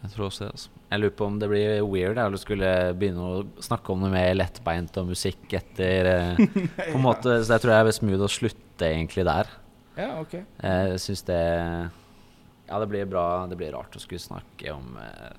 jeg 0.00 0.08
tror 0.14 0.26
også 0.30 0.46
det. 0.46 0.52
Altså. 0.56 0.70
Jeg 0.88 1.00
lurer 1.02 1.14
på 1.18 1.26
om 1.28 1.34
det 1.40 1.48
blir 1.50 1.82
weird 1.84 2.16
eller 2.16 2.36
du 2.36 2.40
skulle 2.40 2.68
begynne 2.96 3.24
å 3.28 3.42
snakke 3.64 3.92
om 3.92 4.00
noe 4.00 4.12
mer 4.12 4.30
lettbeint 4.38 4.96
og 5.02 5.10
musikk 5.10 5.52
etter 5.58 6.08
eh, 6.08 6.40
På 6.78 6.96
en 6.96 7.04
måte, 7.08 7.34
Så 7.44 7.56
jeg 7.56 7.64
tror 7.64 7.74
jeg 7.74 7.88
er 7.90 7.96
smooth 7.98 8.24
å 8.24 8.30
slutte 8.32 8.88
egentlig 8.88 9.26
der. 9.28 9.50
Ja, 9.98 10.08
OK. 10.22 10.38
Jeg 10.40 11.02
syns 11.04 11.24
det 11.28 11.42
Ja, 11.42 12.78
det 12.80 12.88
blir 12.88 13.04
bra. 13.10 13.44
Det 13.50 13.58
blir 13.60 13.74
rart 13.76 13.98
å 13.98 14.00
skulle 14.00 14.22
snakke 14.22 14.72
om 14.72 14.96
uh, 14.96 15.34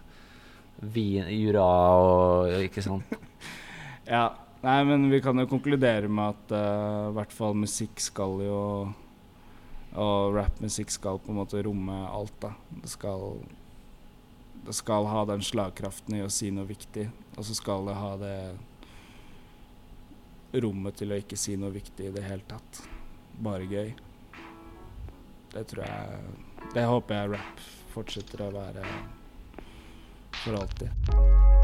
vin, 0.94 1.26
jura 1.34 1.66
og 1.98 2.54
Ikke 2.68 2.86
sant? 2.86 3.18
Ja. 4.04 4.28
Nei, 4.64 4.84
men 4.88 5.10
vi 5.12 5.20
kan 5.22 5.36
jo 5.40 5.48
konkludere 5.52 6.08
med 6.08 6.38
at 6.38 6.54
uh, 6.56 7.10
i 7.10 7.16
hvert 7.18 7.34
fall 7.36 7.58
musikk 7.60 8.00
skal 8.00 8.40
jo 8.46 8.60
Og 10.00 10.36
rappmusikk 10.38 10.90
skal 10.94 11.20
på 11.20 11.34
en 11.34 11.40
måte 11.42 11.60
romme 11.68 11.98
alt, 12.08 12.38
da. 12.40 12.54
Det 12.72 12.90
skal 12.94 13.42
Det 14.64 14.76
skal 14.78 15.10
ha 15.12 15.26
den 15.28 15.44
slagkraften 15.44 16.16
i 16.16 16.24
å 16.24 16.32
si 16.32 16.48
noe 16.56 16.64
viktig, 16.70 17.10
og 17.36 17.44
så 17.44 17.54
skal 17.58 17.90
det 17.90 17.98
ha 18.00 18.14
det 18.22 18.38
rommet 20.64 20.96
til 20.96 21.12
å 21.12 21.18
ikke 21.20 21.36
si 21.36 21.58
noe 21.60 21.74
viktig 21.74 22.08
i 22.08 22.14
det 22.16 22.24
hele 22.24 22.46
tatt. 22.48 22.84
Bare 23.44 23.68
gøy. 23.68 23.92
Det 25.52 25.66
tror 25.74 25.84
jeg 25.84 26.72
Det 26.78 26.88
håper 26.88 27.20
jeg 27.20 27.34
rap 27.36 27.68
fortsetter 27.94 28.48
å 28.48 28.54
være 28.56 28.88
for 30.40 30.62
alltid. 30.64 31.63